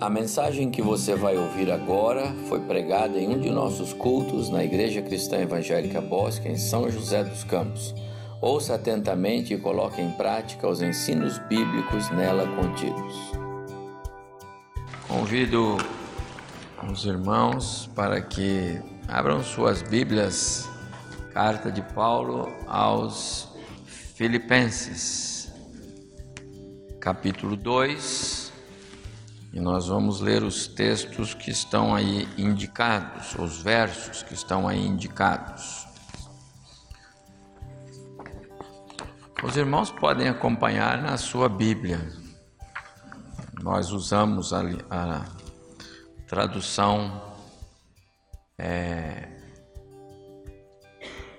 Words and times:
A 0.00 0.10
mensagem 0.10 0.72
que 0.72 0.82
você 0.82 1.14
vai 1.14 1.36
ouvir 1.36 1.70
agora 1.70 2.34
foi 2.48 2.60
pregada 2.60 3.16
em 3.16 3.28
um 3.28 3.40
de 3.40 3.48
nossos 3.48 3.92
cultos 3.92 4.50
na 4.50 4.64
Igreja 4.64 5.00
Cristã 5.00 5.38
Evangélica 5.38 6.00
Bosque, 6.00 6.48
em 6.48 6.58
São 6.58 6.90
José 6.90 7.22
dos 7.22 7.44
Campos. 7.44 7.94
Ouça 8.40 8.74
atentamente 8.74 9.54
e 9.54 9.58
coloque 9.58 10.02
em 10.02 10.10
prática 10.10 10.68
os 10.68 10.82
ensinos 10.82 11.38
bíblicos 11.48 12.10
nela 12.10 12.44
contidos. 12.56 13.14
Convido 15.06 15.76
os 16.90 17.04
irmãos 17.04 17.88
para 17.94 18.20
que 18.20 18.80
abram 19.06 19.44
suas 19.44 19.80
Bíblias, 19.80 20.68
carta 21.32 21.70
de 21.70 21.82
Paulo 21.94 22.52
aos 22.66 23.48
Filipenses, 23.86 25.52
capítulo 26.98 27.56
2 27.56 28.43
e 29.54 29.60
nós 29.60 29.86
vamos 29.86 30.20
ler 30.20 30.42
os 30.42 30.66
textos 30.66 31.32
que 31.32 31.48
estão 31.48 31.94
aí 31.94 32.28
indicados, 32.36 33.36
os 33.38 33.62
versos 33.62 34.20
que 34.20 34.34
estão 34.34 34.66
aí 34.66 34.84
indicados. 34.84 35.86
Os 39.44 39.56
irmãos 39.56 39.92
podem 39.92 40.28
acompanhar 40.28 41.00
na 41.00 41.16
sua 41.16 41.48
Bíblia. 41.48 42.00
Nós 43.62 43.92
usamos 43.92 44.52
a, 44.52 44.62
a 44.90 45.24
tradução 46.26 47.22
é, 48.58 49.28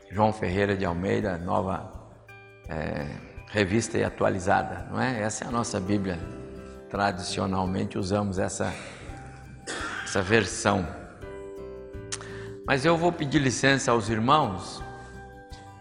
João 0.09 0.31
Ferreira 0.31 0.77
de 0.77 0.85
Almeida, 0.85 1.37
nova 1.37 1.91
é, 2.69 3.09
revista 3.49 3.97
e 3.97 4.05
atualizada, 4.05 4.87
não 4.89 5.01
é? 5.01 5.21
Essa 5.21 5.43
é 5.43 5.47
a 5.49 5.51
nossa 5.51 5.81
Bíblia 5.81 6.44
tradicionalmente 6.95 7.97
usamos 7.97 8.39
essa, 8.39 8.73
essa 10.05 10.21
versão. 10.21 10.87
Mas 12.65 12.85
eu 12.85 12.95
vou 12.95 13.11
pedir 13.11 13.39
licença 13.39 13.91
aos 13.91 14.07
irmãos 14.07 14.81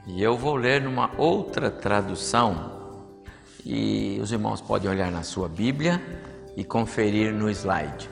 e 0.08 0.20
eu 0.20 0.36
vou 0.36 0.56
ler 0.56 0.82
numa 0.82 1.12
outra 1.16 1.70
tradução 1.70 2.98
e 3.64 4.18
os 4.20 4.32
irmãos 4.32 4.60
podem 4.60 4.90
olhar 4.90 5.12
na 5.12 5.22
sua 5.22 5.48
Bíblia 5.48 6.02
e 6.56 6.64
conferir 6.64 7.32
no 7.32 7.48
slide. 7.48 8.10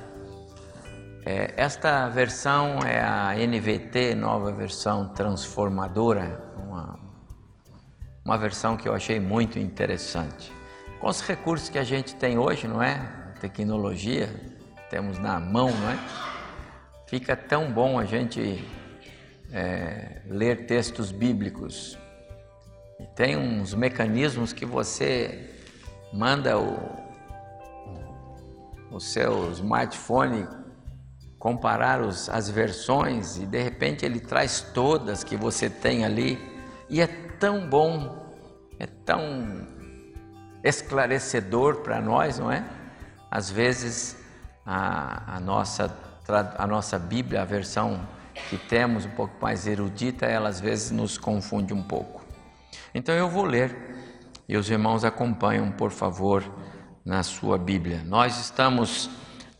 É, 1.27 1.55
esta 1.56 2.09
versão 2.09 2.78
é 2.87 3.00
a 3.00 3.34
NVT, 3.34 4.14
nova 4.14 4.53
versão 4.53 5.09
transformadora, 5.09 6.41
uma, 6.56 7.00
uma 8.25 8.39
versão 8.39 8.77
que 8.77 8.89
eu 8.89 8.94
achei 8.94 9.19
muito 9.19 9.59
interessante 9.59 10.62
com 11.03 11.08
os 11.08 11.20
recursos 11.20 11.69
que 11.69 11.78
a 11.81 11.83
gente 11.83 12.14
tem 12.14 12.39
hoje, 12.39 12.69
não 12.69 12.81
é? 12.81 12.97
Tecnologia, 13.41 14.33
temos 14.89 15.19
na 15.19 15.41
mão, 15.41 15.69
não 15.69 15.91
é? 15.91 15.98
Fica 17.09 17.34
tão 17.34 17.72
bom 17.72 17.98
a 17.98 18.05
gente 18.05 18.64
é, 19.50 20.22
ler 20.27 20.64
textos 20.67 21.11
bíblicos. 21.11 21.98
E 23.00 23.06
tem 23.17 23.36
uns 23.36 23.75
mecanismos 23.75 24.53
que 24.53 24.64
você 24.64 25.50
manda 26.12 26.56
o, 26.56 26.78
o 28.92 29.00
seu 29.00 29.50
smartphone 29.50 30.47
comparar 31.37 32.00
os, 32.00 32.28
as 32.28 32.48
versões 32.48 33.39
e 33.39 33.44
de 33.44 33.61
repente 33.61 34.06
ele 34.06 34.20
traz 34.20 34.61
todas 34.72 35.25
que 35.25 35.37
você 35.37 35.69
tem 35.69 36.05
ali 36.05 36.39
e 36.89 37.00
é 37.00 37.09
tão 37.09 37.69
bom, 37.69 38.25
é 38.78 38.87
tão 38.87 39.72
esclarecedor 40.62 41.77
para 41.77 42.00
nós, 42.00 42.39
não 42.39 42.50
é? 42.50 42.65
Às 43.31 43.50
vezes 43.50 44.17
a, 44.65 45.37
a, 45.37 45.41
nossa, 45.41 45.95
a 46.56 46.67
nossa 46.67 46.99
Bíblia, 46.99 47.43
a 47.43 47.45
versão 47.45 48.06
que 48.49 48.56
temos 48.56 49.05
um 49.05 49.11
pouco 49.11 49.34
mais 49.41 49.67
erudita, 49.67 50.27
ela 50.27 50.49
às 50.49 50.61
vezes 50.61 50.91
nos 50.91 51.19
confunde 51.19 51.72
um 51.75 51.83
pouco. 51.83 52.22
Então 52.95 53.15
eu 53.15 53.28
vou 53.28 53.45
ler 53.45 53.75
e 54.49 54.56
os 54.56 54.71
irmãos 54.71 55.05
acompanham, 55.05 55.71
por 55.72 55.91
favor, 55.91 56.45
na 57.05 57.22
sua 57.22 57.59
Bíblia. 57.59 58.03
Nós 58.05 58.39
estamos 58.39 59.11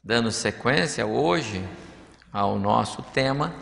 dando 0.03 0.31
sequência 0.31 1.07
hoje 1.07 1.63
ao 2.33 2.59
nosso 2.59 3.03
tema. 3.03 3.55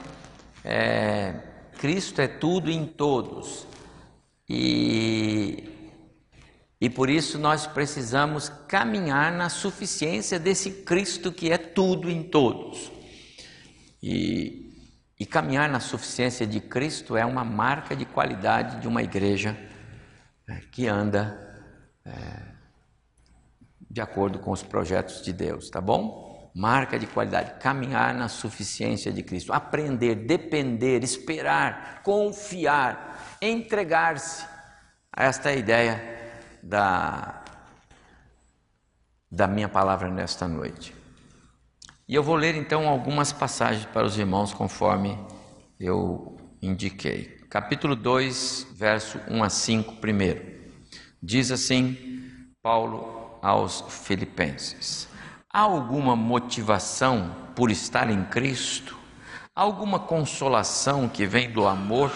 É, 0.65 1.35
Cristo 1.79 2.21
é 2.21 2.29
tudo 2.29 2.71
em 2.71 2.85
todos. 2.85 3.67
E 4.49 5.70
e 6.81 6.89
por 6.89 7.11
isso 7.11 7.39
nós 7.39 7.67
precisamos 7.67 8.49
caminhar 8.67 9.31
na 9.31 9.51
suficiência 9.51 10.39
desse 10.39 10.71
Cristo 10.83 11.31
que 11.31 11.53
é 11.53 11.59
tudo 11.59 12.11
em 12.11 12.23
todos. 12.23 12.91
E, 14.03 14.73
e 15.19 15.27
caminhar 15.27 15.69
na 15.69 15.79
suficiência 15.79 16.47
de 16.47 16.59
Cristo 16.59 17.19
é 17.19 17.27
uma 17.27 17.45
marca 17.45 17.95
de 17.95 18.07
qualidade 18.07 18.81
de 18.81 18.89
uma 18.89 19.03
igreja 19.03 19.55
é, 20.49 20.57
que 20.73 20.87
anda 20.87 21.39
é, 22.07 22.51
de 23.91 24.01
acordo 24.01 24.39
com 24.39 24.51
os 24.51 24.63
projetos 24.63 25.21
de 25.21 25.35
Deus, 25.35 25.69
tá 25.69 25.83
bom? 25.83 26.51
Marca 26.55 26.99
de 26.99 27.07
qualidade, 27.07 27.61
caminhar 27.61 28.15
na 28.15 28.27
suficiência 28.27 29.13
de 29.13 29.23
Cristo, 29.23 29.53
aprender, 29.53 30.15
depender, 30.15 31.05
esperar, 31.05 32.01
confiar, 32.03 33.37
entregar-se. 33.43 34.47
Esta 35.15 35.51
a 35.51 35.55
ideia 35.55 36.20
da, 36.63 37.43
da 39.31 39.47
minha 39.47 39.69
palavra 39.69 40.11
nesta 40.11 40.47
noite. 40.49 40.95
E 42.09 42.15
eu 42.15 42.23
vou 42.23 42.35
ler 42.35 42.57
então 42.57 42.89
algumas 42.89 43.33
passagens 43.33 43.87
para 43.87 44.05
os 44.05 44.19
irmãos 44.19 44.53
conforme 44.53 45.17
eu 45.79 46.37
indiquei. 46.61 47.39
Capítulo 47.49 47.95
2, 47.95 48.67
verso 48.75 49.21
1 49.29 49.43
a 49.43 49.49
5, 49.49 49.97
primeiro. 49.97 50.43
Diz 51.23 51.51
assim 51.51 51.97
Paulo 52.63 53.39
aos 53.43 53.85
Filipenses: 53.89 55.09
Há 55.53 55.61
alguma 55.61 56.15
motivação 56.15 57.35
por 57.55 57.71
estar 57.71 58.11
em 58.11 58.25
Cristo? 58.25 58.97
Alguma 59.55 59.99
consolação 59.99 61.09
que 61.09 61.27
vem 61.27 61.51
do 61.51 61.67
amor? 61.67 62.13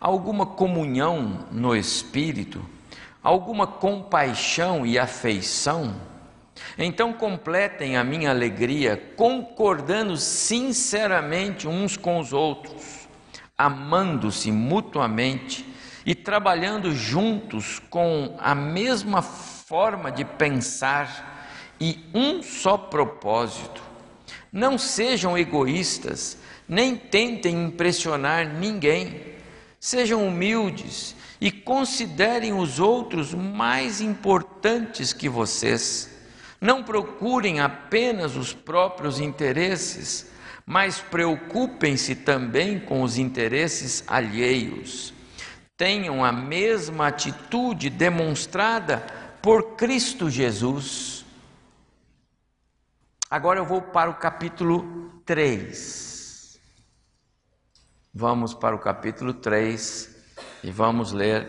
Alguma 0.00 0.46
comunhão 0.46 1.46
no 1.50 1.74
Espírito? 1.74 2.64
Alguma 3.26 3.66
compaixão 3.66 4.86
e 4.86 4.96
afeição, 4.96 5.96
então 6.78 7.12
completem 7.12 7.96
a 7.96 8.04
minha 8.04 8.30
alegria 8.30 8.96
concordando 9.16 10.16
sinceramente 10.16 11.66
uns 11.66 11.96
com 11.96 12.20
os 12.20 12.32
outros, 12.32 13.08
amando-se 13.58 14.52
mutuamente 14.52 15.66
e 16.04 16.14
trabalhando 16.14 16.94
juntos 16.94 17.80
com 17.90 18.36
a 18.38 18.54
mesma 18.54 19.20
forma 19.22 20.12
de 20.12 20.24
pensar 20.24 21.50
e 21.80 21.98
um 22.14 22.44
só 22.44 22.78
propósito. 22.78 23.82
Não 24.52 24.78
sejam 24.78 25.36
egoístas, 25.36 26.38
nem 26.68 26.94
tentem 26.94 27.64
impressionar 27.64 28.46
ninguém. 28.46 29.20
Sejam 29.80 30.24
humildes 30.24 31.16
e 31.40 31.50
considerem 31.50 32.52
os 32.52 32.80
outros 32.80 33.34
mais 33.34 34.00
importantes 34.00 35.12
que 35.12 35.28
vocês. 35.28 36.10
Não 36.60 36.82
procurem 36.82 37.60
apenas 37.60 38.36
os 38.36 38.52
próprios 38.52 39.20
interesses, 39.20 40.30
mas 40.64 40.98
preocupem-se 40.98 42.14
também 42.14 42.80
com 42.80 43.02
os 43.02 43.18
interesses 43.18 44.02
alheios. 44.06 45.12
Tenham 45.76 46.24
a 46.24 46.32
mesma 46.32 47.08
atitude 47.08 47.90
demonstrada 47.90 49.06
por 49.42 49.76
Cristo 49.76 50.30
Jesus. 50.30 51.24
Agora 53.28 53.60
eu 53.60 53.66
vou 53.66 53.82
para 53.82 54.08
o 54.08 54.14
capítulo 54.14 55.20
3. 55.26 56.58
Vamos 58.14 58.54
para 58.54 58.74
o 58.74 58.78
capítulo 58.78 59.34
3 59.34 60.15
e 60.66 60.70
vamos 60.72 61.12
ler 61.12 61.46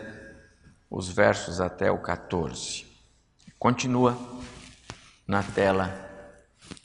os 0.88 1.08
versos 1.08 1.60
até 1.60 1.90
o 1.90 1.98
14. 1.98 2.86
Continua 3.58 4.16
na 5.26 5.42
tela 5.42 6.08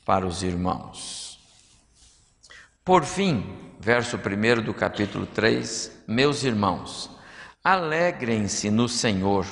para 0.03 0.25
os 0.25 0.41
irmãos. 0.41 1.39
Por 2.83 3.05
fim, 3.05 3.71
verso 3.79 4.17
1 4.17 4.63
do 4.63 4.73
capítulo 4.73 5.27
3, 5.27 5.91
meus 6.07 6.43
irmãos, 6.43 7.07
alegrem-se 7.63 8.71
no 8.71 8.89
Senhor. 8.89 9.45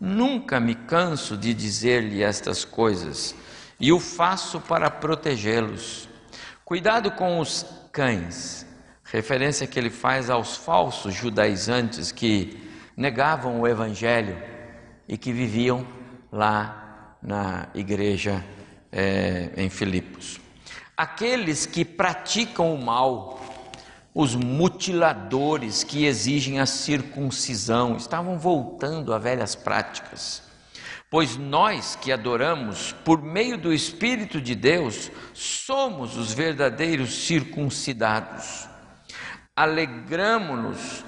Nunca 0.00 0.58
me 0.58 0.74
canso 0.74 1.36
de 1.36 1.54
dizer-lhe 1.54 2.24
estas 2.24 2.64
coisas, 2.64 3.36
e 3.78 3.92
o 3.92 4.00
faço 4.00 4.60
para 4.60 4.90
protegê-los. 4.90 6.08
Cuidado 6.64 7.12
com 7.12 7.38
os 7.38 7.64
cães 7.92 8.59
referência 9.12 9.66
que 9.66 9.78
ele 9.78 9.90
faz 9.90 10.30
aos 10.30 10.56
falsos 10.56 11.14
judaizantes 11.14 12.12
que 12.12 12.70
negavam 12.96 13.60
o 13.60 13.66
evangelho 13.66 14.40
e 15.08 15.18
que 15.18 15.32
viviam 15.32 15.86
lá 16.30 17.16
na 17.20 17.68
igreja 17.74 18.44
é, 18.92 19.50
em 19.56 19.68
Filipos. 19.68 20.40
Aqueles 20.96 21.66
que 21.66 21.84
praticam 21.84 22.74
o 22.74 22.80
mal, 22.80 23.40
os 24.14 24.34
mutiladores 24.36 25.82
que 25.82 26.04
exigem 26.04 26.60
a 26.60 26.66
circuncisão, 26.66 27.96
estavam 27.96 28.38
voltando 28.38 29.12
a 29.12 29.18
velhas 29.18 29.54
práticas. 29.54 30.42
Pois 31.10 31.36
nós 31.36 31.96
que 31.96 32.12
adoramos 32.12 32.92
por 33.04 33.20
meio 33.20 33.58
do 33.58 33.72
Espírito 33.72 34.40
de 34.40 34.54
Deus, 34.54 35.10
somos 35.34 36.16
os 36.16 36.32
verdadeiros 36.32 37.26
circuncidados. 37.26 38.69
Alegramo-nos 39.60 41.04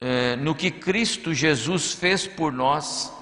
eh, 0.00 0.36
no 0.36 0.54
que 0.54 0.70
Cristo 0.70 1.34
Jesus 1.34 1.92
fez 1.92 2.24
por 2.24 2.52
nós, 2.52 3.12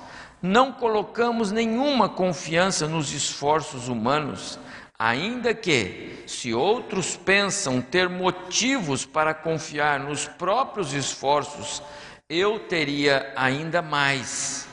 não 0.42 0.70
colocamos 0.72 1.50
nenhuma 1.50 2.06
confiança 2.06 2.86
nos 2.86 3.10
esforços 3.10 3.88
humanos, 3.88 4.58
ainda 4.98 5.54
que, 5.54 6.22
se 6.26 6.52
outros 6.52 7.16
pensam 7.16 7.80
ter 7.80 8.10
motivos 8.10 9.06
para 9.06 9.32
confiar 9.32 10.00
nos 10.00 10.26
próprios 10.26 10.92
esforços, 10.92 11.82
eu 12.28 12.58
teria 12.60 13.32
ainda 13.36 13.80
mais. 13.80 14.68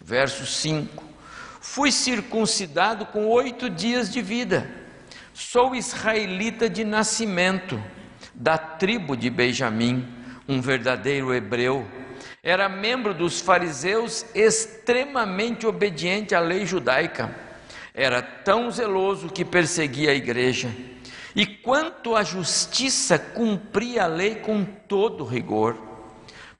Verso 0.00 0.44
5: 0.46 1.04
Fui 1.60 1.92
circuncidado 1.92 3.06
com 3.06 3.28
oito 3.28 3.70
dias 3.70 4.12
de 4.12 4.20
vida, 4.20 4.68
sou 5.32 5.76
israelita 5.76 6.68
de 6.68 6.82
nascimento, 6.82 7.80
da 8.38 8.56
tribo 8.56 9.16
de 9.16 9.28
Benjamim, 9.28 10.06
um 10.48 10.60
verdadeiro 10.60 11.34
hebreu. 11.34 11.84
Era 12.40 12.68
membro 12.68 13.12
dos 13.12 13.40
fariseus, 13.40 14.24
extremamente 14.32 15.66
obediente 15.66 16.36
à 16.36 16.40
lei 16.40 16.64
judaica. 16.64 17.34
Era 17.92 18.22
tão 18.22 18.70
zeloso 18.70 19.28
que 19.28 19.44
perseguia 19.44 20.12
a 20.12 20.14
igreja. 20.14 20.72
E 21.34 21.44
quanto 21.44 22.14
à 22.14 22.22
justiça, 22.22 23.18
cumpria 23.18 24.04
a 24.04 24.06
lei 24.06 24.36
com 24.36 24.64
todo 24.64 25.24
rigor. 25.24 25.76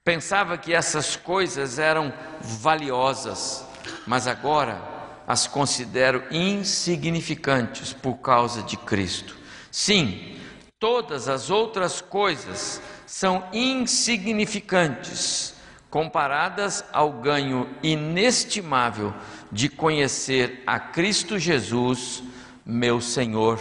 Pensava 0.03 0.57
que 0.57 0.73
essas 0.73 1.15
coisas 1.15 1.79
eram 1.79 2.13
valiosas, 2.41 3.65
mas 4.05 4.27
agora 4.27 4.81
as 5.25 5.47
considero 5.47 6.23
insignificantes 6.29 7.93
por 7.93 8.15
causa 8.15 8.63
de 8.63 8.75
Cristo. 8.75 9.37
Sim, 9.71 10.38
todas 10.79 11.27
as 11.27 11.49
outras 11.49 12.01
coisas 12.01 12.81
são 13.05 13.45
insignificantes 13.51 15.55
comparadas 15.89 16.85
ao 16.93 17.11
ganho 17.11 17.69
inestimável 17.83 19.13
de 19.51 19.67
conhecer 19.67 20.63
a 20.65 20.79
Cristo 20.79 21.37
Jesus, 21.37 22.23
meu 22.65 23.01
Senhor. 23.01 23.59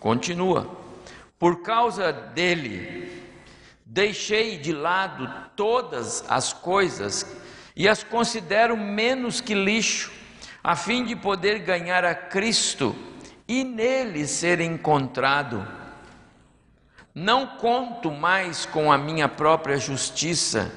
Continua. 0.00 0.78
Por 1.38 1.62
causa 1.62 2.12
dele, 2.12 3.18
Deixei 3.90 4.58
de 4.58 4.70
lado 4.70 5.26
todas 5.56 6.22
as 6.28 6.52
coisas 6.52 7.24
e 7.74 7.88
as 7.88 8.04
considero 8.04 8.76
menos 8.76 9.40
que 9.40 9.54
lixo, 9.54 10.12
a 10.62 10.76
fim 10.76 11.06
de 11.06 11.16
poder 11.16 11.60
ganhar 11.60 12.04
a 12.04 12.14
Cristo 12.14 12.94
e 13.48 13.64
nele 13.64 14.26
ser 14.26 14.60
encontrado. 14.60 15.66
Não 17.20 17.48
conto 17.48 18.12
mais 18.12 18.64
com 18.64 18.92
a 18.92 18.96
minha 18.96 19.28
própria 19.28 19.76
justiça, 19.76 20.70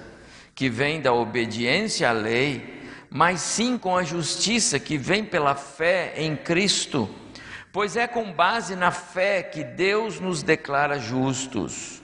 que 0.56 0.70
vem 0.70 1.00
da 1.00 1.14
obediência 1.14 2.10
à 2.10 2.12
lei, 2.12 2.82
mas 3.12 3.42
sim 3.42 3.78
com 3.78 3.96
a 3.96 4.02
justiça 4.02 4.80
que 4.80 4.98
vem 4.98 5.24
pela 5.24 5.54
fé 5.54 6.14
em 6.18 6.36
Cristo, 6.36 7.08
pois 7.72 7.96
é 7.96 8.08
com 8.08 8.34
base 8.34 8.76
na 8.76 8.90
fé 8.90 9.44
que 9.44 9.64
Deus 9.64 10.20
nos 10.20 10.42
declara 10.42 10.98
justos. 10.98 12.02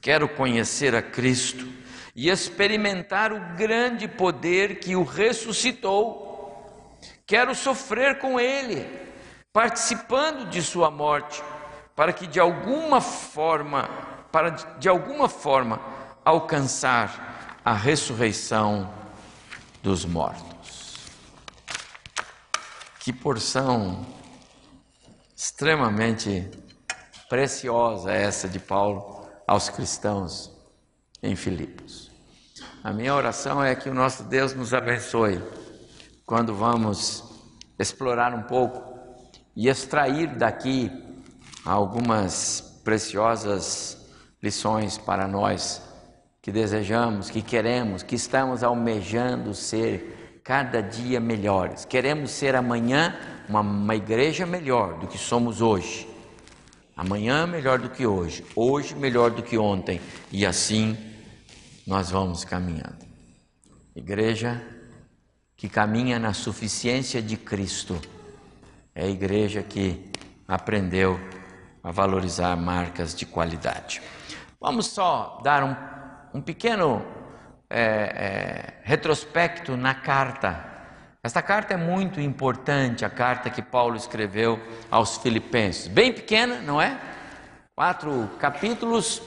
Quero 0.00 0.26
conhecer 0.26 0.94
a 0.94 1.02
Cristo 1.02 1.68
e 2.14 2.30
experimentar 2.30 3.30
o 3.30 3.56
grande 3.58 4.08
poder 4.08 4.76
que 4.80 4.96
o 4.96 5.04
ressuscitou. 5.04 6.98
Quero 7.26 7.54
sofrer 7.54 8.20
com 8.20 8.40
Ele, 8.40 8.88
participando 9.52 10.48
de 10.48 10.62
Sua 10.62 10.90
morte, 10.90 11.42
para 11.96 12.12
que 12.12 12.26
de 12.26 12.38
alguma 12.38 13.00
forma, 13.00 13.88
para 14.30 14.50
de 14.50 14.88
alguma 14.88 15.28
forma 15.28 15.80
alcançar 16.22 17.58
a 17.64 17.72
ressurreição 17.72 18.92
dos 19.82 20.04
mortos. 20.04 20.96
Que 23.00 23.12
porção 23.12 24.06
extremamente 25.34 26.50
preciosa 27.28 28.12
é 28.12 28.22
essa 28.22 28.48
de 28.48 28.58
Paulo 28.58 29.26
aos 29.46 29.70
cristãos 29.70 30.52
em 31.22 31.34
Filipos. 31.34 32.10
A 32.84 32.92
minha 32.92 33.14
oração 33.14 33.64
é 33.64 33.74
que 33.74 33.88
o 33.88 33.94
nosso 33.94 34.24
Deus 34.24 34.54
nos 34.54 34.74
abençoe 34.74 35.42
quando 36.26 36.54
vamos 36.54 37.24
explorar 37.78 38.34
um 38.34 38.42
pouco 38.42 38.82
e 39.54 39.68
extrair 39.68 40.36
daqui 40.36 40.90
algumas 41.66 42.80
preciosas 42.84 43.98
lições 44.40 44.96
para 44.96 45.26
nós 45.26 45.82
que 46.40 46.52
desejamos, 46.52 47.28
que 47.28 47.42
queremos, 47.42 48.04
que 48.04 48.14
estamos 48.14 48.62
almejando 48.62 49.52
ser 49.52 50.40
cada 50.44 50.80
dia 50.80 51.18
melhores. 51.18 51.84
Queremos 51.84 52.30
ser 52.30 52.54
amanhã 52.54 53.18
uma, 53.48 53.60
uma 53.60 53.96
igreja 53.96 54.46
melhor 54.46 55.00
do 55.00 55.08
que 55.08 55.18
somos 55.18 55.60
hoje. 55.60 56.08
Amanhã 56.96 57.46
melhor 57.48 57.80
do 57.80 57.90
que 57.90 58.06
hoje, 58.06 58.44
hoje 58.54 58.94
melhor 58.94 59.30
do 59.30 59.42
que 59.42 59.58
ontem, 59.58 60.00
e 60.32 60.46
assim 60.46 60.96
nós 61.84 62.10
vamos 62.10 62.44
caminhando. 62.44 63.04
Igreja 63.94 64.62
que 65.56 65.68
caminha 65.68 66.18
na 66.18 66.32
suficiência 66.32 67.20
de 67.20 67.36
Cristo 67.36 68.00
é 68.94 69.04
a 69.04 69.08
igreja 69.08 69.62
que 69.62 70.10
aprendeu 70.46 71.20
a 71.86 71.92
valorizar 71.92 72.54
marcas 72.56 73.14
de 73.14 73.24
qualidade. 73.24 74.02
Vamos 74.60 74.88
só 74.88 75.40
dar 75.42 75.62
um, 75.62 76.38
um 76.38 76.42
pequeno 76.42 77.00
é, 77.70 77.80
é, 77.80 78.80
retrospecto 78.82 79.76
na 79.76 79.94
carta 79.94 80.76
esta 81.26 81.42
carta 81.42 81.74
é 81.74 81.76
muito 81.76 82.20
importante, 82.20 83.04
a 83.04 83.10
carta 83.10 83.50
que 83.50 83.60
Paulo 83.60 83.96
escreveu 83.96 84.62
aos 84.88 85.16
Filipenses. 85.16 85.88
Bem 85.88 86.12
pequena, 86.12 86.60
não 86.60 86.80
é? 86.80 87.00
Quatro 87.74 88.30
capítulos. 88.38 89.20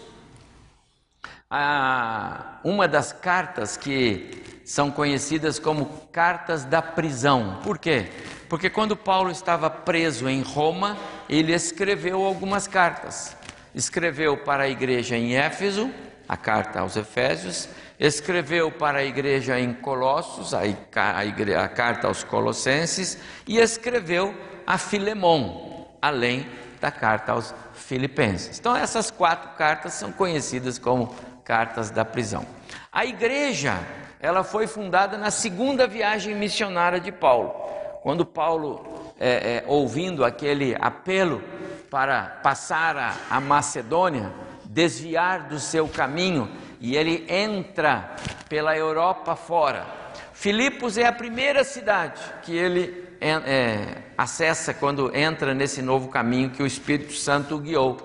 Ah, 1.50 2.62
uma 2.64 2.88
das 2.88 3.12
cartas 3.12 3.76
que 3.76 4.62
são 4.64 4.90
conhecidas 4.90 5.60
como 5.60 5.88
cartas 6.10 6.64
da 6.64 6.82
prisão. 6.82 7.60
Por 7.66 7.78
quê? 7.78 8.10
Porque 8.50 8.70
quando 8.70 8.98
Paulo 8.98 9.30
estava 9.30 9.70
preso 9.70 10.28
em 10.28 10.42
Roma, 10.42 10.98
ele 11.30 11.54
escreveu 11.54 12.26
algumas 12.26 12.68
cartas. 12.68 13.38
Escreveu 13.76 14.38
para 14.38 14.64
a 14.64 14.70
igreja 14.70 15.16
em 15.16 15.36
Éfeso, 15.36 15.92
a 16.28 16.36
carta 16.36 16.80
aos 16.80 16.98
Efésios, 16.98 17.70
escreveu 18.00 18.72
para 18.72 19.00
a 19.00 19.04
igreja 19.04 19.60
em 19.60 19.72
Colossos, 19.72 20.54
a, 20.54 20.62
a, 20.62 21.64
a 21.64 21.68
carta 21.68 22.08
aos 22.08 22.24
Colossenses, 22.24 23.20
e 23.48 23.60
escreveu 23.60 24.36
a 24.66 24.78
Filemon, 24.80 25.86
além 26.02 26.48
da 26.82 26.90
carta 26.90 27.34
aos 27.34 27.54
Filipenses. 27.74 28.58
Então, 28.60 28.76
essas 28.76 29.12
quatro 29.12 29.52
cartas 29.58 29.94
são 29.94 30.12
conhecidas 30.12 30.80
como 30.80 31.14
cartas 31.44 31.92
da 31.92 32.04
prisão. 32.04 32.46
A 32.92 33.06
igreja, 33.06 33.80
ela 34.20 34.44
foi 34.44 34.66
fundada 34.66 35.18
na 35.18 35.30
segunda 35.30 35.88
viagem 35.88 36.36
missionária 36.36 37.00
de 37.00 37.12
Paulo. 37.12 37.70
Quando 38.02 38.26
Paulo, 38.26 39.14
é, 39.20 39.30
é, 39.30 39.64
ouvindo 39.68 40.24
aquele 40.24 40.76
apelo 40.80 41.44
para 41.90 42.40
passar 42.42 42.96
a, 42.96 43.14
a 43.30 43.42
Macedônia, 43.42 44.32
desviar 44.64 45.48
do 45.50 45.60
seu 45.60 45.88
caminho, 45.88 46.50
e 46.80 46.96
ele 46.96 47.26
entra 47.28 48.16
pela 48.48 48.78
Europa 48.78 49.36
fora. 49.36 49.86
Filipos 50.34 50.98
é 50.98 51.06
a 51.06 51.12
primeira 51.12 51.66
cidade 51.66 52.22
que 52.44 52.56
ele 52.56 53.10
é, 53.20 53.98
acessa 54.18 54.74
quando 54.74 55.14
entra 55.14 55.54
nesse 55.54 55.82
novo 55.82 56.08
caminho 56.08 56.52
que 56.52 56.64
o 56.64 56.68
Espírito 56.68 57.14
Santo 57.14 57.58
guiou. 57.58 57.98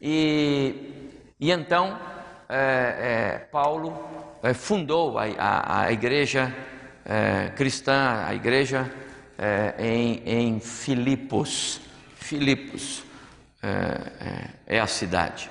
E, 0.00 1.14
e 1.40 1.50
então 1.50 1.98
é, 2.46 3.38
é 3.38 3.38
Paulo 3.50 3.98
é, 4.42 4.52
fundou 4.52 5.18
a, 5.18 5.24
a, 5.38 5.80
a 5.84 5.92
igreja 5.92 6.54
é, 7.06 7.50
cristã, 7.56 8.24
a 8.26 8.34
igreja 8.34 8.90
em, 9.78 10.22
em 10.24 10.60
Filipos. 10.60 11.80
Filipos 12.16 13.04
é, 14.66 14.78
a 14.78 14.86
cidade. 14.86 15.50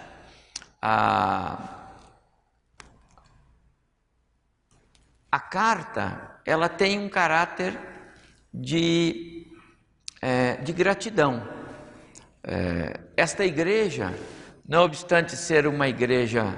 A, 0.82 1.84
A 5.34 5.40
carta, 5.40 6.40
ela 6.46 6.70
tem 6.70 7.00
um 7.00 7.10
caráter 7.10 7.76
de 8.54 9.48
é, 10.22 10.58
de 10.58 10.72
gratidão. 10.72 11.42
É, 12.44 13.00
esta 13.18 13.44
igreja, 13.44 14.14
não 14.64 14.84
obstante 14.84 15.36
ser 15.36 15.66
uma 15.66 15.88
igreja 15.88 16.54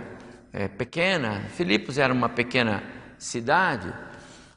é, 0.51 0.67
pequena, 0.67 1.39
Filipos 1.51 1.98
era 1.98 2.13
uma 2.13 2.27
pequena 2.27 2.84
cidade, 3.17 3.94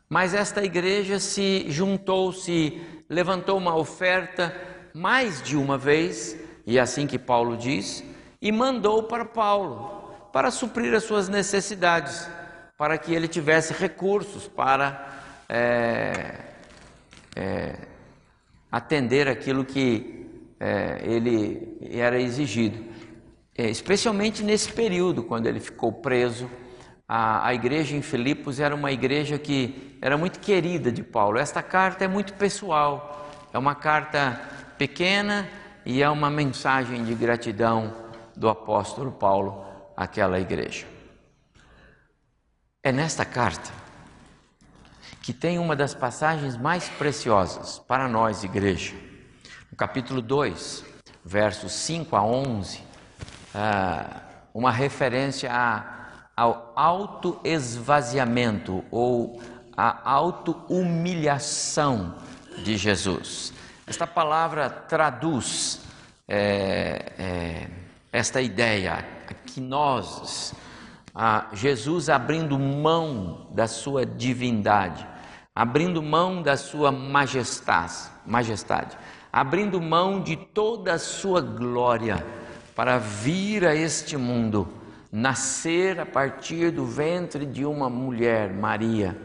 mas 0.09 0.33
esta 0.33 0.65
igreja 0.65 1.19
se 1.19 1.67
juntou, 1.69 2.33
se 2.33 2.81
levantou 3.09 3.59
uma 3.59 3.77
oferta 3.77 4.55
mais 4.95 5.43
de 5.43 5.57
uma 5.57 5.77
vez, 5.77 6.37
e 6.67 6.79
é 6.79 6.81
assim 6.81 7.07
que 7.07 7.19
Paulo 7.19 7.57
diz, 7.57 8.03
e 8.41 8.51
mandou 8.51 9.03
para 9.03 9.25
Paulo, 9.25 10.15
para 10.33 10.51
suprir 10.51 10.95
as 10.95 11.05
suas 11.05 11.29
necessidades, 11.29 12.29
para 12.77 12.97
que 12.97 13.13
ele 13.13 13.29
tivesse 13.29 13.73
recursos 13.73 14.47
para 14.47 15.21
é, 15.49 16.35
é, 17.35 17.77
atender 18.71 19.29
aquilo 19.29 19.65
que 19.65 20.27
é, 20.61 21.01
ele 21.03 21.77
era 21.91 22.21
exigido. 22.21 22.85
É, 23.57 23.69
especialmente 23.69 24.45
nesse 24.45 24.73
período, 24.73 25.23
quando 25.23 25.47
ele 25.47 25.59
ficou 25.59 25.93
preso, 25.93 26.49
a, 27.09 27.47
a 27.47 27.55
igreja 27.55 27.97
em 27.97 28.03
Filipos 28.03 28.61
era 28.61 28.75
uma 28.75 28.93
igreja 28.93 29.39
que 29.39 29.99
era 30.03 30.19
muito 30.19 30.39
querida 30.41 30.93
de 30.93 31.03
Paulo. 31.03 31.39
Esta 31.39 31.63
carta 31.63 32.05
é 32.05 32.09
muito 32.09 32.35
pessoal, 32.35 33.31
é 33.51 33.59
uma 33.59 33.75
carta 33.75 34.39
pequena 34.77 35.49
e 35.87 36.03
é 36.03 36.11
uma 36.11 36.29
mensagem 36.29 37.03
de 37.05 37.15
gratidão 37.15 37.95
do 38.37 38.49
apóstolo 38.49 39.11
Paulo 39.11 39.65
àquela 39.97 40.39
igreja. 40.39 40.87
É 42.83 42.93
nesta 42.93 43.25
carta 43.25 43.73
que 45.23 45.33
tem 45.33 45.59
uma 45.59 45.75
das 45.75 45.95
passagens 45.95 46.57
mais 46.57 46.89
preciosas 46.91 47.79
para 47.79 48.07
nós, 48.07 48.45
igreja. 48.45 48.95
No 49.71 49.77
capítulo 49.77 50.23
2, 50.23 50.85
versos 51.25 51.73
5 51.73 52.17
a 52.17 52.23
11, 52.23 52.83
ah, 53.55 54.21
uma 54.55 54.71
referência 54.71 55.51
ao 56.39 56.73
autoesvaziamento 56.77 58.85
ou 58.93 59.43
a 59.77 60.09
auto-humilhação 60.09 62.15
de 62.63 62.77
Jesus. 62.77 63.53
Esta 63.85 64.07
palavra 64.07 64.71
traduz 64.71 65.81
é, 66.29 67.13
é, 67.19 67.69
esta 68.13 68.41
ideia, 68.41 69.05
que 69.47 69.61
nós, 69.61 70.55
Jesus 71.55 72.09
abrindo 72.09 72.57
mão 72.57 73.49
da 73.51 73.67
sua 73.67 74.07
divindade, 74.07 75.05
abrindo 75.53 76.01
mão 76.01 76.41
da 76.41 76.57
sua 76.57 76.93
majestade, 76.93 77.95
majestade, 78.25 78.97
abrindo 79.33 79.83
mão 79.83 80.21
de 80.21 80.37
toda 80.37 80.93
a 80.93 81.01
sua 81.01 81.41
glória 81.41 82.25
para 82.77 82.97
vir 82.97 83.67
a 83.67 83.75
este 83.75 84.17
mundo, 84.17 84.78
nascer 85.11 85.99
a 86.01 86.07
partir 86.07 86.71
do 86.71 86.85
ventre 86.85 87.47
de 87.47 87.65
uma 87.65 87.89
mulher, 87.89 88.53
Maria, 88.53 89.17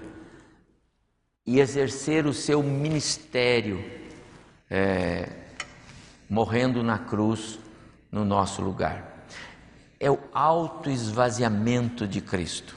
e 1.45 1.59
exercer 1.59 2.25
o 2.25 2.33
seu 2.33 2.63
ministério 2.63 3.83
é, 4.69 5.27
morrendo 6.29 6.81
na 6.81 6.97
cruz 6.97 7.59
no 8.11 8.23
nosso 8.23 8.61
lugar. 8.61 9.25
É 9.99 10.09
o 10.09 10.19
autoesvaziamento 10.33 12.07
de 12.07 12.21
Cristo. 12.21 12.75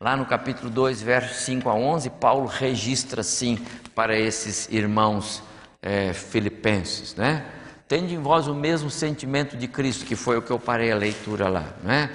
Lá 0.00 0.16
no 0.16 0.26
capítulo 0.26 0.68
2, 0.68 1.00
versos 1.00 1.38
5 1.44 1.68
a 1.68 1.74
11, 1.74 2.10
Paulo 2.10 2.46
registra 2.46 3.20
assim 3.20 3.58
para 3.94 4.18
esses 4.18 4.68
irmãos 4.68 5.42
é, 5.80 6.12
filipenses, 6.12 7.14
né? 7.14 7.46
Tende 7.86 8.14
em 8.14 8.18
vós 8.18 8.48
o 8.48 8.54
mesmo 8.54 8.90
sentimento 8.90 9.56
de 9.56 9.68
Cristo, 9.68 10.04
que 10.04 10.16
foi 10.16 10.38
o 10.38 10.42
que 10.42 10.50
eu 10.50 10.58
parei 10.58 10.90
a 10.90 10.96
leitura 10.96 11.48
lá, 11.48 11.66
né? 11.82 12.10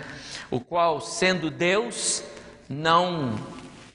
O 0.49 0.59
qual, 0.59 1.01
sendo 1.01 1.51
Deus, 1.51 2.23
não 2.69 3.35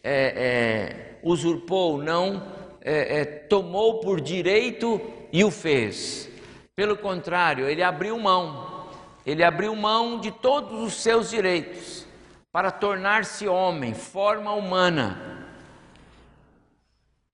é, 0.02 0.34
é, 0.36 1.18
usurpou, 1.22 1.98
não 2.02 2.42
é, 2.80 3.20
é, 3.20 3.24
tomou 3.24 4.00
por 4.00 4.20
direito 4.20 5.00
e 5.32 5.44
o 5.44 5.50
fez. 5.50 6.28
Pelo 6.74 6.96
contrário, 6.96 7.68
ele 7.68 7.82
abriu 7.82 8.18
mão, 8.18 8.86
ele 9.24 9.44
abriu 9.44 9.74
mão 9.76 10.18
de 10.18 10.30
todos 10.30 10.82
os 10.82 10.94
seus 10.94 11.30
direitos 11.30 12.06
para 12.50 12.70
tornar-se 12.70 13.48
homem, 13.48 13.94
forma 13.94 14.52
humana, 14.52 15.48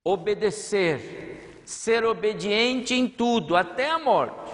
obedecer, 0.05 1.63
ser 1.65 2.05
obediente 2.05 2.95
em 2.95 3.09
tudo, 3.09 3.57
até 3.57 3.91
a 3.91 3.99
morte 3.99 4.53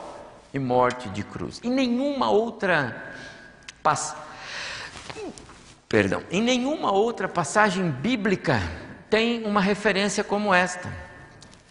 e 0.54 0.58
morte 0.58 1.08
de 1.10 1.22
cruz. 1.22 1.60
Em 1.62 1.70
nenhuma 1.70 2.30
outra 2.30 3.14
pass... 3.82 4.16
Perdão, 5.94 6.24
em 6.28 6.42
nenhuma 6.42 6.90
outra 6.90 7.28
passagem 7.28 7.88
bíblica 7.88 8.60
tem 9.08 9.44
uma 9.44 9.60
referência 9.60 10.24
como 10.24 10.52
esta. 10.52 10.92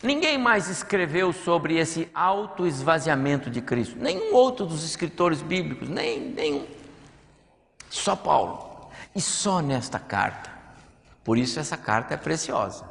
Ninguém 0.01 0.37
mais 0.37 0.69
escreveu 0.69 1.33
sobre 1.33 1.75
esse 1.77 2.07
autoesvaziamento 2.13 3.49
de 3.49 3.59
Cristo. 3.59 3.97
Nenhum 3.99 4.33
outro 4.33 4.65
dos 4.65 4.85
escritores 4.85 5.41
bíblicos, 5.41 5.89
nem 5.89 6.21
nenhum. 6.21 6.65
Só 7.89 8.15
Paulo. 8.15 8.89
E 9.13 9.19
só 9.19 9.59
nesta 9.61 9.99
carta. 9.99 10.49
Por 11.21 11.37
isso 11.37 11.59
essa 11.59 11.75
carta 11.75 12.13
é 12.13 12.17
preciosa. 12.17 12.89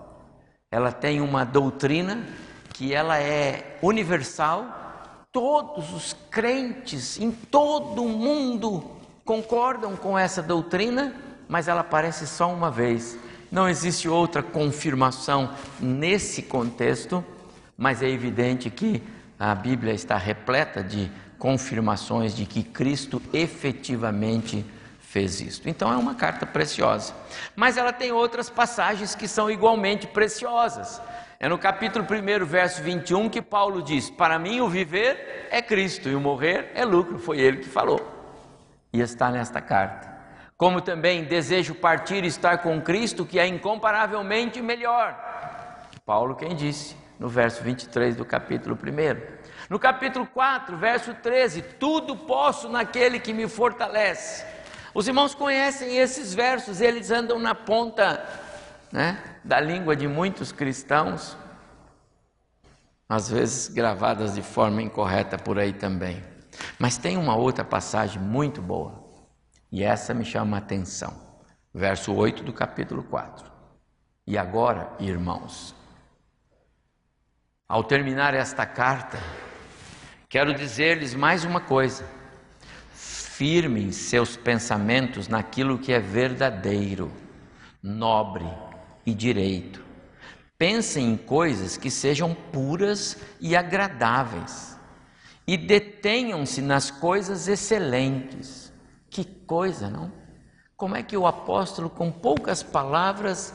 Ela 0.71 0.93
tem 0.93 1.23
uma 1.23 1.45
doutrina 1.47 2.29
que 2.75 2.93
ela 2.93 3.19
é 3.19 3.79
universal. 3.81 4.67
Todos 5.33 5.95
os 5.95 6.15
crentes 6.31 7.19
em 7.19 7.31
todo 7.33 8.05
o 8.05 8.09
mundo 8.11 9.01
concordam 9.25 9.97
com 9.97 10.19
essa 10.19 10.43
doutrina, 10.43 11.15
mas 11.49 11.69
ela 11.69 11.81
aparece 11.81 12.27
só 12.27 12.53
uma 12.53 12.71
vez 12.71 13.19
não 13.53 13.69
existe 13.69 14.09
outra 14.09 14.43
confirmação 14.43 15.51
nesse 15.79 16.41
contexto, 16.41 17.23
mas 17.77 18.03
é 18.03 18.09
evidente 18.09 18.71
que 18.71 19.03
a 19.39 19.55
Bíblia 19.55 19.93
está 19.93 20.17
repleta 20.17 20.83
de 20.83 21.13
confirmações 21.39 22.35
de 22.35 22.47
que 22.47 22.63
Cristo 22.63 23.21
efetivamente 23.31 24.65
fez 25.01 25.43
isto. 25.43 25.69
Então 25.69 25.93
é 25.93 25.97
uma 25.97 26.15
carta 26.15 26.47
preciosa. 26.47 27.13
Mas 27.55 27.77
ela 27.77 27.93
tem 27.93 28.11
outras 28.11 28.49
passagens 28.49 29.15
que 29.15 29.29
são 29.29 29.51
igualmente 29.51 30.07
preciosas. 30.07 31.03
É 31.39 31.47
no 31.47 31.59
capítulo 31.59 32.07
1, 32.07 32.47
verso 32.47 32.83
21 32.83 33.29
que 33.29 33.43
Paulo 33.43 33.83
diz: 33.83 34.09
Para 34.09 34.39
mim 34.39 34.63
o 34.63 34.69
viver 34.71 35.49
é 35.51 35.61
Cristo 35.61 36.09
e 36.09 36.15
o 36.15 36.21
morrer 36.21 36.71
é 36.75 36.87
lucro. 36.87 37.19
Foi 37.19 37.39
ele 37.39 37.59
que 37.59 37.69
falou. 37.69 38.12
E 38.93 39.01
está 39.01 39.31
nesta 39.31 39.61
carta 39.61 40.13
como 40.63 40.81
também 40.81 41.25
desejo 41.25 41.75
partir 41.75 42.23
e 42.23 42.29
estar 42.29 42.59
com 42.59 42.81
Cristo, 42.81 43.27
que 43.27 43.37
é 43.37 43.45
incomparavelmente 43.45 44.63
melhor. 44.63 45.19
Paulo 46.07 46.37
quem 46.37 46.55
disse, 46.55 46.97
no 47.19 47.29
verso 47.29 47.65
23 47.65 48.15
do 48.15 48.25
capítulo 48.25 48.79
1. 48.81 49.43
No 49.69 49.77
capítulo 49.77 50.25
4, 50.25 50.77
verso 50.77 51.15
13, 51.15 51.63
tudo 51.81 52.17
posso 52.17 52.69
naquele 52.69 53.19
que 53.19 53.33
me 53.33 53.49
fortalece. 53.49 54.47
Os 54.95 55.09
irmãos 55.09 55.35
conhecem 55.35 55.99
esses 55.99 56.33
versos, 56.33 56.81
eles 56.81 57.11
andam 57.11 57.41
na 57.41 57.57
ponta 57.57 58.25
né, 58.93 59.21
da 59.43 59.59
língua 59.59 59.97
de 59.97 60.07
muitos 60.07 60.53
cristãos, 60.53 61.37
às 63.09 63.29
vezes 63.29 63.67
gravadas 63.67 64.37
de 64.37 64.43
forma 64.43 64.81
incorreta 64.81 65.37
por 65.37 65.59
aí 65.59 65.73
também. 65.73 66.32
Mas 66.79 66.97
tem 66.97 67.17
uma 67.17 67.37
outra 67.37 67.65
passagem 67.65 68.21
muito 68.21 68.61
boa. 68.61 69.03
E 69.71 69.83
essa 69.83 70.13
me 70.13 70.25
chama 70.25 70.57
a 70.57 70.59
atenção. 70.59 71.15
Verso 71.73 72.13
8 72.13 72.43
do 72.43 72.53
capítulo 72.53 73.03
4. 73.03 73.51
E 74.27 74.37
agora, 74.37 74.93
irmãos, 75.01 75.75
ao 77.69 77.83
terminar 77.83 78.35
esta 78.35 78.67
carta, 78.67 79.19
quero 80.29 80.53
dizer-lhes 80.55 81.15
mais 81.15 81.45
uma 81.45 81.61
coisa. 81.61 82.05
Firmem 82.93 83.91
seus 83.91 84.37
pensamentos 84.37 85.27
naquilo 85.27 85.79
que 85.79 85.93
é 85.93 85.99
verdadeiro, 85.99 87.11
nobre 87.83 88.47
e 89.07 89.15
direito. 89.15 89.83
Pensem 90.59 91.13
em 91.13 91.17
coisas 91.17 91.77
que 91.77 91.91
sejam 91.91 92.35
puras 92.35 93.17
e 93.41 93.57
agradáveis, 93.57 94.72
e 95.47 95.57
detenham-se 95.57 96.63
nas 96.63 96.91
coisas 96.91 97.49
excelentes 97.49 98.73
que 99.13 99.25
coisa, 99.25 99.91
não? 99.91 100.11
Como 100.75 100.97
é 100.97 101.03
que 101.03 101.17
o 101.17 101.27
apóstolo, 101.27 101.91
com 101.91 102.11
poucas 102.11 102.63
palavras, 102.63 103.55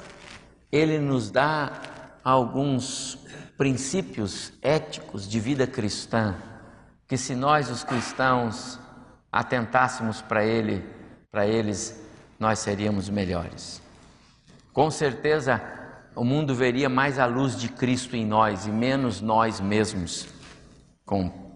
ele 0.72 1.00
nos 1.00 1.32
dá 1.32 1.82
alguns 2.24 3.18
princípios 3.58 4.54
éticos 4.62 5.28
de 5.28 5.40
vida 5.40 5.66
cristã, 5.66 6.36
que 7.08 7.18
se 7.18 7.36
nós 7.36 7.72
os 7.72 7.84
cristãos 7.84 8.80
atentássemos 9.32 10.22
para 10.22 10.46
ele, 10.46 10.86
para 11.32 11.48
eles, 11.48 12.00
nós 12.40 12.60
seríamos 12.60 13.10
melhores. 13.10 13.82
Com 14.72 14.92
certeza, 14.92 15.62
o 16.16 16.24
mundo 16.24 16.54
veria 16.54 16.88
mais 16.88 17.18
a 17.18 17.26
luz 17.26 17.60
de 17.60 17.68
Cristo 17.68 18.16
em 18.16 18.26
nós 18.26 18.68
e 18.68 18.70
menos 18.70 19.22
nós 19.22 19.60
mesmos, 19.60 20.28
com 21.04 21.47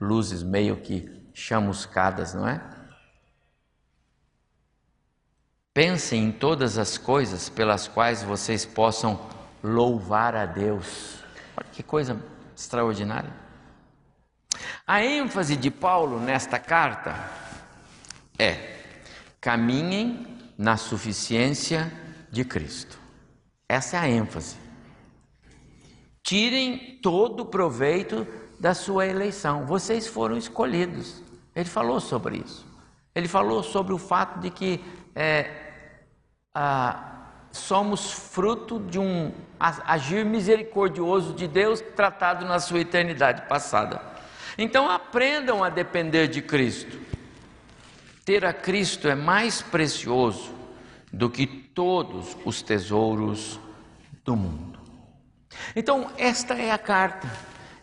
luzes 0.00 0.42
meio 0.42 0.76
que 0.76 1.26
chamuscadas, 1.32 2.34
não 2.34 2.48
é? 2.48 2.60
Pensem 5.72 6.24
em 6.24 6.32
todas 6.32 6.78
as 6.78 6.96
coisas 6.96 7.50
pelas 7.50 7.86
quais 7.86 8.22
vocês 8.22 8.64
possam 8.64 9.20
louvar 9.62 10.34
a 10.34 10.46
Deus. 10.46 11.18
Olha 11.56 11.68
que 11.70 11.82
coisa 11.82 12.18
extraordinária. 12.56 13.32
A 14.86 15.04
ênfase 15.04 15.56
de 15.56 15.70
Paulo 15.70 16.18
nesta 16.18 16.58
carta 16.58 17.14
é: 18.38 18.78
caminhem 19.38 20.38
na 20.56 20.76
suficiência 20.78 21.92
de 22.30 22.44
Cristo. 22.44 22.98
Essa 23.68 23.96
é 23.96 24.00
a 24.00 24.08
ênfase. 24.08 24.56
Tirem 26.22 26.98
todo 27.02 27.40
o 27.40 27.46
proveito 27.46 28.26
da 28.58 28.74
sua 28.74 29.06
eleição. 29.06 29.66
Vocês 29.66 30.06
foram 30.06 30.36
escolhidos. 30.36 31.22
Ele 31.54 31.68
falou 31.68 32.00
sobre 32.00 32.38
isso. 32.38 32.66
Ele 33.14 33.28
falou 33.28 33.62
sobre 33.62 33.92
o 33.92 33.98
fato 33.98 34.40
de 34.40 34.50
que 34.50 34.84
é, 35.14 35.50
ah, 36.54 37.16
somos 37.50 38.12
fruto 38.12 38.78
de 38.78 38.98
um 38.98 39.32
agir 39.58 40.24
misericordioso 40.24 41.32
de 41.32 41.48
Deus 41.48 41.80
tratado 41.80 42.44
na 42.44 42.60
sua 42.60 42.80
eternidade 42.80 43.42
passada. 43.48 44.00
Então 44.58 44.90
aprendam 44.90 45.64
a 45.64 45.70
depender 45.70 46.28
de 46.28 46.42
Cristo. 46.42 46.98
Ter 48.24 48.44
a 48.44 48.52
Cristo 48.52 49.08
é 49.08 49.14
mais 49.14 49.62
precioso 49.62 50.52
do 51.12 51.30
que 51.30 51.46
todos 51.46 52.36
os 52.44 52.60
tesouros 52.60 53.58
do 54.24 54.36
mundo. 54.36 54.78
Então, 55.74 56.10
esta 56.18 56.54
é 56.54 56.70
a 56.70 56.78
carta, 56.78 57.30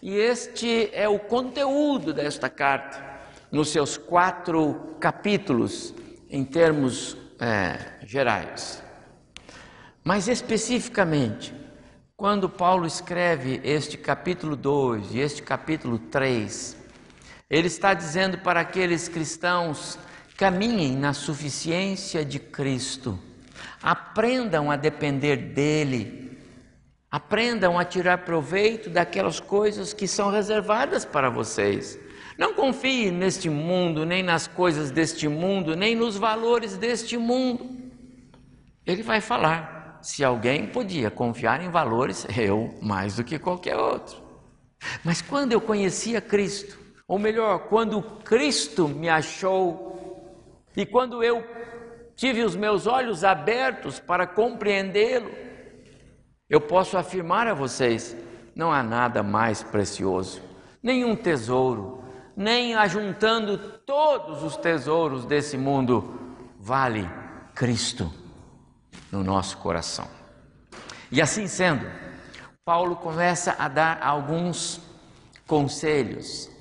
e 0.03 0.17
este 0.17 0.89
é 0.91 1.07
o 1.07 1.17
conteúdo 1.17 2.13
desta 2.13 2.49
carta, 2.49 3.01
nos 3.49 3.69
seus 3.69 3.95
quatro 3.95 4.97
capítulos, 4.99 5.93
em 6.29 6.43
termos 6.43 7.15
é, 7.39 8.05
gerais. 8.05 8.83
Mas 10.03 10.27
especificamente, 10.27 11.55
quando 12.17 12.49
Paulo 12.49 12.85
escreve 12.85 13.61
este 13.63 13.97
capítulo 13.97 14.57
2 14.57 15.15
e 15.15 15.19
este 15.21 15.41
capítulo 15.41 15.97
3, 15.97 16.75
ele 17.49 17.67
está 17.67 17.93
dizendo 17.93 18.39
para 18.39 18.59
aqueles 18.59 19.07
cristãos: 19.07 19.97
caminhem 20.35 20.97
na 20.97 21.13
suficiência 21.13 22.25
de 22.25 22.39
Cristo, 22.39 23.17
aprendam 23.81 24.69
a 24.69 24.75
depender 24.75 25.37
dEle, 25.37 26.32
aprendam 27.13 27.77
a 27.77 27.85
tirar 27.85 28.25
proveito 28.25 28.89
daquelas 28.89 29.39
coisas 29.39 29.93
que 29.93 30.07
são 30.07 30.31
reservadas 30.31 31.05
para 31.05 31.29
vocês. 31.29 31.99
Não 32.39 32.55
confie 32.55 33.11
neste 33.11 33.51
mundo, 33.51 34.03
nem 34.03 34.23
nas 34.23 34.47
coisas 34.47 34.89
deste 34.89 35.27
mundo, 35.27 35.75
nem 35.75 35.95
nos 35.95 36.17
valores 36.17 36.75
deste 36.75 37.15
mundo. 37.15 37.69
Ele 38.83 39.03
vai 39.03 39.21
falar: 39.21 39.99
se 40.01 40.23
alguém 40.23 40.65
podia 40.65 41.11
confiar 41.11 41.61
em 41.61 41.69
valores, 41.69 42.25
eu 42.35 42.73
mais 42.81 43.17
do 43.17 43.23
que 43.23 43.37
qualquer 43.37 43.77
outro. 43.77 44.17
Mas 45.03 45.21
quando 45.21 45.51
eu 45.51 45.61
conhecia 45.61 46.19
Cristo, 46.19 46.79
ou 47.07 47.19
melhor, 47.19 47.67
quando 47.69 48.01
Cristo 48.23 48.87
me 48.87 49.07
achou, 49.07 50.65
e 50.75 50.83
quando 50.83 51.23
eu 51.23 51.45
tive 52.15 52.41
os 52.41 52.55
meus 52.55 52.87
olhos 52.87 53.23
abertos 53.23 53.99
para 53.99 54.25
compreendê-lo, 54.25 55.42
eu 56.53 56.61
posso 56.61 56.97
afirmar 56.97 57.47
a 57.47 57.53
vocês: 57.55 58.15
não 58.55 58.71
há 58.71 58.83
nada 58.83 59.23
mais 59.23 59.63
precioso, 59.63 60.39
nenhum 60.83 61.15
tesouro, 61.15 62.03
nem 62.37 62.75
ajuntando 62.75 63.57
todos 63.57 64.43
os 64.43 64.55
tesouros 64.55 65.25
desse 65.25 65.57
mundo, 65.57 66.37
vale 66.59 67.09
Cristo 67.55 68.13
no 69.11 69.23
nosso 69.23 69.57
coração. 69.57 70.07
E 71.11 71.19
assim 71.19 71.47
sendo, 71.47 71.87
Paulo 72.63 72.97
começa 72.97 73.55
a 73.57 73.67
dar 73.67 74.03
alguns 74.03 74.79
conselhos, 75.47 76.51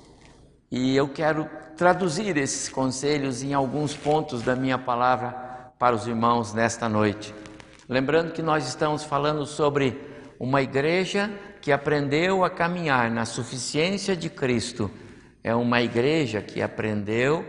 e 0.71 0.95
eu 0.95 1.07
quero 1.07 1.47
traduzir 1.77 2.35
esses 2.35 2.67
conselhos 2.67 3.43
em 3.43 3.53
alguns 3.53 3.95
pontos 3.95 4.41
da 4.41 4.55
minha 4.55 4.79
palavra 4.79 5.71
para 5.77 5.95
os 5.95 6.07
irmãos 6.07 6.51
nesta 6.51 6.89
noite. 6.89 7.31
Lembrando 7.93 8.31
que 8.31 8.41
nós 8.41 8.67
estamos 8.67 9.03
falando 9.03 9.45
sobre 9.45 10.01
uma 10.39 10.63
igreja 10.63 11.29
que 11.61 11.71
aprendeu 11.71 12.43
a 12.43 12.49
caminhar 12.49 13.11
na 13.11 13.23
suficiência 13.23 14.17
de 14.17 14.31
Cristo 14.31 14.89
é 15.43 15.53
uma 15.53 15.79
igreja 15.79 16.41
que 16.41 16.59
aprendeu 16.59 17.45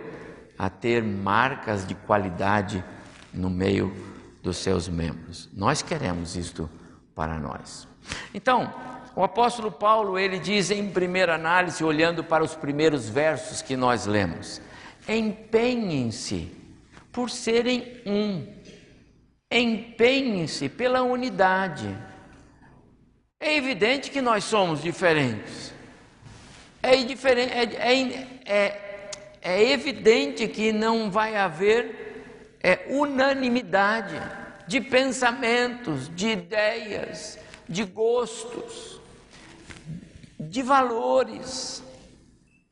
a 0.59 0.68
ter 0.68 1.02
marcas 1.02 1.87
de 1.87 1.94
qualidade 1.94 2.85
no 3.33 3.48
meio 3.48 3.96
dos 4.42 4.59
seus 4.59 4.87
membros. 4.87 5.48
Nós 5.50 5.80
queremos 5.80 6.37
isto 6.37 6.68
para 7.14 7.38
nós. 7.38 7.88
Então, 8.35 8.70
o 9.16 9.24
apóstolo 9.24 9.72
Paulo, 9.72 10.18
ele 10.18 10.38
diz 10.38 10.70
em 10.70 10.90
primeira 10.90 11.37
análise, 11.37 11.83
olhando 11.83 12.22
para 12.22 12.44
os 12.44 12.54
primeiros 12.54 13.09
versos 13.09 13.62
que 13.62 13.78
nós 13.78 14.04
lemos: 14.04 14.61
empenhem-se 15.09 16.52
por 17.11 17.30
serem 17.30 18.02
um, 18.04 18.54
empenhem-se 19.59 20.69
pela 20.69 21.03
unidade. 21.03 21.88
É 23.38 23.57
evidente 23.57 24.11
que 24.11 24.21
nós 24.21 24.45
somos 24.45 24.83
diferentes. 24.83 25.73
É, 26.83 26.97
é, 26.97 28.38
é, 28.45 29.11
é 29.40 29.71
evidente 29.71 30.49
que 30.49 30.73
não 30.73 31.11
vai 31.11 31.37
haver 31.37 32.59
é, 32.62 32.87
unanimidade 32.88 34.21
de 34.67 34.81
pensamentos, 34.81 36.09
de 36.14 36.29
ideias, 36.29 37.38
de 37.69 37.85
gostos, 37.85 39.01
de 40.38 40.62
valores. 40.62 41.83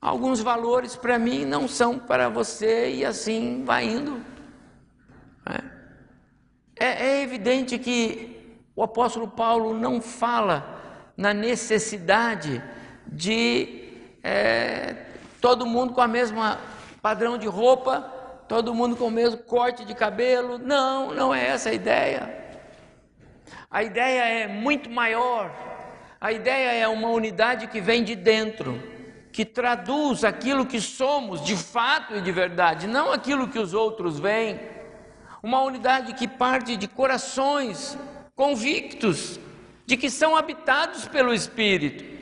Alguns 0.01 0.41
valores 0.41 0.97
para 0.97 1.19
mim 1.19 1.45
não 1.45 1.69
são 1.69 1.99
para 1.99 2.29
você 2.29 2.91
e 2.91 3.05
assim 3.05 3.63
vai 3.65 3.85
indo. 3.85 4.32
É, 6.83 7.07
é 7.07 7.23
evidente 7.23 7.79
que 7.79 8.57
o 8.75 8.83
apóstolo 8.83 9.29
Paulo 9.29 9.73
não 9.73 10.01
fala 10.01 10.81
na 11.17 11.33
necessidade 11.33 12.61
de 13.07 14.01
é, 14.21 14.97
todo 15.41 15.65
mundo 15.65 15.93
com 15.93 16.01
a 16.01 16.09
mesma 16.09 16.59
padrão 17.01 17.39
de 17.39 17.47
roupa, 17.47 18.01
todo 18.49 18.75
mundo 18.75 18.97
com 18.97 19.07
o 19.07 19.11
mesmo 19.13 19.39
corte 19.45 19.85
de 19.85 19.95
cabelo. 19.95 20.59
Não, 20.59 21.15
não 21.15 21.33
é 21.33 21.51
essa 21.51 21.69
a 21.69 21.73
ideia. 21.73 22.37
A 23.71 23.85
ideia 23.85 24.43
é 24.43 24.49
muito 24.49 24.91
maior. 24.91 25.55
A 26.21 26.33
ideia 26.33 26.73
é 26.73 26.89
uma 26.89 27.11
unidade 27.11 27.69
que 27.69 27.81
vem 27.81 28.03
de 28.03 28.17
dentro, 28.17 28.83
que 29.31 29.45
traduz 29.45 30.25
aquilo 30.25 30.67
que 30.67 30.81
somos 30.81 31.45
de 31.45 31.57
fato 31.57 32.17
e 32.17 32.21
de 32.21 32.33
verdade, 32.33 32.89
não 32.89 33.13
aquilo 33.13 33.47
que 33.47 33.59
os 33.61 33.73
outros 33.73 34.19
veem. 34.19 34.72
Uma 35.43 35.61
unidade 35.63 36.15
que 36.15 36.29
parte 36.29 36.77
de 36.77 36.87
corações 36.87 37.99
convictos 38.37 39.41
de 39.85 39.97
que 39.97 40.09
são 40.09 40.37
habitados 40.37 41.07
pelo 41.09 41.35
Espírito 41.35 42.13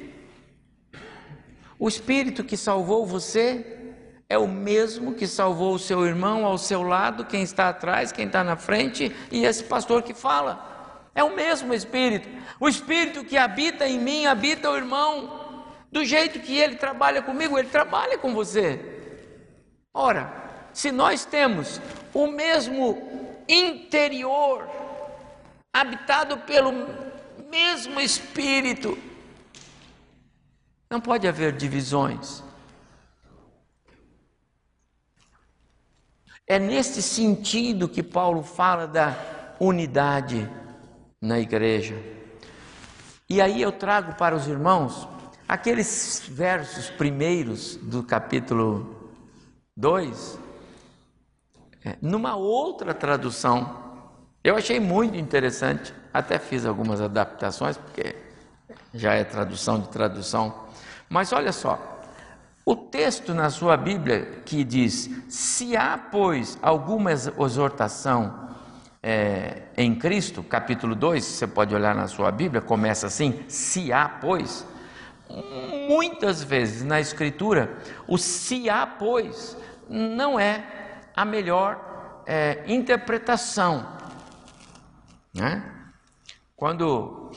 o 1.80 1.88
Espírito 1.88 2.44
que 2.44 2.58
salvou 2.58 3.06
você 3.06 3.94
é 4.28 4.36
o 4.36 4.46
mesmo 4.46 5.14
que 5.14 5.26
salvou 5.26 5.74
o 5.74 5.78
seu 5.78 6.06
irmão 6.06 6.44
ao 6.44 6.58
seu 6.58 6.82
lado, 6.82 7.24
quem 7.24 7.42
está 7.42 7.70
atrás, 7.70 8.12
quem 8.12 8.26
está 8.26 8.44
na 8.44 8.54
frente, 8.54 9.10
e 9.32 9.46
esse 9.46 9.64
pastor 9.64 10.02
que 10.02 10.12
fala. 10.12 11.08
É 11.14 11.24
o 11.24 11.34
mesmo 11.34 11.72
Espírito. 11.72 12.28
O 12.60 12.68
Espírito 12.68 13.24
que 13.24 13.38
habita 13.38 13.88
em 13.88 13.98
mim 13.98 14.26
habita 14.26 14.70
o 14.70 14.76
irmão. 14.76 15.64
Do 15.90 16.04
jeito 16.04 16.38
que 16.38 16.54
ele 16.54 16.76
trabalha 16.76 17.22
comigo, 17.22 17.58
ele 17.58 17.68
trabalha 17.68 18.18
com 18.18 18.34
você. 18.34 18.78
Ora, 19.92 20.30
se 20.74 20.92
nós 20.92 21.24
temos 21.24 21.80
o 22.12 22.26
mesmo 22.26 22.96
interior, 23.48 24.68
habitado 25.72 26.38
pelo 26.38 26.72
mesmo 27.50 28.00
Espírito, 28.00 28.98
não 30.90 31.00
pode 31.00 31.28
haver 31.28 31.52
divisões. 31.52 32.42
É 36.46 36.58
nesse 36.58 37.00
sentido 37.00 37.88
que 37.88 38.02
Paulo 38.02 38.42
fala 38.42 38.86
da 38.88 39.16
unidade 39.60 40.50
na 41.20 41.38
igreja. 41.38 41.94
E 43.28 43.40
aí 43.40 43.62
eu 43.62 43.70
trago 43.70 44.16
para 44.16 44.34
os 44.34 44.48
irmãos 44.48 45.06
aqueles 45.46 46.24
versos 46.28 46.90
primeiros 46.90 47.76
do 47.76 48.02
capítulo 48.02 49.12
2, 49.76 50.36
é, 50.36 50.39
numa 52.00 52.36
outra 52.36 52.92
tradução 52.94 53.90
Eu 54.42 54.56
achei 54.56 54.80
muito 54.80 55.16
interessante, 55.18 55.92
até 56.14 56.38
fiz 56.38 56.64
algumas 56.64 57.00
adaptações, 57.00 57.76
porque 57.76 58.16
já 58.94 59.12
é 59.12 59.22
tradução 59.22 59.78
de 59.78 59.88
tradução. 59.88 60.66
Mas 61.08 61.32
olha 61.32 61.52
só, 61.52 61.78
o 62.64 62.74
texto 62.74 63.34
na 63.34 63.50
sua 63.50 63.76
Bíblia 63.76 64.42
que 64.46 64.64
diz: 64.64 65.10
se 65.28 65.76
há, 65.76 65.98
pois, 65.98 66.58
alguma 66.62 67.12
exortação 67.12 68.48
é, 69.02 69.62
em 69.76 69.94
Cristo, 69.94 70.42
capítulo 70.42 70.94
2, 70.94 71.24
você 71.24 71.46
pode 71.46 71.74
olhar 71.74 71.94
na 71.94 72.06
sua 72.06 72.30
Bíblia, 72.30 72.60
começa 72.60 73.06
assim: 73.08 73.44
se 73.48 73.92
há, 73.92 74.08
pois. 74.08 74.66
Muitas 75.88 76.42
vezes 76.42 76.82
na 76.82 76.98
Escritura, 76.98 77.78
o 78.08 78.18
se 78.18 78.68
há, 78.68 78.84
pois, 78.84 79.56
não 79.88 80.40
é 80.40 80.79
a 81.20 81.24
melhor 81.24 82.22
é, 82.26 82.62
interpretação. 82.66 83.86
Né? 85.34 85.62
Quando 86.56 87.30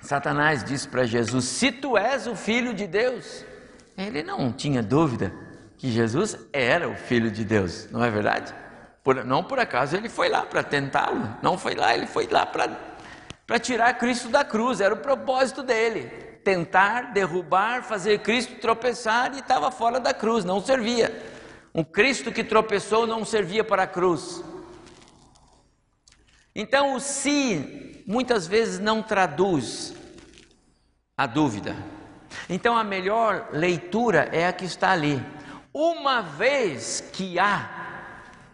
Satanás 0.00 0.62
disse 0.62 0.86
para 0.86 1.04
Jesus: 1.04 1.44
Se 1.44 1.72
tu 1.72 1.98
és 1.98 2.28
o 2.28 2.36
filho 2.36 2.72
de 2.72 2.86
Deus, 2.86 3.44
ele 3.96 4.22
não 4.22 4.52
tinha 4.52 4.80
dúvida 4.80 5.34
que 5.76 5.90
Jesus 5.90 6.38
era 6.52 6.88
o 6.88 6.94
filho 6.94 7.32
de 7.32 7.44
Deus, 7.44 7.90
não 7.90 8.04
é 8.04 8.10
verdade? 8.10 8.54
Por, 9.02 9.24
não 9.24 9.42
por 9.42 9.58
acaso 9.58 9.96
ele 9.96 10.08
foi 10.08 10.28
lá 10.28 10.42
para 10.42 10.62
tentá-lo, 10.62 11.36
não 11.42 11.58
foi 11.58 11.74
lá, 11.74 11.94
ele 11.94 12.06
foi 12.06 12.28
lá 12.28 12.46
para 12.46 13.58
tirar 13.58 13.92
Cristo 13.94 14.28
da 14.28 14.44
cruz, 14.44 14.80
era 14.80 14.94
o 14.94 14.98
propósito 14.98 15.64
dele. 15.64 16.04
Tentar, 16.44 17.12
derrubar, 17.12 17.82
fazer 17.82 18.20
Cristo 18.20 18.54
tropeçar 18.60 19.34
e 19.34 19.40
estava 19.40 19.68
fora 19.72 19.98
da 19.98 20.14
cruz, 20.14 20.44
não 20.44 20.60
servia. 20.60 21.37
Um 21.78 21.84
Cristo 21.84 22.32
que 22.32 22.42
tropeçou 22.42 23.06
não 23.06 23.24
servia 23.24 23.62
para 23.62 23.84
a 23.84 23.86
cruz. 23.86 24.42
Então, 26.52 26.96
o 26.96 27.00
se 27.00 28.02
muitas 28.04 28.48
vezes 28.48 28.80
não 28.80 29.00
traduz 29.00 29.94
a 31.16 31.24
dúvida. 31.24 31.76
Então, 32.50 32.76
a 32.76 32.82
melhor 32.82 33.50
leitura 33.52 34.28
é 34.32 34.48
a 34.48 34.52
que 34.52 34.64
está 34.64 34.90
ali. 34.90 35.24
Uma 35.72 36.20
vez 36.20 37.00
que 37.12 37.38
há, 37.38 37.70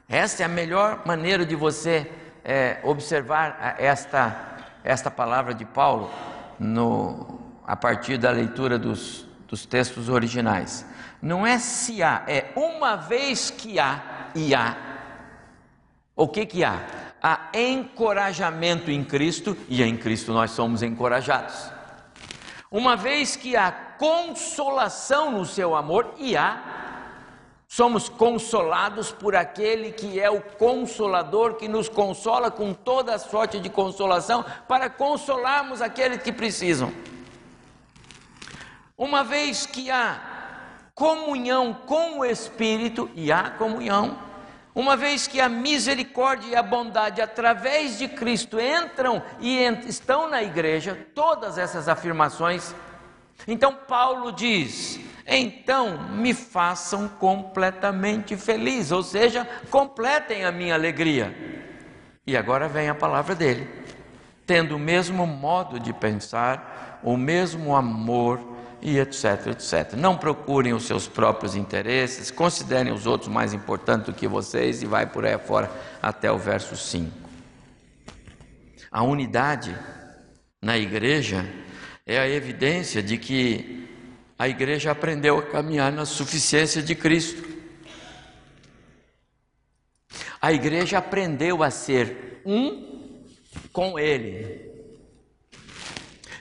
essa 0.07 0.43
é 0.43 0.45
a 0.45 0.49
melhor 0.51 1.07
maneira 1.07 1.47
de 1.47 1.57
você 1.57 2.13
é, 2.45 2.79
observar 2.83 3.77
esta, 3.79 4.59
esta 4.85 5.11
palavra 5.11 5.55
de 5.55 5.65
Paulo 5.65 6.11
no, 6.59 7.41
a 7.67 7.75
partir 7.75 8.19
da 8.19 8.31
leitura 8.31 8.79
dos, 8.79 9.27
dos 9.49 9.65
textos 9.65 10.11
originais. 10.11 10.85
Não 11.25 11.45
é 11.45 11.59
se 11.59 12.05
há, 12.05 12.23
é 12.29 12.53
uma 12.55 12.95
vez 12.95 13.51
que 13.51 13.81
há 13.81 14.31
e 14.35 14.55
há. 14.55 14.77
O 16.15 16.29
que 16.29 16.47
que 16.47 16.63
há? 16.63 17.05
há 17.27 17.49
encorajamento 17.55 18.91
em 18.91 19.03
Cristo 19.03 19.57
e 19.67 19.83
em 19.83 19.97
Cristo 19.97 20.31
nós 20.31 20.51
somos 20.51 20.83
encorajados. 20.83 21.73
Uma 22.71 22.97
vez 22.97 23.35
que 23.35 23.57
há 23.57 23.73
consolação 23.73 25.31
no 25.31 25.47
seu 25.47 25.75
amor 25.75 26.13
e 26.19 26.37
há, 26.37 26.63
somos 27.67 28.11
consolados 28.11 29.11
por 29.11 29.35
aquele 29.35 29.91
que 29.91 30.21
é 30.21 30.29
o 30.29 30.43
consolador 30.43 31.55
que 31.55 31.67
nos 31.67 31.89
consola 31.89 32.51
com 32.51 32.75
toda 32.75 33.15
a 33.15 33.19
sorte 33.19 33.59
de 33.59 33.71
consolação 33.71 34.45
para 34.69 34.91
consolarmos 34.91 35.81
aqueles 35.81 36.23
que 36.23 36.31
precisam. 36.31 36.93
Uma 38.99 39.25
vez 39.25 39.65
que 39.65 39.91
há 39.91 40.34
comunhão 40.95 41.75
com 41.87 42.21
o 42.21 42.25
Espírito 42.25 43.11
e 43.15 43.33
há 43.33 43.51
comunhão 43.51 44.19
uma 44.75 44.97
vez 44.97 45.29
que 45.29 45.41
a 45.41 45.49
misericórdia 45.49 46.49
e 46.49 46.57
a 46.57 46.63
bondade 46.63 47.23
através 47.23 47.97
de 47.97 48.09
Cristo 48.09 48.59
entram 48.59 49.23
e 49.39 49.59
estão 49.87 50.29
na 50.29 50.43
igreja, 50.43 50.99
todas 51.15 51.59
essas 51.59 51.89
afirmações, 51.89 52.75
então 53.47 53.73
Paulo 53.73 54.33
diz: 54.33 54.99
então 55.27 56.11
me 56.11 56.35
façam 56.35 57.09
completamente 57.09 58.37
feliz, 58.37 58.91
ou 58.91 59.03
seja, 59.03 59.49
completem 59.71 60.45
a 60.45 60.51
minha 60.51 60.75
alegria. 60.75 61.33
E 62.27 62.37
agora 62.37 62.67
vem 62.67 62.89
a 62.89 62.95
palavra 62.95 63.35
dele, 63.35 63.69
tendo 64.45 64.75
o 64.75 64.79
mesmo 64.79 65.25
modo 65.25 65.79
de 65.79 65.93
pensar, 65.93 67.01
o 67.03 67.17
mesmo 67.17 67.77
amor, 67.77 68.41
e 68.85 68.99
etc, 68.99 69.47
etc. 69.47 69.95
Não 69.97 70.15
procurem 70.15 70.75
os 70.75 70.85
seus 70.85 71.09
próprios 71.09 71.57
interesses, 71.57 72.31
considerem 72.31 72.93
os 72.93 73.07
outros 73.07 73.31
mais 73.31 73.55
importantes 73.55 74.07
do 74.07 74.13
que 74.13 74.29
vocês 74.29 74.83
e 74.83 74.87
vai 74.87 75.07
por 75.07 75.25
aí 75.25 75.39
fora 75.39 75.73
até 76.03 76.31
o 76.31 76.37
verso 76.37 76.77
5. 76.77 77.11
A 78.91 79.03
unidade 79.03 79.75
na 80.61 80.77
igreja 80.77 81.51
é 82.05 82.19
a 82.19 82.29
evidência 82.29 83.03
de 83.03 83.17
que 83.17 83.89
a 84.39 84.47
igreja 84.49 84.91
aprendeu 84.91 85.39
a 85.39 85.43
caminhar 85.43 85.91
na 85.91 86.05
suficiência 86.05 86.83
de 86.83 86.95
Cristo. 86.95 87.43
A 90.43 90.53
igreja 90.53 90.99
aprendeu 90.99 91.63
a 91.63 91.71
ser 91.71 92.43
um 92.45 93.33
com 93.73 93.99
Ele. 93.99 94.61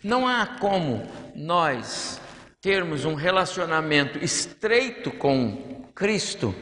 Não 0.04 0.28
há 0.28 0.46
como 0.46 1.08
nós 1.34 2.20
termos 2.64 3.04
um 3.04 3.14
relacionamento 3.14 4.24
estreito 4.24 5.12
com 5.12 5.84
Cristo 5.94 6.56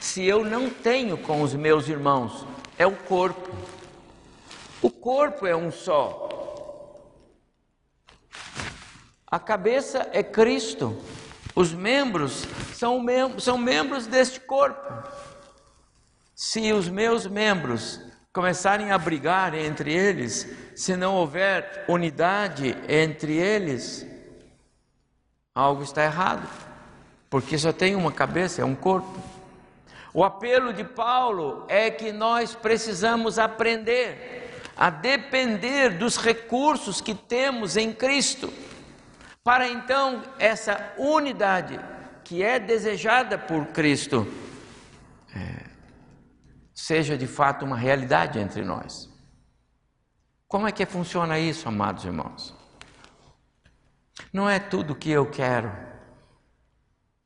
se 0.00 0.24
eu 0.24 0.46
não 0.46 0.70
tenho 0.70 1.18
com 1.18 1.42
os 1.42 1.54
meus 1.54 1.88
irmãos? 1.88 2.46
É 2.78 2.86
o 2.86 2.96
corpo. 2.96 3.54
O 4.80 4.88
corpo 4.88 5.46
é 5.46 5.54
um 5.54 5.70
só. 5.70 6.96
A 9.26 9.38
cabeça 9.38 10.08
é 10.14 10.22
Cristo. 10.22 10.96
Os 11.54 11.74
membros 11.74 12.46
são, 12.72 12.98
mem 12.98 13.38
são 13.38 13.58
membros 13.58 14.06
deste 14.06 14.40
corpo. 14.40 15.06
Se 16.34 16.72
os 16.72 16.88
meus 16.88 17.26
membros 17.26 18.00
começarem 18.32 18.90
a 18.90 18.96
brigar 18.96 19.52
entre 19.52 19.92
eles, 19.92 20.48
se 20.74 20.96
não 20.96 21.14
houver 21.14 21.84
unidade 21.88 22.74
entre 22.88 23.36
eles, 23.36 24.06
algo 25.54 25.82
está 25.82 26.04
errado, 26.04 26.48
porque 27.28 27.58
só 27.58 27.72
tem 27.72 27.94
uma 27.94 28.12
cabeça, 28.12 28.62
é 28.62 28.64
um 28.64 28.74
corpo. 28.74 29.20
O 30.14 30.24
apelo 30.24 30.72
de 30.72 30.84
Paulo 30.84 31.64
é 31.68 31.90
que 31.90 32.12
nós 32.12 32.54
precisamos 32.54 33.38
aprender 33.38 34.60
a 34.76 34.90
depender 34.90 35.90
dos 35.90 36.16
recursos 36.16 37.00
que 37.00 37.14
temos 37.14 37.76
em 37.76 37.92
Cristo, 37.92 38.52
para 39.44 39.68
então 39.68 40.22
essa 40.38 40.94
unidade 40.98 41.78
que 42.24 42.42
é 42.42 42.58
desejada 42.58 43.36
por 43.36 43.66
Cristo 43.66 44.26
é, 45.34 45.64
seja 46.74 47.16
de 47.16 47.26
fato 47.26 47.64
uma 47.64 47.76
realidade 47.76 48.38
entre 48.38 48.62
nós. 48.62 49.10
Como 50.46 50.66
é 50.66 50.72
que 50.72 50.84
funciona 50.84 51.38
isso, 51.38 51.68
amados 51.68 52.04
irmãos? 52.04 52.61
Não 54.32 54.48
é 54.48 54.58
tudo 54.58 54.94
que 54.94 55.10
eu 55.10 55.26
quero, 55.26 55.70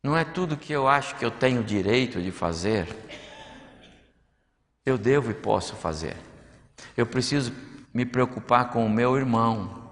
não 0.02 0.16
é 0.16 0.24
tudo 0.24 0.56
que 0.56 0.72
eu 0.72 0.88
acho 0.88 1.14
que 1.14 1.24
eu 1.24 1.30
tenho 1.30 1.62
direito 1.62 2.20
de 2.20 2.32
fazer, 2.32 2.88
eu 4.84 4.98
devo 4.98 5.30
e 5.30 5.34
posso 5.34 5.76
fazer. 5.76 6.16
Eu 6.96 7.06
preciso 7.06 7.52
me 7.94 8.04
preocupar 8.04 8.70
com 8.70 8.84
o 8.84 8.90
meu 8.90 9.16
irmão, 9.16 9.88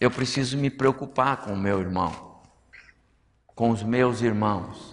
eu 0.00 0.10
preciso 0.10 0.56
me 0.56 0.70
preocupar 0.70 1.38
com 1.38 1.52
o 1.52 1.56
meu 1.56 1.80
irmão, 1.80 2.42
com 3.46 3.70
os 3.70 3.82
meus 3.82 4.20
irmãos. 4.22 4.88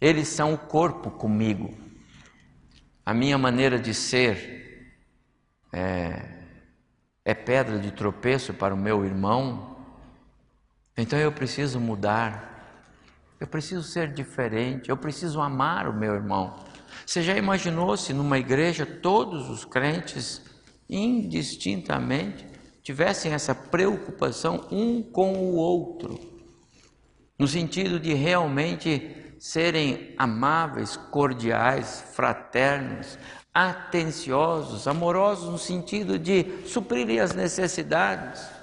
Eles 0.00 0.28
são 0.28 0.54
o 0.54 0.58
corpo 0.58 1.10
comigo. 1.10 1.76
A 3.04 3.12
minha 3.12 3.36
maneira 3.36 3.78
de 3.78 3.92
ser 3.92 4.96
é, 5.72 6.28
é 7.24 7.34
pedra 7.34 7.78
de 7.78 7.90
tropeço 7.90 8.54
para 8.54 8.74
o 8.74 8.78
meu 8.78 9.04
irmão, 9.04 9.75
então 10.96 11.18
eu 11.18 11.30
preciso 11.30 11.78
mudar, 11.78 12.56
eu 13.38 13.46
preciso 13.46 13.82
ser 13.82 14.12
diferente, 14.12 14.88
eu 14.88 14.96
preciso 14.96 15.40
amar 15.40 15.86
o 15.86 15.92
meu 15.92 16.14
irmão. 16.14 16.56
Você 17.04 17.22
já 17.22 17.36
imaginou 17.36 17.96
se 17.96 18.14
numa 18.14 18.38
igreja 18.38 18.86
todos 18.86 19.50
os 19.50 19.64
crentes, 19.64 20.40
indistintamente, 20.88 22.46
tivessem 22.82 23.32
essa 23.32 23.54
preocupação 23.54 24.66
um 24.70 25.02
com 25.02 25.34
o 25.34 25.56
outro, 25.56 26.18
no 27.38 27.46
sentido 27.46 28.00
de 28.00 28.14
realmente 28.14 29.34
serem 29.38 30.14
amáveis, 30.16 30.96
cordiais, 30.96 32.02
fraternos, 32.14 33.18
atenciosos, 33.52 34.88
amorosos 34.88 35.50
no 35.50 35.58
sentido 35.58 36.18
de 36.18 36.66
suprirem 36.66 37.20
as 37.20 37.34
necessidades 37.34 38.55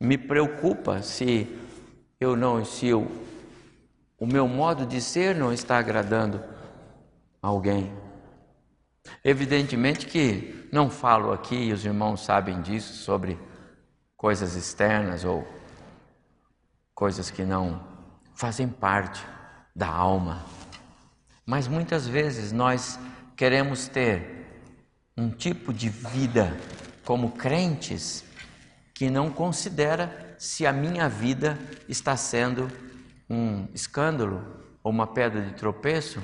me 0.00 0.18
preocupa 0.18 1.02
se 1.02 1.46
eu 2.20 2.36
não, 2.36 2.64
se 2.64 2.86
eu, 2.86 3.10
o 4.18 4.26
meu 4.26 4.46
modo 4.46 4.86
de 4.86 5.00
ser 5.00 5.34
não 5.34 5.52
está 5.52 5.78
agradando 5.78 6.42
alguém. 7.40 7.92
Evidentemente 9.24 10.06
que 10.06 10.68
não 10.72 10.90
falo 10.90 11.32
aqui, 11.32 11.54
e 11.54 11.72
os 11.72 11.84
irmãos 11.84 12.24
sabem 12.24 12.60
disso, 12.60 12.94
sobre 12.94 13.38
coisas 14.16 14.56
externas 14.56 15.24
ou 15.24 15.46
coisas 16.94 17.30
que 17.30 17.44
não 17.44 17.86
fazem 18.34 18.68
parte 18.68 19.24
da 19.74 19.88
alma. 19.88 20.44
Mas 21.44 21.68
muitas 21.68 22.06
vezes 22.06 22.52
nós 22.52 22.98
queremos 23.36 23.88
ter 23.88 24.36
um 25.16 25.30
tipo 25.30 25.72
de 25.72 25.88
vida 25.88 26.56
como 27.04 27.32
crentes 27.32 28.24
que 28.96 29.10
não 29.10 29.30
considera 29.30 30.34
se 30.38 30.66
a 30.66 30.72
minha 30.72 31.06
vida 31.06 31.58
está 31.86 32.16
sendo 32.16 32.72
um 33.28 33.68
escândalo 33.74 34.42
ou 34.82 34.90
uma 34.90 35.06
pedra 35.06 35.42
de 35.42 35.52
tropeço. 35.52 36.22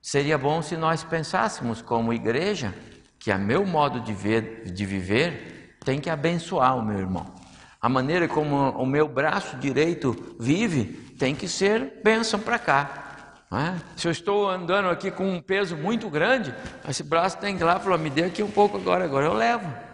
Seria 0.00 0.38
bom 0.38 0.62
se 0.62 0.74
nós 0.74 1.04
pensássemos 1.04 1.82
como 1.82 2.14
igreja 2.14 2.74
que 3.18 3.30
a 3.30 3.36
meu 3.36 3.66
modo 3.66 4.00
de, 4.00 4.14
ver, 4.14 4.72
de 4.72 4.86
viver 4.86 5.76
tem 5.84 6.00
que 6.00 6.08
abençoar 6.08 6.78
o 6.78 6.82
meu 6.82 6.98
irmão. 6.98 7.34
A 7.78 7.90
maneira 7.90 8.26
como 8.26 8.70
o 8.70 8.86
meu 8.86 9.06
braço 9.06 9.58
direito 9.58 10.34
vive 10.40 10.84
tem 11.18 11.34
que 11.34 11.48
ser 11.48 12.00
bênção 12.02 12.40
para 12.40 12.58
cá. 12.58 13.34
É? 13.52 13.78
Se 13.94 14.08
eu 14.08 14.10
estou 14.10 14.48
andando 14.48 14.88
aqui 14.88 15.10
com 15.10 15.30
um 15.30 15.42
peso 15.42 15.76
muito 15.76 16.08
grande, 16.08 16.54
esse 16.88 17.02
braço 17.02 17.36
tem 17.36 17.58
que 17.58 17.62
ir 17.62 17.66
lá 17.66 17.76
e 17.76 17.80
falar: 17.80 17.98
me 17.98 18.08
dê 18.08 18.24
aqui 18.24 18.42
um 18.42 18.50
pouco 18.50 18.78
agora, 18.78 19.04
agora 19.04 19.26
eu 19.26 19.34
levo. 19.34 19.91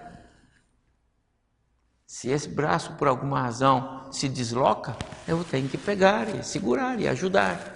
Se 2.11 2.31
esse 2.31 2.49
braço, 2.49 2.95
por 2.95 3.07
alguma 3.07 3.43
razão, 3.43 4.11
se 4.11 4.31
desloca, 4.31 4.97
eu 5.27 5.45
tenho 5.45 5.69
que 5.69 5.77
pegar 5.77 6.27
e 6.35 6.43
segurar 6.43 6.99
e 6.99 7.07
ajudar. 7.07 7.75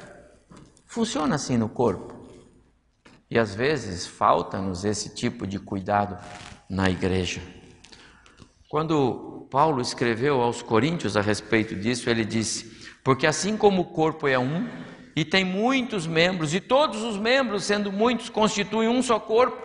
Funciona 0.87 1.35
assim 1.35 1.59
no 1.59 1.69
corpo. 1.69 2.15
E 3.31 3.39
às 3.39 3.55
vezes 3.55 4.07
falta-nos 4.07 4.87
esse 4.87 5.15
tipo 5.15 5.47
de 5.47 5.59
cuidado 5.59 6.17
na 6.67 6.89
igreja. 6.89 7.43
Quando 8.71 9.47
Paulo 9.51 9.83
escreveu 9.83 10.41
aos 10.41 10.63
Coríntios 10.63 11.15
a 11.15 11.21
respeito 11.21 11.77
disso, 11.77 12.09
ele 12.09 12.25
disse: 12.25 12.89
Porque 13.05 13.27
assim 13.27 13.55
como 13.55 13.83
o 13.83 13.93
corpo 13.93 14.27
é 14.27 14.39
um, 14.39 14.67
e 15.15 15.27
tem 15.27 15.45
muitos 15.45 16.07
membros, 16.07 16.55
e 16.55 16.61
todos 16.61 17.03
os 17.03 17.19
membros, 17.19 17.65
sendo 17.65 17.93
muitos, 17.93 18.31
constituem 18.31 18.89
um 18.89 19.03
só 19.03 19.21
corpo, 19.21 19.59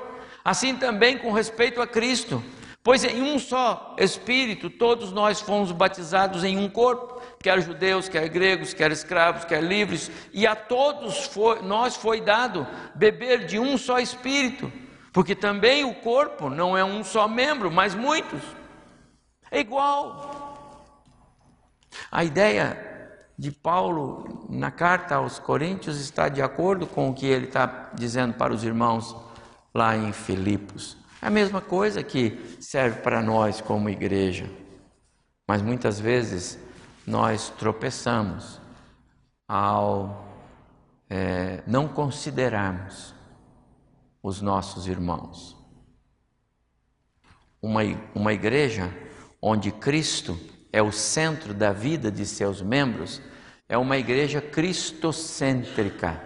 assim 0.43 0.75
também 0.75 1.17
com 1.17 1.31
respeito 1.31 1.81
a 1.81 1.87
Cristo. 1.87 2.43
Pois 2.83 3.03
em 3.03 3.21
um 3.21 3.37
só 3.37 3.95
Espírito 3.97 4.69
todos 4.69 5.11
nós 5.11 5.41
fomos 5.41 5.71
batizados 5.71 6.43
em 6.43 6.57
um 6.57 6.69
corpo, 6.69 7.21
quer 7.39 7.61
judeus, 7.61 8.07
quer 8.07 8.29
gregos, 8.29 8.73
quer 8.73 8.91
escravos, 8.91 9.43
quer 9.43 9.61
livres, 9.61 10.09
e 10.31 10.47
a 10.47 10.55
todos 10.55 11.25
foi, 11.25 11.61
nós 11.61 11.95
foi 11.95 12.21
dado 12.21 12.65
beber 12.95 13.45
de 13.45 13.59
um 13.59 13.77
só 13.77 13.99
Espírito, 13.99 14.71
porque 15.11 15.35
também 15.35 15.83
o 15.83 15.95
corpo 15.95 16.49
não 16.49 16.77
é 16.77 16.83
um 16.83 17.03
só 17.03 17.27
membro, 17.27 17.69
mas 17.69 17.93
muitos. 17.93 18.41
É 19.51 19.59
igual. 19.59 20.47
A 22.11 22.23
ideia 22.23 22.87
de 23.37 23.51
Paulo 23.51 24.47
na 24.49 24.71
carta 24.71 25.15
aos 25.15 25.39
Coríntios 25.39 25.99
está 25.99 26.27
de 26.27 26.41
acordo 26.41 26.87
com 26.87 27.09
o 27.09 27.13
que 27.13 27.25
ele 27.25 27.45
está 27.45 27.91
dizendo 27.93 28.33
para 28.33 28.53
os 28.53 28.63
irmãos 28.63 29.15
lá 29.73 29.95
em 29.95 30.11
Filipos. 30.11 30.97
É 31.21 31.27
a 31.27 31.29
mesma 31.31 31.61
coisa 31.61 32.03
que 32.03 32.57
serve 32.59 33.01
para 33.01 33.21
nós 33.21 33.59
como 33.59 33.89
igreja. 33.89 34.49
Mas 35.47 35.61
muitas 35.61 35.99
vezes 35.99 36.59
nós 37.05 37.49
tropeçamos 37.49 38.61
ao 39.47 40.27
é, 41.09 41.63
não 41.65 41.87
considerarmos 41.87 43.15
os 44.21 44.41
nossos 44.41 44.87
irmãos. 44.87 45.55
Uma, 47.61 47.81
uma 48.13 48.33
igreja 48.33 48.93
onde 49.41 49.71
Cristo 49.71 50.37
é 50.71 50.81
o 50.81 50.91
centro 50.91 51.53
da 51.53 51.71
vida 51.71 52.11
de 52.11 52.25
seus 52.25 52.61
membros 52.61 53.21
é 53.69 53.77
uma 53.77 53.97
igreja 53.97 54.41
cristocêntrica. 54.41 56.21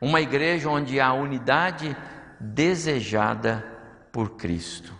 Uma 0.00 0.20
igreja 0.20 0.68
onde 0.68 1.00
há 1.00 1.12
unidade 1.12 1.96
desejada 2.40 3.77
por 4.12 4.36
Cristo. 4.36 4.92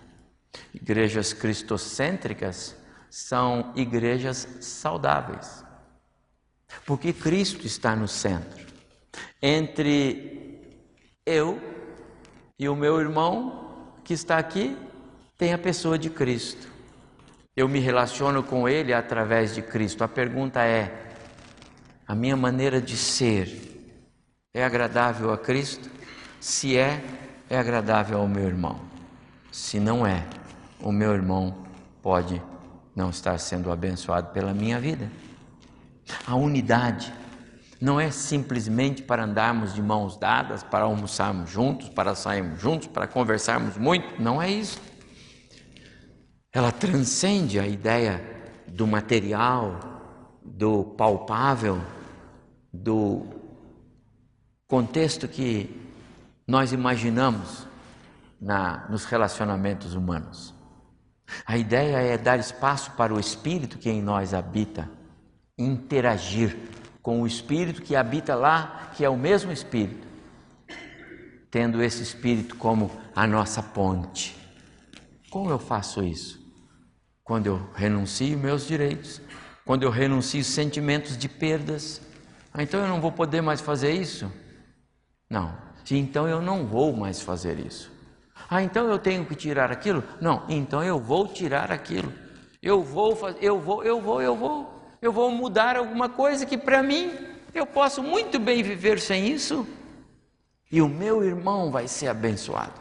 Igrejas 0.73 1.33
cristocêntricas 1.33 2.77
são 3.11 3.73
igrejas 3.75 4.47
saudáveis, 4.61 5.65
porque 6.85 7.13
Cristo 7.13 7.67
está 7.67 7.97
no 7.97 8.07
centro. 8.07 8.67
Entre 9.41 10.61
eu 11.25 11.61
e 12.59 12.69
o 12.69 12.77
meu 12.77 13.01
irmão 13.01 13.93
que 14.05 14.13
está 14.13 14.39
aqui, 14.39 14.77
tem 15.37 15.53
a 15.53 15.59
pessoa 15.59 15.99
de 15.99 16.11
Cristo. 16.11 16.69
Eu 17.55 17.69
me 17.69 17.79
relaciono 17.79 18.43
com 18.43 18.69
ele 18.69 18.93
através 18.93 19.55
de 19.55 19.63
Cristo. 19.63 20.03
A 20.03 20.09
pergunta 20.09 20.65
é: 20.65 21.13
a 22.07 22.15
minha 22.15 22.37
maneira 22.37 22.81
de 22.81 22.97
ser 22.97 23.93
é 24.55 24.65
agradável 24.65 25.33
a 25.33 25.39
Cristo? 25.39 25.91
Se 26.41 26.77
é, 26.77 27.03
é 27.51 27.59
agradável 27.59 28.19
ao 28.19 28.29
meu 28.29 28.45
irmão. 28.45 28.88
Se 29.59 29.81
não 29.81 30.07
é, 30.07 30.25
o 30.81 30.93
meu 30.93 31.13
irmão 31.13 31.67
pode 32.01 32.41
não 32.95 33.11
estar 33.11 33.37
sendo 33.39 33.73
abençoado 33.73 34.33
pela 34.33 34.55
minha 34.55 34.79
vida. 34.81 35.11
A 36.25 36.37
unidade 36.37 37.13
não 37.81 37.99
é 37.99 38.09
simplesmente 38.09 39.03
para 39.03 39.25
andarmos 39.25 39.75
de 39.75 39.83
mãos 39.83 40.17
dadas, 40.17 40.63
para 40.63 40.85
almoçarmos 40.85 41.51
juntos, 41.51 41.89
para 41.89 42.15
sairmos 42.15 42.61
juntos, 42.61 42.87
para 42.87 43.09
conversarmos 43.09 43.77
muito. 43.77 44.23
Não 44.23 44.41
é 44.41 44.49
isso. 44.49 44.81
Ela 46.53 46.71
transcende 46.71 47.59
a 47.59 47.67
ideia 47.67 48.25
do 48.69 48.87
material, 48.87 50.39
do 50.43 50.85
palpável, 50.85 51.83
do 52.73 53.27
contexto 54.69 55.27
que 55.27 55.69
nós 56.47 56.73
imaginamos 56.73 57.67
na, 58.41 58.87
nos 58.89 59.05
relacionamentos 59.05 59.95
humanos. 59.95 60.55
A 61.45 61.57
ideia 61.59 61.97
é 61.99 62.17
dar 62.17 62.39
espaço 62.39 62.93
para 62.93 63.13
o 63.13 63.21
Espírito 63.21 63.79
que 63.79 63.91
em 63.91 64.01
nós 64.01 64.33
habita, 64.33 64.91
interagir 65.59 66.57
com 67.03 67.23
o 67.23 67.27
Espírito 67.27 67.83
que 67.83 67.97
habita 67.97 68.35
lá, 68.35 68.91
que 68.97 69.05
é 69.05 69.09
o 69.09 69.17
mesmo 69.17 69.53
Espírito, 69.53 70.07
tendo 71.51 71.83
esse 71.83 72.03
Espírito 72.03 72.57
como 72.57 72.91
a 73.15 73.27
nossa 73.27 73.63
ponte. 73.63 74.37
Como 75.31 75.51
eu 75.51 75.59
faço 75.59 76.03
isso? 76.03 76.39
Quando 77.23 77.47
eu 77.47 77.71
renuncio 77.75 78.39
meus 78.39 78.67
direitos, 78.67 79.21
quando 79.69 79.83
eu 79.83 79.91
renuncio 79.91 80.43
sentimentos 80.43 81.19
de 81.19 81.29
perdas. 81.29 82.01
Ah, 82.55 82.63
então 82.63 82.81
eu 82.81 82.89
não 82.89 83.03
vou 83.03 83.13
poder 83.13 83.43
mais 83.43 83.61
fazer 83.61 83.93
isso? 83.93 84.33
Não. 85.29 85.55
Então 85.91 86.27
eu 86.27 86.41
não 86.41 86.67
vou 86.67 86.97
mais 86.97 87.21
fazer 87.21 87.59
isso. 87.59 87.98
Ah, 88.49 88.63
então 88.63 88.89
eu 88.89 88.99
tenho 88.99 89.27
que 89.27 89.35
tirar 89.35 89.71
aquilo? 89.71 90.03
Não, 90.21 90.45
então 90.49 90.83
eu 90.83 90.99
vou 90.99 91.29
tirar 91.29 91.71
aquilo. 91.71 92.13
Eu 92.63 92.83
vou 92.83 93.15
fazer, 93.15 93.39
eu 93.43 93.61
vou, 93.61 93.85
eu 93.85 94.01
vou, 94.01 94.23
eu 94.23 94.35
vou. 94.35 94.79
Eu 95.01 95.13
vou 95.13 95.31
mudar 95.31 95.77
alguma 95.77 96.09
coisa 96.09 96.45
que 96.47 96.57
para 96.57 96.83
mim 96.83 97.13
eu 97.55 97.67
posso 97.67 98.03
muito 98.03 98.39
bem 98.39 98.63
viver 98.63 98.99
sem 98.99 99.29
isso. 99.29 99.67
E 100.73 100.81
o 100.81 100.89
meu 100.89 101.23
irmão 101.23 101.71
vai 101.71 101.87
ser 101.87 102.09
abençoado. 102.09 102.81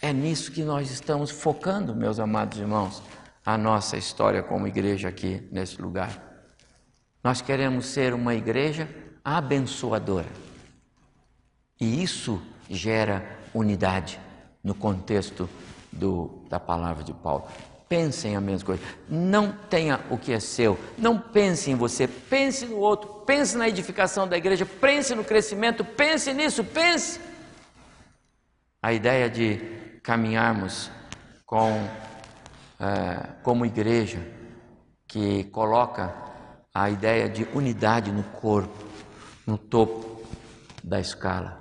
É 0.00 0.12
nisso 0.12 0.50
que 0.50 0.62
nós 0.62 0.90
estamos 0.90 1.30
focando, 1.30 1.94
meus 1.94 2.18
amados 2.18 2.58
irmãos, 2.58 3.02
a 3.44 3.58
nossa 3.58 3.96
história 3.96 4.42
como 4.42 4.66
igreja 4.66 5.08
aqui 5.08 5.46
nesse 5.52 5.80
lugar. 5.82 6.18
Nós 7.22 7.42
queremos 7.42 7.86
ser 7.86 8.14
uma 8.14 8.34
igreja 8.34 8.88
abençoadora. 9.22 10.28
E 11.78 12.02
isso 12.02 12.40
gera 12.68 13.39
unidade 13.54 14.20
no 14.62 14.74
contexto 14.74 15.48
do, 15.92 16.44
da 16.48 16.60
palavra 16.60 17.02
de 17.02 17.12
Paulo. 17.12 17.46
Pensem 17.88 18.36
a 18.36 18.40
mesma 18.40 18.66
coisa. 18.66 18.82
Não 19.08 19.50
tenha 19.50 20.00
o 20.10 20.16
que 20.16 20.32
é 20.32 20.38
seu. 20.38 20.78
Não 20.96 21.18
pense 21.18 21.70
em 21.70 21.74
você. 21.74 22.06
Pense 22.06 22.64
no 22.66 22.76
outro. 22.76 23.08
Pense 23.26 23.56
na 23.56 23.68
edificação 23.68 24.28
da 24.28 24.38
igreja. 24.38 24.64
Pense 24.64 25.12
no 25.14 25.24
crescimento. 25.24 25.84
Pense 25.84 26.32
nisso. 26.32 26.62
Pense. 26.62 27.20
A 28.80 28.92
ideia 28.92 29.28
de 29.28 29.56
caminharmos 30.04 30.88
com, 31.44 31.72
é, 32.78 33.26
como 33.42 33.66
igreja 33.66 34.24
que 35.08 35.44
coloca 35.44 36.14
a 36.72 36.88
ideia 36.88 37.28
de 37.28 37.42
unidade 37.52 38.12
no 38.12 38.22
corpo, 38.22 38.84
no 39.44 39.58
topo 39.58 40.22
da 40.84 41.00
escala. 41.00 41.59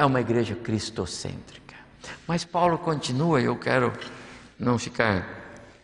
É 0.00 0.06
uma 0.06 0.20
igreja 0.20 0.54
cristocêntrica. 0.54 1.74
Mas 2.24 2.44
Paulo 2.44 2.78
continua, 2.78 3.40
eu 3.40 3.56
quero 3.56 3.92
não 4.56 4.78
ficar 4.78 5.26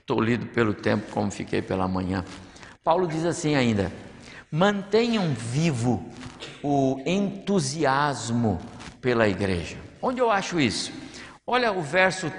tolhido 0.07 0.46
pelo 0.46 0.72
tempo 0.72 1.11
como 1.11 1.33
fiquei 1.33 1.61
pela 1.61 1.88
manhã. 1.88 2.24
Paulo 2.85 3.09
diz 3.09 3.24
assim 3.24 3.57
ainda: 3.57 3.90
mantenham 4.53 5.35
vivo 5.35 6.09
o 6.62 7.03
entusiasmo 7.05 8.61
pela 9.00 9.29
igreja. 9.29 9.79
Onde 10.00 10.20
eu 10.20 10.31
acho 10.31 10.61
isso? 10.61 10.92
Olha 11.44 11.72
o 11.72 11.83
verso 11.83 12.33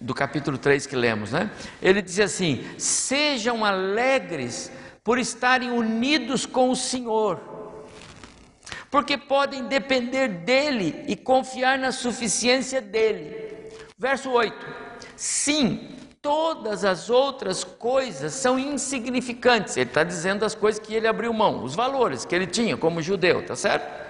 do 0.00 0.14
capítulo 0.14 0.56
3 0.56 0.86
que 0.86 0.96
lemos, 0.96 1.32
né? 1.32 1.50
Ele 1.82 2.00
diz 2.00 2.18
assim: 2.18 2.64
Sejam 2.78 3.62
alegres 3.62 4.72
por 5.04 5.18
estarem 5.18 5.70
unidos 5.70 6.46
com 6.46 6.70
o 6.70 6.76
Senhor, 6.76 7.38
porque 8.90 9.16
podem 9.16 9.64
depender 9.64 10.28
dele 10.28 11.04
e 11.06 11.14
confiar 11.14 11.78
na 11.78 11.92
suficiência 11.92 12.80
dele. 12.80 13.70
Verso 13.96 14.30
8: 14.30 14.56
Sim, 15.16 15.96
todas 16.20 16.84
as 16.84 17.08
outras 17.08 17.62
coisas 17.62 18.32
são 18.32 18.58
insignificantes. 18.58 19.76
Ele 19.76 19.88
está 19.88 20.02
dizendo 20.02 20.44
as 20.44 20.54
coisas 20.54 20.80
que 20.80 20.94
ele 20.94 21.06
abriu 21.06 21.32
mão, 21.32 21.62
os 21.62 21.74
valores 21.74 22.24
que 22.24 22.34
ele 22.34 22.46
tinha 22.46 22.76
como 22.76 23.00
judeu, 23.00 23.44
tá 23.46 23.54
certo? 23.54 24.09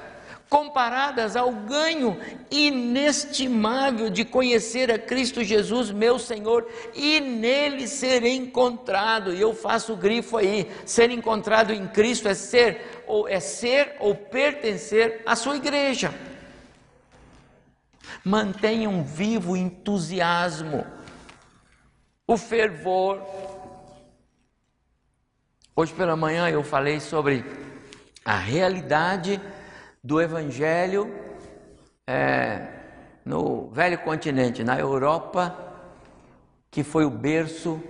Comparadas 0.50 1.36
ao 1.36 1.52
ganho 1.52 2.20
inestimável 2.50 4.10
de 4.10 4.24
conhecer 4.24 4.90
a 4.90 4.98
Cristo 4.98 5.42
Jesus, 5.42 5.90
meu 5.90 6.18
Senhor, 6.18 6.68
e 6.94 7.20
nele 7.20 7.88
ser 7.88 8.24
encontrado. 8.24 9.32
E 9.32 9.40
eu 9.40 9.54
faço 9.54 9.94
o 9.94 9.96
grifo 9.96 10.36
aí: 10.36 10.70
ser 10.84 11.10
encontrado 11.10 11.72
em 11.72 11.86
Cristo 11.86 12.28
é 12.28 12.34
ser 12.34 13.02
ou 13.06 13.26
é 13.26 13.40
ser 13.40 13.96
ou 14.00 14.14
pertencer 14.14 15.22
à 15.24 15.34
sua 15.34 15.56
igreja. 15.56 16.12
Mantenham 18.24 19.02
vivo 19.02 19.52
o 19.52 19.56
entusiasmo 19.56 20.84
o 22.30 22.36
fervor. 22.36 23.20
Hoje 25.74 25.92
pela 25.92 26.14
manhã 26.14 26.48
eu 26.48 26.62
falei 26.62 27.00
sobre 27.00 27.44
a 28.24 28.36
realidade 28.36 29.40
do 30.02 30.20
Evangelho 30.20 31.12
é, 32.06 32.66
no 33.24 33.70
velho 33.70 33.98
continente, 33.98 34.64
na 34.64 34.78
Europa, 34.78 35.56
que 36.70 36.82
foi 36.82 37.04
o 37.04 37.10
berço 37.10 37.82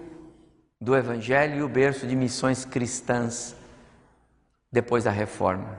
do 0.80 0.96
Evangelho 0.96 1.58
e 1.58 1.62
o 1.62 1.68
berço 1.68 2.06
de 2.06 2.16
missões 2.16 2.64
cristãs 2.64 3.54
depois 4.72 5.04
da 5.04 5.10
reforma. 5.10 5.78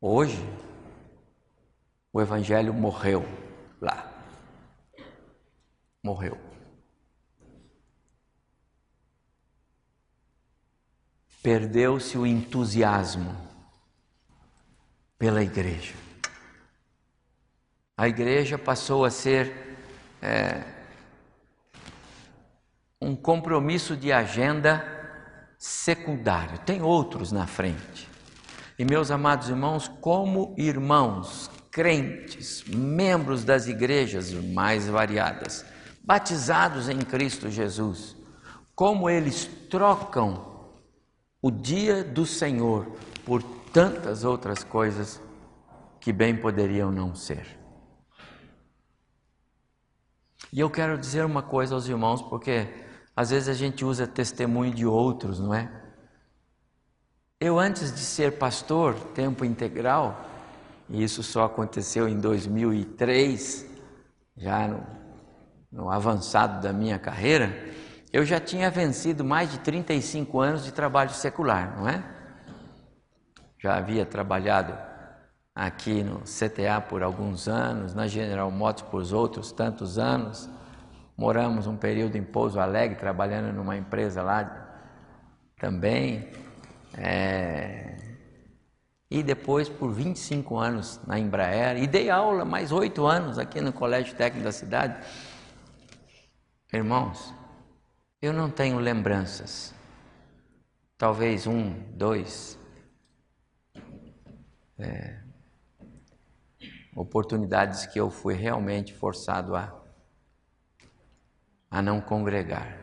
Hoje, 0.00 0.42
o 2.12 2.20
Evangelho 2.20 2.72
morreu 2.72 3.24
lá. 3.80 4.10
Morreu. 6.02 6.50
perdeu-se 11.42 12.18
o 12.18 12.26
entusiasmo 12.26 13.49
pela 15.20 15.42
igreja. 15.42 15.92
A 17.94 18.08
igreja 18.08 18.56
passou 18.56 19.04
a 19.04 19.10
ser 19.10 19.76
é, 20.22 20.64
um 22.98 23.14
compromisso 23.14 23.94
de 23.94 24.10
agenda 24.10 24.82
secundário, 25.58 26.58
tem 26.60 26.80
outros 26.80 27.30
na 27.30 27.46
frente. 27.46 28.08
E 28.78 28.84
meus 28.86 29.10
amados 29.10 29.50
irmãos, 29.50 29.88
como 30.00 30.54
irmãos, 30.56 31.50
crentes, 31.70 32.64
membros 32.64 33.44
das 33.44 33.66
igrejas 33.66 34.32
mais 34.32 34.88
variadas, 34.88 35.66
batizados 36.02 36.88
em 36.88 36.98
Cristo 36.98 37.50
Jesus, 37.50 38.16
como 38.74 39.10
eles 39.10 39.44
trocam 39.68 40.70
o 41.42 41.50
dia 41.50 42.02
do 42.02 42.24
Senhor 42.24 42.86
por 43.26 43.59
tantas 43.72 44.24
outras 44.24 44.64
coisas 44.64 45.20
que 46.00 46.12
bem 46.12 46.36
poderiam 46.36 46.90
não 46.90 47.14
ser. 47.14 47.58
E 50.52 50.58
eu 50.58 50.68
quero 50.68 50.98
dizer 50.98 51.24
uma 51.24 51.42
coisa 51.42 51.74
aos 51.74 51.86
irmãos, 51.86 52.22
porque 52.22 52.66
às 53.14 53.30
vezes 53.30 53.48
a 53.48 53.54
gente 53.54 53.84
usa 53.84 54.06
testemunho 54.06 54.74
de 54.74 54.84
outros, 54.84 55.38
não 55.38 55.54
é? 55.54 55.70
Eu, 57.38 57.58
antes 57.58 57.92
de 57.94 58.00
ser 58.00 58.38
pastor, 58.38 58.94
tempo 59.14 59.44
integral, 59.44 60.28
e 60.88 61.02
isso 61.02 61.22
só 61.22 61.44
aconteceu 61.44 62.08
em 62.08 62.18
2003, 62.18 63.66
já 64.36 64.66
no, 64.66 64.86
no 65.70 65.90
avançado 65.90 66.60
da 66.60 66.72
minha 66.72 66.98
carreira, 66.98 67.72
eu 68.12 68.24
já 68.24 68.40
tinha 68.40 68.70
vencido 68.70 69.24
mais 69.24 69.52
de 69.52 69.60
35 69.60 70.40
anos 70.40 70.64
de 70.64 70.72
trabalho 70.72 71.10
secular, 71.10 71.78
não 71.78 71.88
é? 71.88 72.19
Já 73.62 73.76
havia 73.76 74.06
trabalhado 74.06 74.74
aqui 75.54 76.02
no 76.02 76.20
CTA 76.20 76.80
por 76.80 77.02
alguns 77.02 77.46
anos, 77.46 77.92
na 77.92 78.06
General 78.06 78.50
Motors 78.50 78.88
por 78.88 79.14
outros 79.14 79.52
tantos 79.52 79.98
anos. 79.98 80.48
Moramos 81.14 81.66
um 81.66 81.76
período 81.76 82.16
em 82.16 82.22
Pouso 82.22 82.58
Alegre, 82.58 82.96
trabalhando 82.96 83.52
numa 83.52 83.76
empresa 83.76 84.22
lá 84.22 84.66
também. 85.58 86.30
É... 86.96 87.96
E 89.10 89.22
depois 89.22 89.68
por 89.68 89.92
25 89.92 90.56
anos 90.56 90.98
na 91.06 91.18
Embraer. 91.18 91.76
E 91.82 91.86
dei 91.86 92.08
aula 92.08 92.46
mais 92.46 92.72
oito 92.72 93.06
anos 93.06 93.38
aqui 93.38 93.60
no 93.60 93.74
Colégio 93.74 94.16
Técnico 94.16 94.44
da 94.44 94.52
cidade. 94.52 95.04
Irmãos, 96.72 97.34
eu 98.22 98.32
não 98.32 98.48
tenho 98.48 98.78
lembranças. 98.78 99.74
Talvez 100.96 101.46
um, 101.46 101.74
dois. 101.92 102.59
É, 104.80 105.20
oportunidades 106.94 107.86
que 107.86 108.00
eu 108.00 108.10
fui 108.10 108.34
realmente 108.34 108.92
forçado 108.92 109.54
a, 109.54 109.72
a 111.70 111.80
não 111.80 112.00
congregar. 112.00 112.78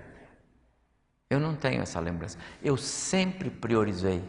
Eu 1.29 1.39
não 1.39 1.55
tenho 1.55 1.81
essa 1.81 1.99
lembrança. 1.99 2.37
Eu 2.63 2.77
sempre 2.77 3.49
priorizei. 3.49 4.23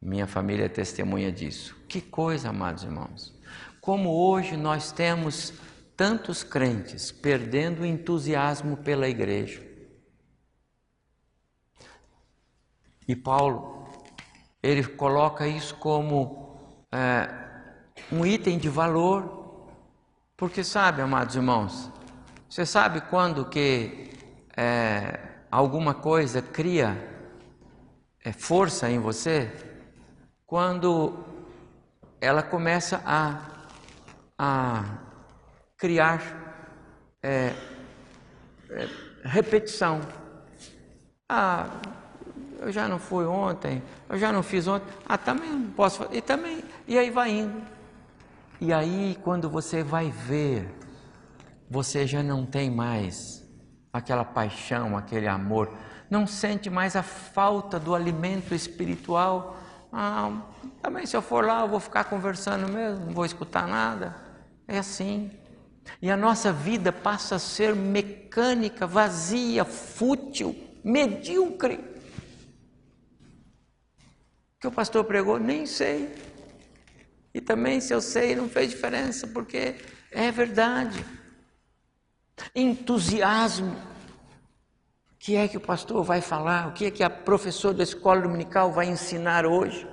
Minha 0.00 0.26
família 0.26 0.66
é 0.66 0.68
testemunha 0.68 1.32
disso. 1.32 1.74
Que 1.88 2.00
coisa, 2.00 2.50
amados 2.50 2.84
irmãos. 2.84 3.34
Como 3.80 4.10
hoje 4.10 4.56
nós 4.56 4.92
temos 4.92 5.52
tantos 5.96 6.44
crentes 6.44 7.10
perdendo 7.10 7.82
o 7.82 7.86
entusiasmo 7.86 8.76
pela 8.76 9.08
igreja. 9.08 9.64
E 13.08 13.16
Paulo, 13.16 13.88
ele 14.62 14.84
coloca 14.84 15.46
isso 15.46 15.76
como 15.76 16.45
é, 16.96 17.28
um 18.10 18.24
item 18.24 18.58
de 18.58 18.70
valor, 18.70 19.68
porque 20.34 20.64
sabe, 20.64 21.02
amados 21.02 21.36
irmãos, 21.36 21.92
você 22.48 22.64
sabe 22.64 23.02
quando 23.02 23.44
que 23.44 24.10
é, 24.56 25.18
alguma 25.50 25.92
coisa 25.92 26.40
cria 26.40 26.96
é, 28.24 28.32
força 28.32 28.90
em 28.90 28.98
você? 28.98 29.52
Quando 30.46 31.22
ela 32.18 32.42
começa 32.42 33.02
a, 33.04 33.40
a 34.38 34.84
criar 35.76 36.22
é, 37.22 37.52
é, 38.70 38.88
repetição. 39.22 40.00
Ah, 41.28 41.68
eu 42.60 42.72
já 42.72 42.88
não 42.88 42.98
fui 42.98 43.24
ontem, 43.24 43.82
eu 44.08 44.18
já 44.18 44.32
não 44.32 44.42
fiz 44.42 44.66
ontem, 44.66 44.86
ah, 45.06 45.18
também 45.18 45.50
não 45.50 45.70
posso 45.70 45.98
fazer, 45.98 46.16
e 46.16 46.20
também, 46.20 46.64
e 46.86 46.98
aí 46.98 47.10
vai 47.10 47.30
indo. 47.30 47.62
E 48.60 48.72
aí, 48.72 49.18
quando 49.22 49.50
você 49.50 49.82
vai 49.82 50.10
ver, 50.10 50.74
você 51.68 52.06
já 52.06 52.22
não 52.22 52.46
tem 52.46 52.70
mais 52.70 53.44
aquela 53.92 54.24
paixão, 54.24 54.96
aquele 54.96 55.28
amor, 55.28 55.70
não 56.08 56.26
sente 56.26 56.70
mais 56.70 56.96
a 56.96 57.02
falta 57.02 57.78
do 57.78 57.94
alimento 57.94 58.54
espiritual. 58.54 59.56
Ah, 59.92 60.40
também 60.80 61.04
se 61.04 61.16
eu 61.16 61.22
for 61.22 61.44
lá, 61.44 61.60
eu 61.62 61.68
vou 61.68 61.80
ficar 61.80 62.04
conversando 62.04 62.70
mesmo, 62.72 63.06
não 63.06 63.12
vou 63.12 63.24
escutar 63.24 63.66
nada. 63.66 64.14
É 64.66 64.78
assim. 64.78 65.30
E 66.00 66.10
a 66.10 66.16
nossa 66.16 66.52
vida 66.52 66.92
passa 66.92 67.36
a 67.36 67.38
ser 67.38 67.74
mecânica, 67.74 68.86
vazia, 68.86 69.64
fútil, 69.64 70.56
medíocre 70.82 71.95
que 74.60 74.66
o 74.66 74.72
pastor 74.72 75.04
pregou? 75.04 75.38
Nem 75.38 75.66
sei. 75.66 76.14
E 77.34 77.40
também, 77.40 77.80
se 77.80 77.92
eu 77.92 78.00
sei, 78.00 78.34
não 78.34 78.48
fez 78.48 78.70
diferença, 78.70 79.26
porque 79.26 79.74
é 80.10 80.30
verdade. 80.30 81.04
Entusiasmo. 82.54 83.72
O 85.12 85.18
que 85.18 85.36
é 85.36 85.46
que 85.46 85.56
o 85.56 85.60
pastor 85.60 86.02
vai 86.02 86.20
falar? 86.20 86.68
O 86.68 86.72
que 86.72 86.86
é 86.86 86.90
que 86.90 87.02
a 87.02 87.10
professora 87.10 87.74
da 87.74 87.82
escola 87.82 88.22
dominical 88.22 88.72
vai 88.72 88.86
ensinar 88.86 89.44
hoje? 89.44 89.86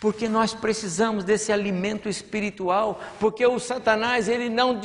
Porque 0.00 0.28
nós 0.28 0.52
precisamos 0.52 1.24
desse 1.24 1.52
alimento 1.52 2.08
espiritual, 2.08 3.00
porque 3.18 3.46
o 3.46 3.58
Satanás 3.58 4.28
ele 4.28 4.48
não, 4.48 4.80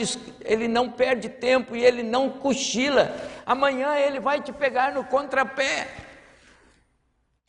ele 0.46 0.68
não 0.68 0.92
perde 0.92 1.28
tempo 1.28 1.76
e 1.76 1.84
ele 1.84 2.04
não 2.04 2.30
cochila. 2.30 3.16
Amanhã 3.46 3.96
ele 3.98 4.20
vai 4.20 4.42
te 4.42 4.54
pegar 4.54 4.94
no 4.94 5.04
contrapé. 5.04 6.07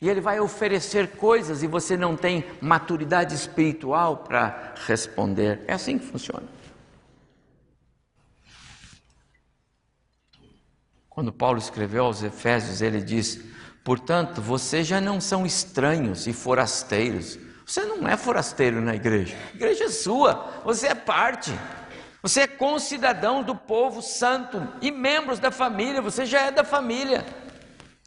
E 0.01 0.07
ele 0.07 0.21
vai 0.21 0.39
oferecer 0.39 1.17
coisas 1.17 1.61
e 1.61 1.67
você 1.67 1.97
não 1.97 2.15
tem 2.15 2.45
maturidade 2.61 3.35
espiritual 3.35 4.17
para 4.17 4.73
responder. 4.87 5.61
É 5.67 5.73
assim 5.73 5.97
que 5.97 6.05
funciona. 6.05 6.47
Quando 11.09 11.33
Paulo 11.33 11.59
escreveu 11.59 12.05
aos 12.05 12.23
Efésios, 12.23 12.81
ele 12.81 13.01
diz: 13.01 13.41
Portanto, 13.83 14.41
vocês 14.41 14.87
já 14.87 15.01
não 15.01 15.19
são 15.19 15.45
estranhos 15.45 16.27
e 16.27 16.31
forasteiros. 16.31 17.37
Você 17.65 17.83
não 17.83 18.07
é 18.07 18.15
forasteiro 18.15 18.79
na 18.79 18.95
igreja. 18.95 19.35
A 19.51 19.55
igreja 19.55 19.83
é 19.83 19.89
sua, 19.89 20.61
você 20.63 20.87
é 20.87 20.95
parte. 20.95 21.51
Você 22.21 22.41
é 22.41 22.47
concidadão 22.47 23.43
do 23.43 23.53
povo 23.53 24.01
santo 24.01 24.65
e 24.81 24.91
membros 24.91 25.39
da 25.39 25.51
família, 25.51 26.01
você 26.01 26.25
já 26.25 26.41
é 26.41 26.51
da 26.51 26.63
família. 26.63 27.25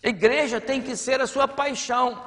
A 0.05 0.09
igreja 0.09 0.61
tem 0.61 0.81
que 0.81 0.97
ser 0.97 1.21
a 1.21 1.27
sua 1.27 1.47
paixão. 1.47 2.21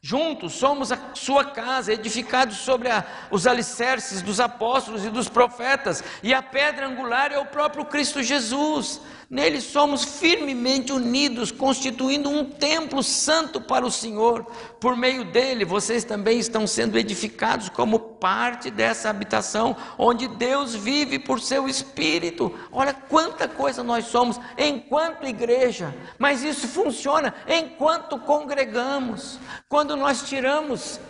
Juntos 0.00 0.52
somos 0.52 0.92
a 0.92 0.98
sua 1.14 1.46
casa, 1.46 1.92
edificados 1.92 2.58
sobre 2.58 2.90
a, 2.90 3.04
os 3.30 3.46
alicerces 3.46 4.20
dos 4.20 4.38
apóstolos 4.38 5.04
e 5.04 5.08
dos 5.08 5.30
profetas, 5.30 6.04
e 6.22 6.34
a 6.34 6.42
pedra 6.42 6.86
angular 6.86 7.32
é 7.32 7.38
o 7.38 7.46
próprio 7.46 7.86
Cristo 7.86 8.22
Jesus. 8.22 9.00
Nele 9.34 9.60
somos 9.60 10.04
firmemente 10.04 10.92
unidos, 10.92 11.50
constituindo 11.50 12.30
um 12.30 12.44
templo 12.44 13.02
santo 13.02 13.60
para 13.60 13.84
o 13.84 13.90
Senhor. 13.90 14.44
Por 14.78 14.96
meio 14.96 15.24
dele, 15.24 15.64
vocês 15.64 16.04
também 16.04 16.38
estão 16.38 16.68
sendo 16.68 16.96
edificados 16.96 17.68
como 17.68 17.98
parte 17.98 18.70
dessa 18.70 19.10
habitação, 19.10 19.76
onde 19.98 20.28
Deus 20.28 20.76
vive 20.76 21.18
por 21.18 21.40
seu 21.40 21.68
Espírito. 21.68 22.56
Olha 22.70 22.94
quanta 22.94 23.48
coisa 23.48 23.82
nós 23.82 24.04
somos 24.04 24.38
enquanto 24.56 25.26
igreja, 25.26 25.92
mas 26.16 26.44
isso 26.44 26.68
funciona 26.68 27.34
enquanto 27.48 28.20
congregamos. 28.20 29.40
Quando 29.68 29.96
nós 29.96 30.22
tiramos 30.22 31.00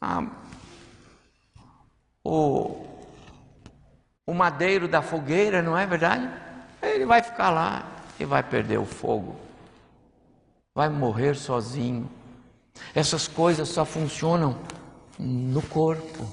a, 0.00 0.22
o, 2.22 2.86
o 4.24 4.32
madeiro 4.32 4.86
da 4.86 5.02
fogueira, 5.02 5.60
não 5.60 5.76
é 5.76 5.84
verdade? 5.84 6.48
Ele 6.82 7.04
vai 7.04 7.22
ficar 7.22 7.50
lá 7.50 7.84
e 8.18 8.24
vai 8.24 8.42
perder 8.42 8.78
o 8.78 8.86
fogo, 8.86 9.36
vai 10.74 10.88
morrer 10.88 11.34
sozinho. 11.34 12.08
Essas 12.94 13.28
coisas 13.28 13.68
só 13.68 13.84
funcionam 13.84 14.58
no 15.18 15.60
corpo. 15.62 16.26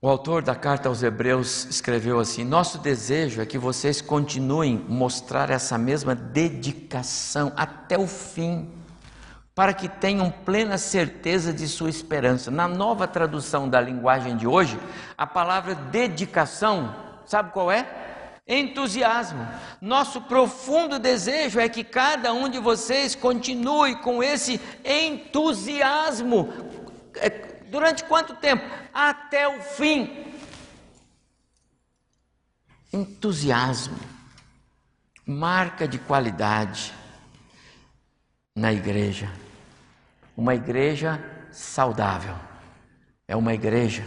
O 0.00 0.08
autor 0.08 0.42
da 0.42 0.56
carta 0.56 0.88
aos 0.88 1.00
Hebreus 1.00 1.64
escreveu 1.66 2.18
assim: 2.18 2.44
Nosso 2.44 2.78
desejo 2.78 3.40
é 3.40 3.46
que 3.46 3.56
vocês 3.56 4.00
continuem 4.00 4.84
mostrar 4.88 5.48
essa 5.48 5.78
mesma 5.78 6.12
dedicação 6.12 7.52
até 7.54 7.96
o 7.96 8.08
fim, 8.08 8.68
para 9.54 9.72
que 9.72 9.88
tenham 9.88 10.28
plena 10.28 10.76
certeza 10.76 11.52
de 11.52 11.68
sua 11.68 11.88
esperança. 11.88 12.50
Na 12.50 12.66
nova 12.66 13.06
tradução 13.06 13.68
da 13.68 13.80
linguagem 13.80 14.36
de 14.36 14.44
hoje, 14.44 14.76
a 15.16 15.24
palavra 15.24 15.76
dedicação 15.76 17.11
Sabe 17.32 17.50
qual 17.50 17.72
é? 17.72 17.88
Entusiasmo. 18.46 19.48
Nosso 19.80 20.20
profundo 20.20 20.98
desejo 20.98 21.58
é 21.58 21.66
que 21.66 21.82
cada 21.82 22.30
um 22.34 22.46
de 22.46 22.58
vocês 22.58 23.14
continue 23.14 23.96
com 23.96 24.22
esse 24.22 24.60
entusiasmo. 24.84 26.52
É, 27.14 27.30
durante 27.70 28.04
quanto 28.04 28.36
tempo? 28.36 28.62
Até 28.92 29.48
o 29.48 29.62
fim. 29.62 30.30
Entusiasmo, 32.92 33.98
marca 35.24 35.88
de 35.88 35.98
qualidade 35.98 36.92
na 38.54 38.74
igreja. 38.74 39.32
Uma 40.36 40.54
igreja 40.54 41.18
saudável. 41.50 42.36
É 43.26 43.34
uma 43.34 43.54
igreja 43.54 44.06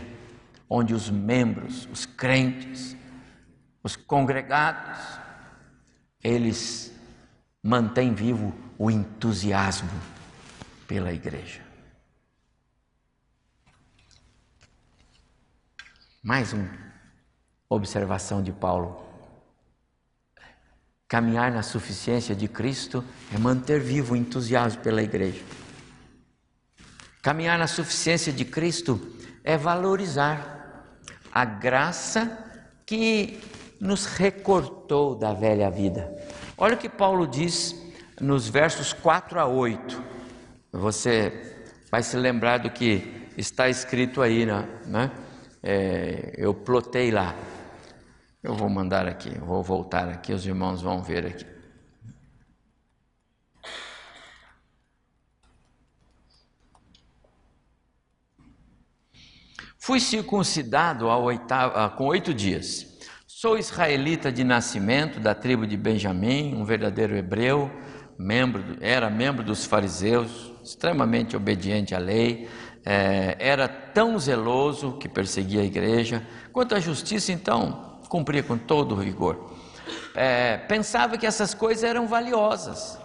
onde 0.69 0.93
os 0.93 1.09
membros, 1.09 1.89
os 1.91 2.05
crentes, 2.05 2.95
os 3.86 3.95
congregados, 3.95 4.99
eles 6.23 6.91
mantêm 7.61 8.15
vivo 8.15 8.51
o 8.79 8.89
entusiasmo 8.89 9.91
pela 10.88 11.13
igreja. 11.13 11.63
Mais 16.23 16.51
uma 16.51 16.67
observação 17.69 18.41
de 18.41 18.51
Paulo. 18.51 19.05
Caminhar 21.07 21.51
na 21.51 21.61
suficiência 21.61 22.36
de 22.36 22.47
Cristo 22.47 23.05
é 23.31 23.38
manter 23.38 23.79
vivo 23.79 24.15
o 24.15 24.17
entusiasmo 24.17 24.81
pela 24.81 25.03
igreja. 25.03 25.43
Caminhar 27.21 27.59
na 27.59 27.67
suficiência 27.67 28.33
de 28.33 28.45
Cristo 28.45 28.99
é 29.43 29.55
valorizar 29.55 30.88
a 31.31 31.45
graça 31.45 32.45
que 32.83 33.39
nos 33.86 34.05
recortou 34.05 35.15
da 35.15 35.33
velha 35.33 35.69
vida. 35.69 36.13
Olha 36.57 36.75
o 36.75 36.77
que 36.77 36.89
Paulo 36.89 37.27
diz 37.27 37.75
nos 38.19 38.47
versos 38.47 38.91
4 38.91 39.39
a 39.39 39.45
8. 39.45 40.03
Você 40.71 41.55
vai 41.91 42.01
se 42.03 42.17
lembrar 42.17 42.57
do 42.57 42.69
que 42.69 43.29
está 43.38 43.69
escrito 43.69 44.21
aí, 44.21 44.45
né? 44.45 44.67
né? 44.86 45.11
É, 45.61 46.33
eu 46.38 46.53
plotei 46.53 47.11
lá. 47.11 47.36
Eu 48.43 48.53
vou 48.55 48.69
mandar 48.69 49.07
aqui, 49.07 49.29
vou 49.39 49.63
voltar 49.63 50.09
aqui, 50.09 50.33
os 50.33 50.45
irmãos 50.45 50.81
vão 50.81 51.01
ver 51.01 51.25
aqui. 51.25 51.45
Fui 59.77 59.99
circuncidado 59.99 61.07
oitavo, 61.07 61.95
com 61.95 62.05
oito 62.05 62.33
dias 62.33 62.95
Sou 63.46 63.60
israelita 63.60 64.32
de 64.32 64.43
nascimento, 64.43 65.20
da 65.20 65.36
tribo 65.36 65.68
de 65.68 65.78
Benjamim, 65.78 66.56
um 66.56 66.66
verdadeiro 66.66 67.16
hebreu, 67.16 67.70
membro, 68.18 68.76
era 68.82 69.08
membro 69.08 69.43
dos 69.43 69.66
fariseus, 69.66 70.52
extremamente 70.64 71.38
obediente 71.38 71.93
à 71.93 72.00
lei, 72.00 72.50
é, 72.84 73.36
era 73.38 73.68
tão 73.68 74.18
zeloso 74.18 74.93
que 74.93 75.08
perseguia 75.08 75.62
a 75.62 75.64
igreja, 75.64 76.26
quanto 76.52 76.74
à 76.74 76.80
justiça, 76.80 77.32
então, 77.32 78.00
cumpria 78.10 78.41
com 78.41 78.58
todo 78.58 78.96
o 78.96 79.00
rigor. 79.00 79.54
É, 80.16 80.58
pensava 80.58 81.16
que 81.16 81.28
essas 81.28 81.54
coisas 81.54 81.84
eram 81.84 82.08
valiosas, 82.08 83.00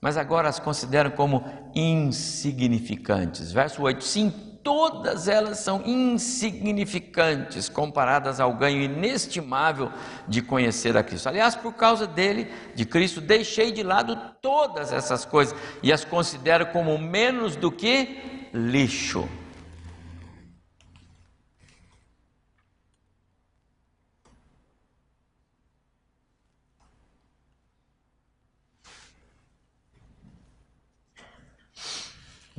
mas 0.00 0.16
agora 0.16 0.48
as 0.48 0.60
consideram 0.60 1.10
como 1.10 1.44
insignificantes. 1.74 3.50
Verso 3.50 3.82
8: 3.82 4.04
Sim, 4.04 4.32
todas 4.62 5.28
elas 5.28 5.58
são 5.58 5.82
insignificantes 5.84 7.68
comparadas 7.68 8.40
ao 8.40 8.54
ganho 8.54 8.82
inestimável 8.82 9.90
de 10.28 10.42
conhecer 10.42 10.96
a 10.96 11.02
Cristo. 11.02 11.28
Aliás, 11.28 11.56
por 11.56 11.72
causa 11.74 12.06
dele, 12.06 12.50
de 12.74 12.84
Cristo, 12.84 13.20
deixei 13.20 13.72
de 13.72 13.82
lado 13.82 14.18
todas 14.40 14.92
essas 14.92 15.24
coisas 15.24 15.56
e 15.82 15.92
as 15.92 16.04
considero 16.04 16.66
como 16.66 16.96
menos 16.98 17.56
do 17.56 17.70
que 17.70 18.48
lixo. 18.52 19.28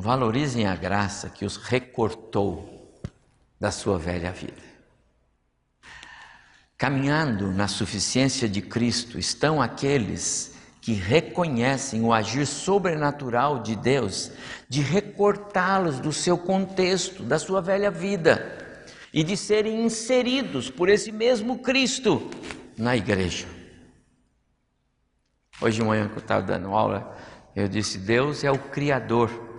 Valorizem 0.02 0.66
a 0.66 0.76
graça 0.76 1.30
que 1.30 1.45
os 1.45 1.58
recortou 1.58 2.99
da 3.60 3.70
sua 3.70 3.99
velha 3.99 4.32
vida. 4.32 4.64
Caminhando 6.76 7.52
na 7.52 7.68
suficiência 7.68 8.49
de 8.49 8.64
Cristo 8.64 9.20
estão 9.20 9.62
aqueles 9.62 10.56
que 10.82 10.93
reconhecem 10.93 12.02
o 12.02 12.12
agir 12.12 12.47
sobrenatural 12.47 13.60
de 13.60 13.76
Deus, 13.76 14.32
de 14.68 14.82
recortá-los 14.82 15.99
do 15.99 16.12
seu 16.12 16.36
contexto, 16.36 17.22
da 17.22 17.38
sua 17.38 17.62
velha 17.62 17.91
vida, 17.91 18.84
e 19.14 19.24
de 19.24 19.38
serem 19.38 19.86
inseridos 19.86 20.68
por 20.68 20.89
esse 20.89 21.12
mesmo 21.12 21.60
Cristo 21.60 22.28
na 22.76 22.97
igreja. 22.97 23.45
Hoje 25.62 25.80
de 25.80 25.86
manhã 25.86 26.08
que 26.08 26.16
eu 26.16 26.24
estava 26.24 26.41
dando 26.41 26.70
aula, 26.70 27.16
eu 27.56 27.68
disse: 27.68 27.99
Deus 27.99 28.43
é 28.43 28.49
o 28.49 28.58
Criador 28.58 29.51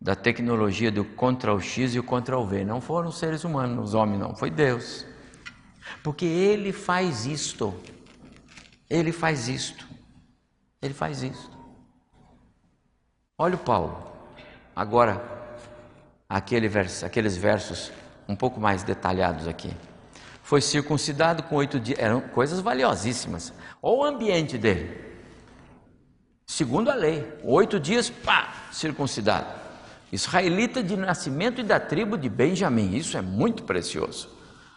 da 0.00 0.16
tecnologia 0.16 0.90
do 0.90 1.04
Ctrl 1.04 1.60
X 1.60 1.94
e 1.94 1.98
o 1.98 2.02
Ctrl 2.02 2.44
V. 2.44 2.64
Não 2.64 2.80
foram 2.80 3.12
seres 3.12 3.44
humanos, 3.44 3.90
os 3.90 3.94
homens 3.94 4.18
não, 4.18 4.34
foi 4.34 4.50
Deus. 4.50 5.04
Porque 6.02 6.24
Ele 6.24 6.72
faz 6.72 7.26
isto. 7.26 7.74
Ele 8.88 9.12
faz 9.12 9.48
isto. 9.48 9.86
Ele 10.80 10.94
faz 10.94 11.22
isto. 11.22 11.50
Olha 13.36 13.56
o 13.56 13.58
Paulo. 13.58 14.10
Agora, 14.74 15.22
aquele 16.28 16.68
verso, 16.68 17.04
aqueles 17.04 17.36
versos 17.36 17.92
um 18.26 18.34
pouco 18.34 18.58
mais 18.58 18.82
detalhados 18.82 19.46
aqui. 19.46 19.70
Foi 20.42 20.60
circuncidado 20.60 21.42
com 21.42 21.56
oito 21.56 21.78
dias. 21.78 21.98
Eram 21.98 22.20
coisas 22.20 22.60
valiosíssimas. 22.60 23.52
Olha 23.82 23.98
o 23.98 24.04
ambiente 24.04 24.56
dele. 24.56 25.08
segundo 26.46 26.90
a 26.90 26.94
lei, 26.94 27.26
oito 27.44 27.78
dias, 27.78 28.10
pá, 28.10 28.52
circuncidado. 28.72 29.59
Israelita 30.12 30.82
de 30.82 30.96
nascimento 30.96 31.60
e 31.60 31.64
da 31.64 31.78
tribo 31.78 32.18
de 32.18 32.28
Benjamim, 32.28 32.94
isso 32.96 33.16
é 33.16 33.22
muito 33.22 33.62
precioso. 33.62 34.28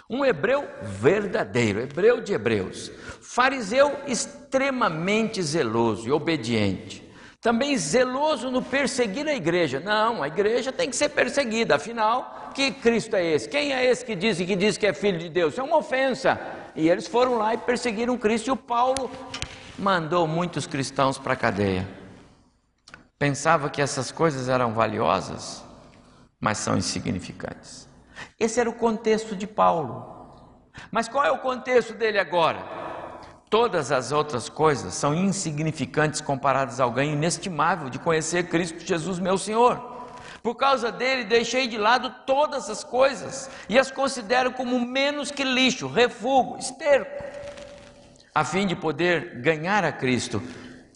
Um 0.10 0.24
hebreu 0.24 0.68
verdadeiro, 0.82 1.80
hebreu 1.80 2.22
de 2.22 2.34
hebreus, 2.34 2.92
fariseu 3.22 3.92
extremamente 4.06 5.42
zeloso 5.42 6.08
e 6.08 6.12
obediente. 6.12 7.02
Também 7.42 7.76
zeloso 7.78 8.52
no 8.52 8.62
perseguir 8.62 9.28
a 9.28 9.34
igreja. 9.34 9.80
Não, 9.80 10.22
a 10.22 10.28
igreja 10.28 10.72
tem 10.72 10.90
que 10.90 10.96
ser 10.96 11.10
perseguida, 11.10 11.76
afinal, 11.76 12.52
que 12.54 12.72
Cristo 12.72 13.16
é 13.16 13.26
esse? 13.26 13.50
Quem 13.50 13.74
é 13.74 13.84
esse 13.86 14.06
que 14.06 14.16
diz 14.16 14.38
que 14.38 14.56
diz 14.56 14.78
que 14.78 14.86
é 14.86 14.94
filho 14.94 15.20
de 15.20 15.30
Deus? 15.30 15.54
Isso 15.54 15.62
é 15.62 15.64
uma 15.64 15.78
ofensa. 15.78 16.40
E 16.76 16.88
eles 16.88 17.08
foram 17.08 17.38
lá 17.38 17.54
e 17.54 17.58
perseguiram 17.58 18.18
Cristo, 18.18 18.48
e 18.48 18.52
o 18.52 18.56
Paulo 18.56 19.10
mandou 19.78 20.28
muitos 20.28 20.68
cristãos 20.68 21.18
para 21.18 21.34
a 21.34 21.36
cadeia. 21.36 22.03
Pensava 23.24 23.70
que 23.70 23.82
essas 23.82 24.12
coisas 24.12 24.50
eram 24.50 24.74
valiosas, 24.74 25.64
mas 26.42 26.58
são 26.58 26.78
insignificantes. 26.78 27.88
Esse 28.38 28.60
era 28.60 28.70
o 28.70 28.74
contexto 28.74 29.34
de 29.34 29.48
Paulo. 29.48 30.68
Mas 30.92 31.08
qual 31.08 31.24
é 31.24 31.32
o 31.32 31.38
contexto 31.38 31.94
dele 31.94 32.20
agora? 32.20 32.62
Todas 33.50 33.94
as 33.94 34.12
outras 34.12 34.50
coisas 34.50 34.94
são 34.94 35.16
insignificantes 35.16 36.20
comparadas 36.20 36.82
a 36.82 36.84
alguém 36.84 37.14
inestimável 37.14 37.90
de 37.90 37.98
conhecer 37.98 38.50
Cristo 38.50 38.86
Jesus, 38.86 39.20
meu 39.20 39.38
Senhor. 39.38 39.78
Por 40.42 40.56
causa 40.56 40.92
dele, 40.92 41.24
deixei 41.24 41.66
de 41.66 41.78
lado 41.78 42.14
todas 42.28 42.70
as 42.70 42.84
coisas 42.84 43.50
e 43.70 43.80
as 43.80 43.90
considero 43.90 44.52
como 44.52 44.78
menos 44.86 45.32
que 45.32 45.46
lixo, 45.46 45.88
refúgio, 45.88 46.58
esterco, 46.58 47.24
a 48.36 48.44
fim 48.44 48.68
de 48.68 48.76
poder 48.76 49.40
ganhar 49.40 49.86
a 49.86 49.94
Cristo 49.94 50.44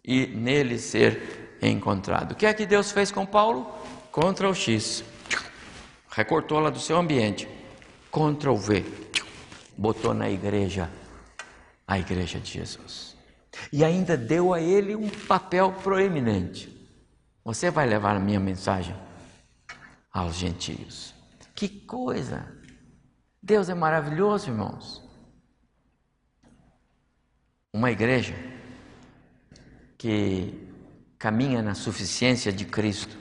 e 0.03 0.27
nele 0.27 0.77
ser 0.77 1.46
encontrado. 1.61 2.31
O 2.31 2.35
que 2.35 2.45
é 2.45 2.53
que 2.53 2.65
Deus 2.65 2.91
fez 2.91 3.11
com 3.11 3.25
Paulo? 3.25 3.71
Ctrl 4.11 4.53
X. 4.53 5.03
Recortou 6.09 6.59
lá 6.59 6.69
do 6.69 6.79
seu 6.79 6.97
ambiente. 6.97 7.47
Ctrl 8.11 8.55
V. 8.55 8.85
Botou 9.77 10.13
na 10.13 10.29
igreja, 10.29 10.89
a 11.87 11.99
igreja 11.99 12.39
de 12.39 12.51
Jesus. 12.51 13.15
E 13.71 13.83
ainda 13.83 14.17
deu 14.17 14.53
a 14.53 14.61
ele 14.61 14.95
um 14.95 15.09
papel 15.09 15.71
proeminente. 15.83 16.75
Você 17.43 17.69
vai 17.69 17.87
levar 17.87 18.15
a 18.15 18.19
minha 18.19 18.39
mensagem 18.39 18.95
aos 20.11 20.35
gentios. 20.35 21.13
Que 21.55 21.69
coisa! 21.69 22.51
Deus 23.41 23.69
é 23.69 23.73
maravilhoso, 23.73 24.49
irmãos. 24.49 25.01
Uma 27.71 27.91
igreja 27.91 28.35
que 29.97 30.66
caminha 31.17 31.61
na 31.61 31.73
suficiência 31.73 32.51
de 32.51 32.65
Cristo 32.65 33.17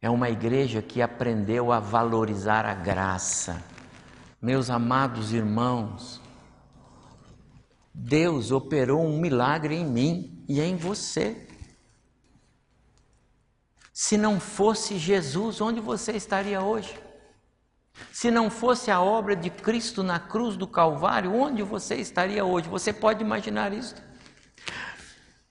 é 0.00 0.08
uma 0.08 0.30
igreja 0.30 0.80
que 0.80 1.02
aprendeu 1.02 1.72
a 1.72 1.80
valorizar 1.80 2.64
a 2.64 2.74
graça. 2.74 3.62
Meus 4.40 4.70
amados 4.70 5.32
irmãos, 5.32 6.20
Deus 7.92 8.50
operou 8.50 9.04
um 9.04 9.18
milagre 9.18 9.74
em 9.74 9.84
mim 9.84 10.44
e 10.48 10.60
em 10.60 10.76
você. 10.76 11.46
Se 13.92 14.16
não 14.16 14.40
fosse 14.40 14.96
Jesus, 14.96 15.60
onde 15.60 15.80
você 15.80 16.12
estaria 16.12 16.62
hoje? 16.62 16.98
Se 18.10 18.30
não 18.30 18.48
fosse 18.48 18.90
a 18.90 19.02
obra 19.02 19.36
de 19.36 19.50
Cristo 19.50 20.02
na 20.02 20.18
cruz 20.18 20.56
do 20.56 20.66
Calvário, 20.66 21.34
onde 21.34 21.62
você 21.62 21.96
estaria 21.96 22.42
hoje? 22.42 22.68
Você 22.68 22.92
pode 22.92 23.22
imaginar 23.22 23.74
isso? 23.74 23.94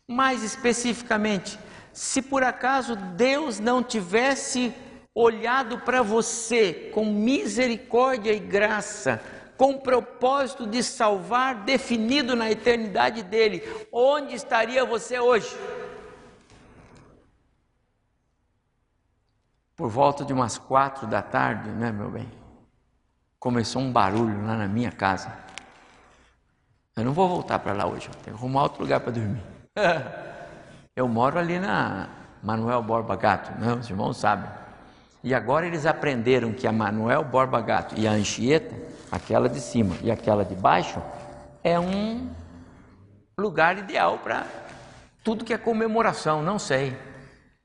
Mais 0.09 0.41
especificamente, 0.43 1.59
se 1.93 2.19
por 2.19 2.43
acaso 2.43 2.95
Deus 2.95 3.59
não 3.59 3.83
tivesse 3.83 4.73
olhado 5.13 5.77
para 5.81 6.01
você 6.01 6.89
com 6.91 7.05
misericórdia 7.05 8.33
e 8.33 8.39
graça, 8.39 9.21
com 9.55 9.73
o 9.73 9.79
propósito 9.79 10.65
de 10.65 10.81
salvar, 10.81 11.63
definido 11.63 12.35
na 12.35 12.49
eternidade 12.49 13.21
dele, 13.21 13.61
onde 13.91 14.33
estaria 14.33 14.83
você 14.83 15.19
hoje? 15.19 15.55
Por 19.75 19.89
volta 19.89 20.25
de 20.25 20.33
umas 20.33 20.57
quatro 20.57 21.05
da 21.05 21.21
tarde, 21.21 21.69
né, 21.69 21.91
meu 21.91 22.09
bem? 22.09 22.27
Começou 23.37 23.79
um 23.79 23.91
barulho 23.91 24.43
lá 24.43 24.57
na 24.57 24.67
minha 24.67 24.91
casa. 24.91 25.31
Eu 26.95 27.05
não 27.05 27.13
vou 27.13 27.29
voltar 27.29 27.59
para 27.59 27.73
lá 27.73 27.85
hoje, 27.85 28.09
tenho 28.09 28.23
que 28.23 28.29
arrumar 28.31 28.63
outro 28.63 28.81
lugar 28.81 29.01
para 29.01 29.11
dormir. 29.11 29.48
Eu 30.95 31.07
moro 31.07 31.39
ali 31.39 31.59
na 31.59 32.09
Manuel 32.43 32.81
Borba 32.83 33.15
Gato, 33.15 33.51
né? 33.59 33.73
os 33.73 33.89
irmãos 33.89 34.17
sabem. 34.17 34.49
E 35.23 35.33
agora 35.33 35.65
eles 35.65 35.85
aprenderam 35.85 36.53
que 36.53 36.67
a 36.67 36.71
Manuel 36.71 37.23
Borba 37.23 37.61
Gato 37.61 37.95
e 37.97 38.07
a 38.07 38.11
Anchieta, 38.11 38.75
aquela 39.11 39.49
de 39.49 39.59
cima 39.59 39.95
e 40.01 40.09
aquela 40.09 40.45
de 40.45 40.55
baixo, 40.55 41.01
é 41.63 41.79
um 41.79 42.29
lugar 43.37 43.77
ideal 43.77 44.17
para 44.19 44.45
tudo 45.23 45.43
que 45.43 45.53
é 45.53 45.57
comemoração, 45.57 46.41
não 46.41 46.57
sei. 46.57 46.97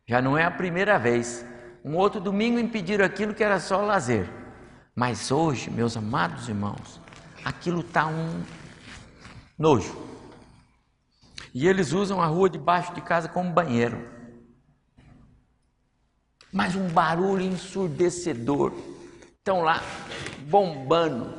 Já 0.07 0.21
não 0.21 0.37
é 0.37 0.45
a 0.45 0.51
primeira 0.51 0.99
vez. 0.99 1.45
Um 1.85 1.97
outro 1.97 2.21
domingo 2.21 2.59
impediram 2.59 3.05
aquilo 3.05 3.35
que 3.35 3.45
era 3.45 3.61
só 3.61 3.81
lazer. 3.81 4.29
Mas 4.95 5.31
hoje, 5.31 5.71
meus 5.71 5.97
amados 5.97 6.49
irmãos, 6.49 7.01
aquilo 7.45 7.81
está 7.81 8.07
um 8.07 8.43
nojo. 9.59 10.04
E 11.55 11.67
eles 11.67 11.93
usam 11.93 12.21
a 12.21 12.27
rua 12.27 12.51
debaixo 12.51 12.93
de 12.93 13.01
casa 13.01 13.29
como 13.29 13.53
banheiro. 13.53 14.07
Mas 16.53 16.75
um 16.75 16.89
barulho 16.89 17.43
ensurdecedor. 17.45 18.73
Estão 19.39 19.63
lá 19.63 19.81
bombando. 20.49 21.33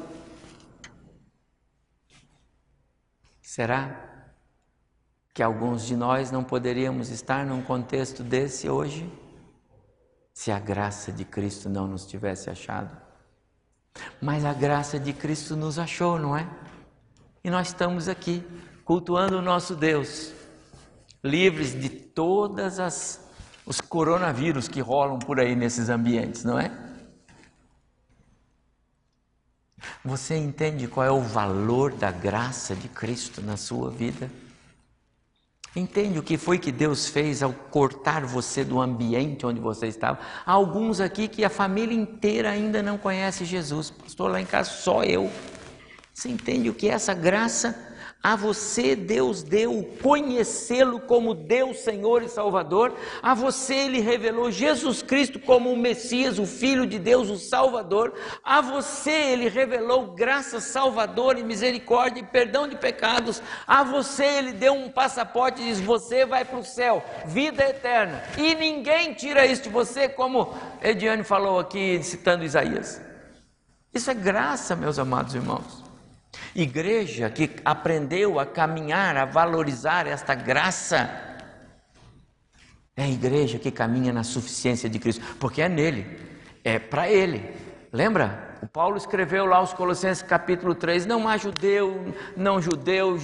Será 3.42 4.32
que 5.34 5.44
alguns 5.44 5.86
de 5.86 5.96
nós 5.96 6.32
não 6.32 6.44
poderíamos 6.44 7.10
estar 7.10 7.46
num 7.46 7.62
contexto 7.62 8.24
desse 8.24 8.70
hoje? 8.70 9.12
se 10.36 10.52
a 10.52 10.60
graça 10.60 11.14
de 11.14 11.24
Cristo 11.24 11.70
não 11.70 11.88
nos 11.88 12.06
tivesse 12.06 12.50
achado. 12.50 12.96
Mas 14.22 14.44
a 14.44 14.52
graça 14.52 15.00
de 15.00 15.14
Cristo 15.14 15.56
nos 15.56 15.80
achou, 15.80 16.20
não 16.20 16.36
é? 16.36 16.46
E 17.42 17.50
nós 17.50 17.68
estamos 17.68 18.10
aqui 18.10 18.46
cultuando 18.86 19.38
o 19.38 19.42
nosso 19.42 19.76
Deus, 19.76 20.32
livres 21.22 21.78
de 21.78 21.90
todas 21.90 22.80
as 22.80 23.26
os 23.66 23.82
coronavírus 23.82 24.68
que 24.68 24.80
rolam 24.80 25.18
por 25.18 25.40
aí 25.40 25.56
nesses 25.56 25.90
ambientes, 25.90 26.44
não 26.44 26.60
é? 26.60 26.72
Você 30.04 30.36
entende 30.36 30.88
qual 30.88 31.06
é 31.06 31.12
o 31.12 31.22
valor 31.22 31.92
da 31.94 32.12
graça 32.12 32.76
de 32.76 32.88
Cristo 32.88 33.42
na 33.42 33.58
sua 33.58 33.90
vida? 33.90 34.30
Entende 35.76 36.20
o 36.20 36.24
que 36.24 36.38
foi 36.38 36.58
que 36.58 36.72
Deus 36.72 37.08
fez 37.08 37.44
ao 37.44 37.52
cortar 37.52 38.24
você 38.24 38.64
do 38.64 38.80
ambiente 38.80 39.46
onde 39.46 39.60
você 39.60 39.88
estava? 39.88 40.20
Há 40.46 40.52
alguns 40.52 41.00
aqui 41.00 41.28
que 41.28 41.44
a 41.44 41.50
família 41.50 41.96
inteira 41.96 42.52
ainda 42.52 42.82
não 42.82 42.98
conhece 42.98 43.46
Jesus. 43.46 43.92
Estou 44.08 44.28
lá 44.28 44.40
em 44.40 44.46
casa 44.46 44.70
só 44.70 45.04
eu. 45.04 45.30
Você 46.14 46.30
entende 46.30 46.70
o 46.70 46.74
que 46.74 46.88
é 46.88 46.94
essa 46.94 47.14
graça? 47.14 47.85
A 48.26 48.36
você 48.36 48.96
Deus 48.96 49.44
deu 49.44 49.88
conhecê-lo 50.02 51.00
como 51.00 51.36
Deus, 51.36 51.82
Senhor 51.82 52.24
e 52.24 52.28
Salvador. 52.28 52.96
A 53.22 53.36
você 53.36 53.76
Ele 53.76 54.00
revelou 54.00 54.50
Jesus 54.50 55.04
Cristo 55.04 55.40
como 55.40 55.72
o 55.72 55.78
Messias, 55.78 56.40
o 56.40 56.46
Filho 56.48 56.88
de 56.88 56.98
Deus, 56.98 57.30
o 57.30 57.38
Salvador. 57.38 58.16
A 58.44 58.62
você 58.62 59.12
Ele 59.12 59.48
revelou 59.48 60.16
graça, 60.16 60.60
salvador 60.60 61.38
e 61.38 61.44
misericórdia 61.44 62.22
e 62.22 62.26
perdão 62.26 62.68
de 62.68 62.76
pecados. 62.76 63.44
A 63.68 63.84
você 63.84 64.26
Ele 64.26 64.54
deu 64.54 64.74
um 64.74 64.90
passaporte 64.90 65.62
e 65.62 65.66
diz: 65.66 65.80
Você 65.80 66.26
vai 66.26 66.44
para 66.44 66.58
o 66.58 66.66
céu, 66.66 67.06
vida 67.28 67.64
eterna. 67.64 68.24
E 68.40 68.56
ninguém 68.56 69.14
tira 69.14 69.46
isso 69.46 69.62
de 69.62 69.70
você, 69.70 70.10
como 70.10 70.52
Ediane 70.82 71.24
falou 71.24 71.60
aqui, 71.60 72.02
citando 72.02 72.44
Isaías. 72.44 73.00
Isso 73.94 74.10
é 74.10 74.16
graça, 74.16 74.76
meus 74.76 74.98
amados 74.98 75.36
irmãos. 75.36 75.85
Igreja 76.56 77.30
que 77.30 77.52
aprendeu 77.66 78.40
a 78.40 78.46
caminhar, 78.46 79.18
a 79.18 79.26
valorizar 79.26 80.08
esta 80.08 80.34
graça, 80.34 81.10
é 82.96 83.04
a 83.04 83.10
igreja 83.10 83.60
que 83.60 83.70
caminha 83.70 84.14
na 84.14 84.24
suficiência 84.24 84.90
de 84.90 84.98
Cristo, 84.98 85.22
porque 85.38 85.62
é 85.62 85.68
nele, 85.68 86.18
é 86.64 86.80
para 86.80 87.10
ele. 87.10 87.54
Lembra? 87.92 88.58
O 88.62 88.68
Paulo 88.68 88.96
escreveu 88.96 89.46
lá 89.46 89.58
aos 89.58 89.74
Colossenses 89.74 90.24
capítulo 90.24 90.74
3: 90.74 91.06
não 91.06 91.28
há 91.28 91.36
judeu, 91.36 92.14
não 92.38 92.62
judeu, 92.62 93.18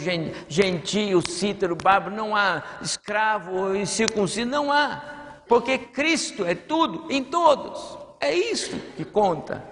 gentio, 0.49 1.21
cítero, 1.25 1.75
bárbaro, 1.75 2.13
não 2.13 2.35
há 2.35 2.61
escravo 2.81 3.73
circunciso, 3.85 4.45
não 4.45 4.71
há, 4.71 5.01
porque 5.47 5.77
Cristo 5.77 6.45
é 6.45 6.53
tudo 6.53 7.09
em 7.09 7.23
todos. 7.23 7.97
É 8.19 8.33
isso 8.33 8.77
que 8.97 9.05
conta. 9.05 9.63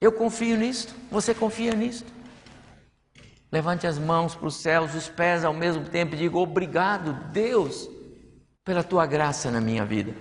Eu 0.00 0.12
confio 0.12 0.56
nisto, 0.56 0.94
você 1.10 1.34
confia 1.34 1.74
nisto? 1.74 2.13
Levante 3.54 3.86
as 3.86 4.00
mãos 4.00 4.34
para 4.34 4.48
os 4.48 4.56
céus, 4.56 4.96
os 4.96 5.08
pés 5.08 5.44
ao 5.44 5.54
mesmo 5.54 5.84
tempo 5.84 6.16
e 6.16 6.18
diga: 6.18 6.36
Obrigado, 6.36 7.30
Deus, 7.30 7.88
pela 8.64 8.82
tua 8.82 9.06
graça 9.06 9.48
na 9.48 9.60
minha 9.60 9.84
vida. 9.84 10.12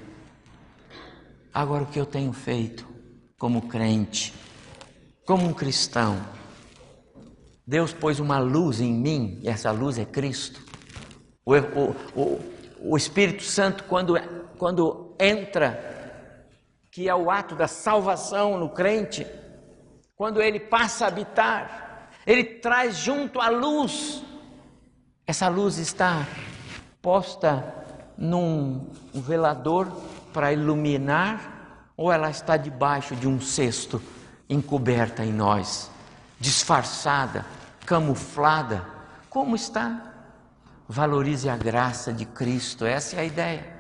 Agora, 1.52 1.82
o 1.82 1.88
que 1.88 2.00
eu 2.00 2.06
tenho 2.06 2.32
feito 2.32 2.88
como 3.40 3.68
crente, 3.68 4.36
como 5.26 5.48
um 5.48 5.52
cristão, 5.52 6.22
Deus 7.66 7.92
pôs 7.92 8.20
uma 8.20 8.38
luz 8.38 8.80
em 8.80 8.94
mim, 8.94 9.40
e 9.42 9.50
essa 9.50 9.72
luz 9.72 9.98
é 9.98 10.06
Cristo. 10.06 10.62
O, 11.44 11.56
o, 11.56 11.96
o, 12.16 12.40
o 12.92 12.96
Espírito 12.96 13.42
Santo, 13.42 13.86
quando, 13.86 14.14
quando 14.60 15.18
entra, 15.20 16.46
que 16.92 17.10
é 17.10 17.16
o 17.16 17.32
ato 17.32 17.56
da 17.56 17.68
salvação 17.68 18.60
no 18.60 18.70
crente, 18.70 19.26
quando 20.16 20.40
ele 20.40 20.60
passa 20.60 21.06
a 21.06 21.08
habitar, 21.08 21.83
ele 22.26 22.44
traz 22.44 22.98
junto 22.98 23.40
a 23.40 23.50
luz. 23.50 24.24
Essa 25.26 25.48
luz 25.48 25.78
está 25.78 26.26
posta 27.02 27.84
num 28.18 28.90
velador 29.14 29.92
para 30.32 30.54
iluminar, 30.54 31.92
ou 31.98 32.12
ela 32.12 32.30
está 32.30 32.58
debaixo 32.58 33.16
de 33.16 33.28
um 33.28 33.40
cesto 33.40 34.02
encoberta 34.50 35.24
em 35.24 35.32
nós, 35.32 35.92
disfarçada, 36.40 37.46
camuflada? 37.86 38.86
Como 39.30 39.56
está? 39.56 40.14
Valorize 40.88 41.50
a 41.50 41.58
graça 41.58 42.14
de 42.14 42.26
Cristo, 42.26 42.86
essa 42.86 43.18
é 43.18 43.20
a 43.20 43.26
ideia. 43.26 43.74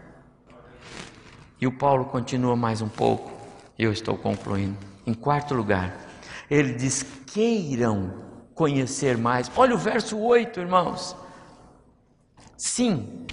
E 1.59 1.67
o 1.67 1.71
Paulo 1.71 2.05
continua 2.05 2.55
mais 2.55 2.81
um 2.81 2.89
pouco, 2.89 3.31
eu 3.79 3.91
estou 3.91 4.17
concluindo. 4.17 4.77
Em 5.05 5.13
quarto 5.13 5.53
lugar, 5.53 5.95
ele 6.49 6.73
diz: 6.73 7.03
queiram 7.25 8.13
conhecer 8.53 9.17
mais. 9.17 9.51
Olha 9.55 9.75
o 9.75 9.77
verso 9.77 10.17
8, 10.17 10.59
irmãos. 10.59 11.15
Sim, 12.57 13.25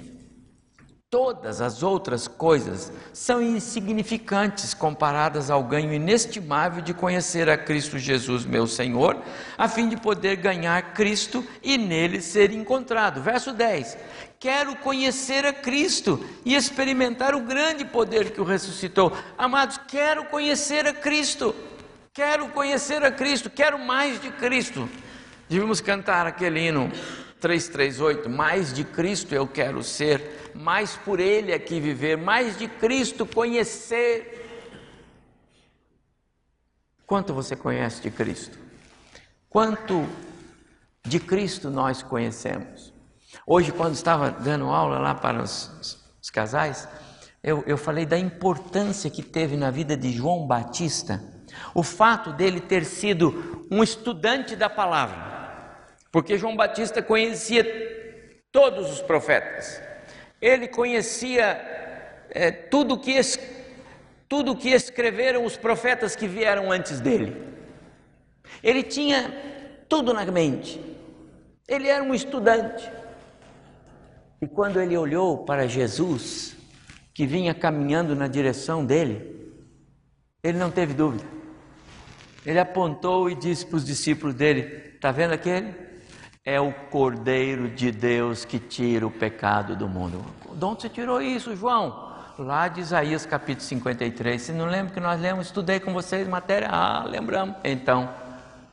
Todas 1.10 1.60
as 1.60 1.82
outras 1.82 2.28
coisas 2.28 2.92
são 3.12 3.42
insignificantes 3.42 4.72
comparadas 4.72 5.50
ao 5.50 5.60
ganho 5.64 5.92
inestimável 5.92 6.80
de 6.80 6.94
conhecer 6.94 7.50
a 7.50 7.58
Cristo 7.58 7.98
Jesus, 7.98 8.46
meu 8.46 8.64
Senhor, 8.64 9.20
a 9.58 9.66
fim 9.66 9.88
de 9.88 9.96
poder 9.96 10.36
ganhar 10.36 10.94
Cristo 10.94 11.44
e 11.64 11.76
nele 11.76 12.20
ser 12.20 12.52
encontrado. 12.52 13.20
Verso 13.20 13.52
10: 13.52 13.98
Quero 14.38 14.76
conhecer 14.76 15.44
a 15.44 15.52
Cristo 15.52 16.24
e 16.44 16.54
experimentar 16.54 17.34
o 17.34 17.40
grande 17.40 17.84
poder 17.84 18.30
que 18.30 18.40
o 18.40 18.44
ressuscitou. 18.44 19.12
Amados, 19.36 19.80
quero 19.88 20.26
conhecer 20.26 20.86
a 20.86 20.94
Cristo, 20.94 21.52
quero 22.12 22.50
conhecer 22.50 23.04
a 23.04 23.10
Cristo, 23.10 23.50
quero 23.50 23.80
mais 23.80 24.20
de 24.20 24.30
Cristo. 24.30 24.88
Devíamos 25.50 25.80
cantar 25.80 26.28
aquele 26.28 26.68
hino 26.68 26.92
338, 27.40 28.30
mais 28.30 28.72
de 28.72 28.84
Cristo 28.84 29.34
eu 29.34 29.48
quero 29.48 29.82
ser, 29.82 30.52
mais 30.54 30.94
por 30.94 31.18
Ele 31.18 31.52
aqui 31.52 31.80
viver, 31.80 32.16
mais 32.16 32.56
de 32.56 32.68
Cristo 32.68 33.26
conhecer. 33.26 34.46
Quanto 37.04 37.34
você 37.34 37.56
conhece 37.56 38.00
de 38.00 38.12
Cristo? 38.12 38.56
Quanto 39.48 40.06
de 41.04 41.18
Cristo 41.18 41.68
nós 41.68 42.00
conhecemos? 42.00 42.94
Hoje, 43.44 43.72
quando 43.72 43.94
estava 43.94 44.30
dando 44.30 44.66
aula 44.66 45.00
lá 45.00 45.16
para 45.16 45.42
os, 45.42 45.98
os 46.22 46.30
casais, 46.30 46.86
eu, 47.42 47.64
eu 47.66 47.76
falei 47.76 48.06
da 48.06 48.16
importância 48.16 49.10
que 49.10 49.20
teve 49.20 49.56
na 49.56 49.72
vida 49.72 49.96
de 49.96 50.12
João 50.12 50.46
Batista 50.46 51.20
o 51.74 51.82
fato 51.82 52.32
dele 52.32 52.60
ter 52.60 52.84
sido 52.84 53.66
um 53.68 53.82
estudante 53.82 54.54
da 54.54 54.70
palavra 54.70 55.39
porque 56.10 56.36
João 56.38 56.56
Batista 56.56 57.02
conhecia 57.02 57.64
todos 58.50 58.90
os 58.90 59.00
profetas, 59.00 59.80
ele 60.40 60.66
conhecia 60.66 61.60
é, 62.30 62.50
tudo 62.50 62.98
que 62.98 63.20
tudo 64.28 64.56
que 64.56 64.70
escreveram 64.70 65.44
os 65.44 65.56
profetas 65.56 66.14
que 66.14 66.28
vieram 66.28 66.70
antes 66.70 67.00
dele. 67.00 67.36
Ele 68.62 68.82
tinha 68.82 69.34
tudo 69.88 70.14
na 70.14 70.24
mente. 70.24 70.80
Ele 71.66 71.88
era 71.88 72.02
um 72.02 72.14
estudante. 72.14 72.88
E 74.40 74.46
quando 74.46 74.80
ele 74.80 74.96
olhou 74.96 75.38
para 75.38 75.66
Jesus, 75.66 76.56
que 77.12 77.26
vinha 77.26 77.52
caminhando 77.52 78.14
na 78.14 78.28
direção 78.28 78.86
dele, 78.86 79.52
ele 80.44 80.58
não 80.58 80.70
teve 80.70 80.94
dúvida. 80.94 81.24
Ele 82.46 82.58
apontou 82.58 83.28
e 83.28 83.34
disse 83.34 83.66
para 83.66 83.76
os 83.76 83.84
discípulos 83.84 84.34
dele: 84.34 84.92
Está 84.94 85.10
vendo 85.10 85.32
aquele? 85.32 85.89
É 86.44 86.58
o 86.58 86.72
Cordeiro 86.72 87.68
de 87.68 87.90
Deus 87.90 88.46
que 88.46 88.58
tira 88.58 89.06
o 89.06 89.10
pecado 89.10 89.76
do 89.76 89.86
mundo. 89.86 90.24
De 90.54 90.64
onde 90.64 90.82
você 90.82 90.88
tirou 90.88 91.20
isso, 91.20 91.54
João? 91.54 92.08
Lá 92.38 92.66
de 92.66 92.80
Isaías 92.80 93.26
capítulo 93.26 93.66
53. 93.66 94.40
Se 94.40 94.52
não 94.52 94.64
lembra 94.64 94.94
que 94.94 95.00
nós 95.00 95.20
lemos, 95.20 95.46
estudei 95.46 95.78
com 95.78 95.92
vocês 95.92 96.26
matéria? 96.26 96.68
Ah, 96.70 97.04
lembramos. 97.04 97.56
Então, 97.62 98.08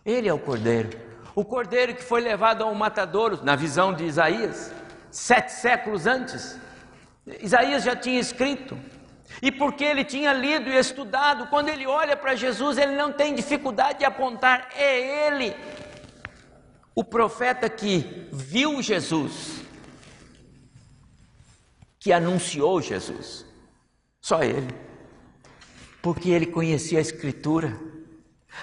ele 0.05 0.29
é 0.29 0.33
o 0.33 0.39
Cordeiro. 0.39 0.97
O 1.35 1.43
Cordeiro 1.43 1.93
que 1.93 2.03
foi 2.03 2.21
levado 2.21 2.63
ao 2.63 2.73
matadouro, 2.73 3.43
na 3.43 3.55
visão 3.57 3.93
de 3.93 4.05
Isaías, 4.05 4.73
sete 5.11 5.51
séculos 5.51 6.07
antes. 6.07 6.57
Isaías 7.41 7.83
já 7.83 7.97
tinha 7.97 8.19
escrito. 8.19 8.77
E 9.41 9.51
porque 9.51 9.83
ele 9.83 10.05
tinha 10.05 10.31
lido 10.31 10.69
e 10.69 10.77
estudado, 10.77 11.47
quando 11.47 11.67
ele 11.67 11.85
olha 11.85 12.15
para 12.15 12.33
Jesus, 12.33 12.77
ele 12.77 12.95
não 12.95 13.11
tem 13.11 13.35
dificuldade 13.35 13.99
de 13.99 14.05
apontar, 14.05 14.69
é 14.73 15.27
ele 15.27 15.53
o 16.97 17.03
profeta 17.03 17.69
que 17.69 18.27
viu 18.31 18.81
Jesus, 18.81 19.61
que 21.99 22.11
anunciou 22.11 22.81
Jesus, 22.81 23.45
só 24.19 24.41
ele, 24.41 24.73
porque 26.01 26.31
ele 26.31 26.47
conhecia 26.47 26.97
a 26.97 27.01
Escritura. 27.01 27.79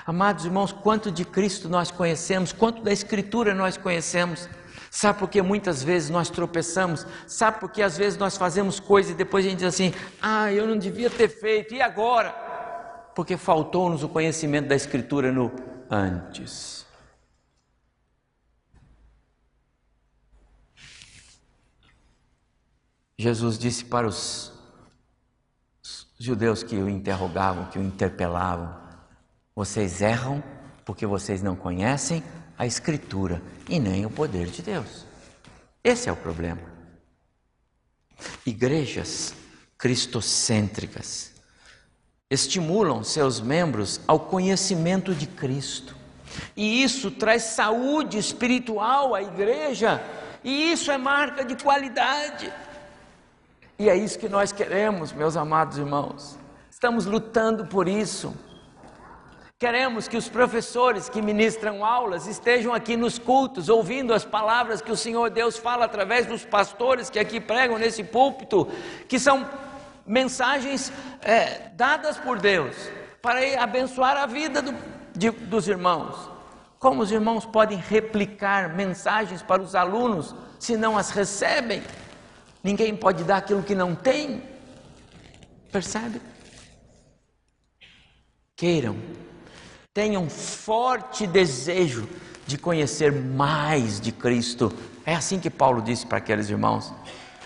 Amados 0.04 0.44
irmãos, 0.44 0.72
quanto 0.72 1.12
de 1.12 1.24
Cristo 1.24 1.68
nós 1.68 1.92
conhecemos, 1.92 2.52
quanto 2.52 2.82
da 2.82 2.92
Escritura 2.92 3.54
nós 3.54 3.76
conhecemos. 3.76 4.48
Sabe 4.90 5.20
por 5.20 5.28
que 5.28 5.40
muitas 5.40 5.84
vezes 5.84 6.10
nós 6.10 6.28
tropeçamos? 6.28 7.06
Sabe 7.28 7.60
por 7.60 7.70
que 7.70 7.82
às 7.82 7.96
vezes 7.96 8.18
nós 8.18 8.36
fazemos 8.36 8.80
coisas 8.80 9.12
e 9.12 9.14
depois 9.14 9.46
a 9.46 9.48
gente 9.48 9.58
diz 9.60 9.68
assim: 9.68 9.94
ah, 10.20 10.52
eu 10.52 10.66
não 10.66 10.76
devia 10.76 11.08
ter 11.08 11.28
feito, 11.28 11.72
e 11.72 11.80
agora? 11.80 12.30
Porque 13.14 13.36
faltou-nos 13.36 14.02
o 14.02 14.08
conhecimento 14.08 14.66
da 14.66 14.74
Escritura 14.74 15.30
no 15.30 15.52
antes. 15.88 16.83
Jesus 23.18 23.58
disse 23.58 23.84
para 23.84 24.06
os 24.06 24.52
judeus 26.18 26.62
que 26.62 26.76
o 26.76 26.88
interrogavam, 26.88 27.66
que 27.66 27.78
o 27.78 27.82
interpelavam: 27.82 28.74
vocês 29.54 30.00
erram 30.00 30.42
porque 30.84 31.06
vocês 31.06 31.42
não 31.42 31.56
conhecem 31.56 32.22
a 32.58 32.66
Escritura 32.66 33.42
e 33.68 33.78
nem 33.78 34.04
o 34.04 34.10
poder 34.10 34.48
de 34.48 34.62
Deus. 34.62 35.06
Esse 35.82 36.08
é 36.08 36.12
o 36.12 36.16
problema. 36.16 36.62
Igrejas 38.44 39.34
cristocêntricas 39.76 41.32
estimulam 42.30 43.04
seus 43.04 43.40
membros 43.40 44.00
ao 44.06 44.18
conhecimento 44.18 45.14
de 45.14 45.26
Cristo. 45.26 45.94
E 46.56 46.82
isso 46.82 47.10
traz 47.10 47.42
saúde 47.44 48.18
espiritual 48.18 49.14
à 49.14 49.22
igreja, 49.22 50.02
e 50.42 50.72
isso 50.72 50.90
é 50.90 50.98
marca 50.98 51.44
de 51.44 51.54
qualidade. 51.62 52.52
E 53.78 53.90
é 53.90 53.96
isso 53.96 54.18
que 54.18 54.28
nós 54.28 54.52
queremos, 54.52 55.12
meus 55.12 55.36
amados 55.36 55.78
irmãos. 55.78 56.38
Estamos 56.70 57.06
lutando 57.06 57.66
por 57.66 57.88
isso. 57.88 58.32
Queremos 59.58 60.06
que 60.06 60.16
os 60.16 60.28
professores 60.28 61.08
que 61.08 61.20
ministram 61.20 61.84
aulas 61.84 62.26
estejam 62.26 62.72
aqui 62.72 62.96
nos 62.96 63.18
cultos, 63.18 63.68
ouvindo 63.68 64.14
as 64.14 64.24
palavras 64.24 64.80
que 64.80 64.92
o 64.92 64.96
Senhor 64.96 65.30
Deus 65.30 65.56
fala 65.56 65.86
através 65.86 66.26
dos 66.26 66.44
pastores 66.44 67.10
que 67.10 67.18
aqui 67.18 67.40
pregam 67.40 67.78
nesse 67.78 68.04
púlpito, 68.04 68.68
que 69.08 69.18
são 69.18 69.48
mensagens 70.06 70.92
é, 71.22 71.70
dadas 71.74 72.16
por 72.18 72.38
Deus 72.38 72.76
para 73.22 73.40
abençoar 73.62 74.16
a 74.18 74.26
vida 74.26 74.60
do, 74.60 74.74
de, 75.16 75.30
dos 75.30 75.66
irmãos. 75.66 76.30
Como 76.78 77.02
os 77.02 77.10
irmãos 77.10 77.46
podem 77.46 77.78
replicar 77.78 78.74
mensagens 78.74 79.42
para 79.42 79.62
os 79.62 79.74
alunos 79.74 80.34
se 80.60 80.76
não 80.76 80.98
as 80.98 81.10
recebem? 81.10 81.82
Ninguém 82.64 82.96
pode 82.96 83.22
dar 83.24 83.36
aquilo 83.36 83.62
que 83.62 83.74
não 83.74 83.94
tem. 83.94 84.42
Percebe? 85.70 86.18
Queiram, 88.56 88.96
tenham 89.92 90.30
forte 90.30 91.26
desejo 91.26 92.08
de 92.46 92.56
conhecer 92.56 93.12
mais 93.12 94.00
de 94.00 94.10
Cristo. 94.10 94.72
É 95.04 95.14
assim 95.14 95.38
que 95.38 95.50
Paulo 95.50 95.82
disse 95.82 96.06
para 96.06 96.16
aqueles 96.18 96.48
irmãos. 96.48 96.90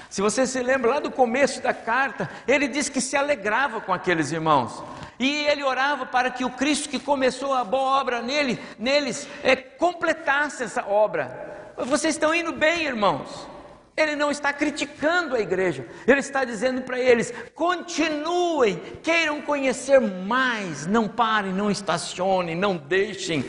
Se 0.08 0.22
você 0.22 0.46
se 0.46 0.62
lembra 0.62 0.90
lá 0.90 1.00
do 1.00 1.10
começo 1.10 1.60
da 1.60 1.74
carta, 1.74 2.30
ele 2.46 2.68
disse 2.68 2.90
que 2.90 3.00
se 3.00 3.16
alegrava 3.16 3.80
com 3.80 3.92
aqueles 3.92 4.30
irmãos. 4.30 4.84
E 5.18 5.46
ele 5.46 5.64
orava 5.64 6.06
para 6.06 6.30
que 6.30 6.44
o 6.44 6.50
Cristo 6.50 6.88
que 6.88 7.00
começou 7.00 7.52
a 7.52 7.64
boa 7.64 8.00
obra 8.00 8.22
nele, 8.22 8.60
neles 8.78 9.28
é, 9.42 9.56
completasse 9.56 10.62
essa 10.62 10.86
obra. 10.86 11.72
Vocês 11.76 12.14
estão 12.14 12.32
indo 12.32 12.52
bem, 12.52 12.84
irmãos. 12.84 13.57
Ele 13.98 14.14
não 14.14 14.30
está 14.30 14.52
criticando 14.52 15.34
a 15.34 15.40
igreja, 15.40 15.84
ele 16.06 16.20
está 16.20 16.44
dizendo 16.44 16.82
para 16.82 17.00
eles: 17.00 17.34
continuem, 17.52 18.76
queiram 19.02 19.42
conhecer 19.42 20.00
mais, 20.00 20.86
não 20.86 21.08
parem, 21.08 21.52
não 21.52 21.68
estacionem, 21.68 22.54
não 22.54 22.76
deixem 22.76 23.44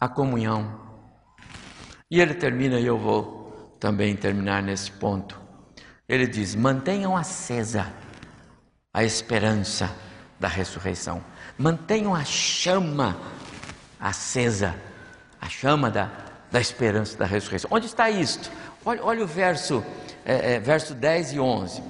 a 0.00 0.08
comunhão. 0.08 0.80
E 2.10 2.20
ele 2.20 2.34
termina, 2.34 2.80
e 2.80 2.86
eu 2.86 2.98
vou 2.98 3.76
também 3.78 4.16
terminar 4.16 4.64
nesse 4.64 4.90
ponto. 4.90 5.40
Ele 6.08 6.26
diz: 6.26 6.56
mantenham 6.56 7.16
acesa 7.16 7.92
a 8.92 9.04
esperança 9.04 9.94
da 10.40 10.48
ressurreição, 10.48 11.24
mantenham 11.56 12.16
a 12.16 12.24
chama 12.24 13.16
acesa, 14.00 14.74
a 15.40 15.48
chama 15.48 15.88
da, 15.88 16.10
da 16.50 16.60
esperança 16.60 17.16
da 17.16 17.26
ressurreição. 17.26 17.70
Onde 17.72 17.86
está 17.86 18.10
isto? 18.10 18.50
Olha, 18.84 19.04
olha 19.04 19.24
o 19.24 19.26
verso, 19.26 19.84
é, 20.24 20.54
é, 20.54 20.60
verso 20.60 20.94
10 20.94 21.32
e 21.32 21.40
11. 21.40 21.82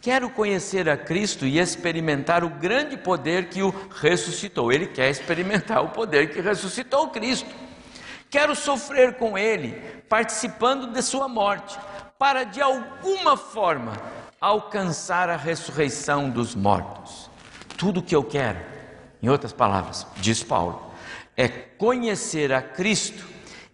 Quero 0.00 0.28
conhecer 0.28 0.88
a 0.88 0.96
Cristo 0.96 1.46
e 1.46 1.58
experimentar 1.58 2.44
o 2.44 2.50
grande 2.50 2.96
poder 2.96 3.48
que 3.48 3.62
o 3.62 3.74
ressuscitou. 3.90 4.70
Ele 4.70 4.86
quer 4.86 5.08
experimentar 5.08 5.82
o 5.82 5.88
poder 5.88 6.30
que 6.30 6.40
ressuscitou 6.42 7.08
Cristo. 7.08 7.48
Quero 8.28 8.54
sofrer 8.54 9.14
com 9.14 9.38
Ele, 9.38 9.80
participando 10.08 10.92
de 10.92 11.00
Sua 11.00 11.26
morte, 11.26 11.78
para 12.18 12.44
de 12.44 12.60
alguma 12.60 13.36
forma 13.36 13.92
alcançar 14.40 15.30
a 15.30 15.36
ressurreição 15.36 16.28
dos 16.28 16.54
mortos. 16.54 17.30
Tudo 17.78 18.00
o 18.00 18.02
que 18.02 18.14
eu 18.14 18.22
quero, 18.22 18.60
em 19.22 19.28
outras 19.30 19.52
palavras, 19.54 20.06
diz 20.16 20.42
Paulo, 20.42 20.92
é 21.34 21.48
conhecer 21.48 22.52
a 22.52 22.60
Cristo 22.60 23.24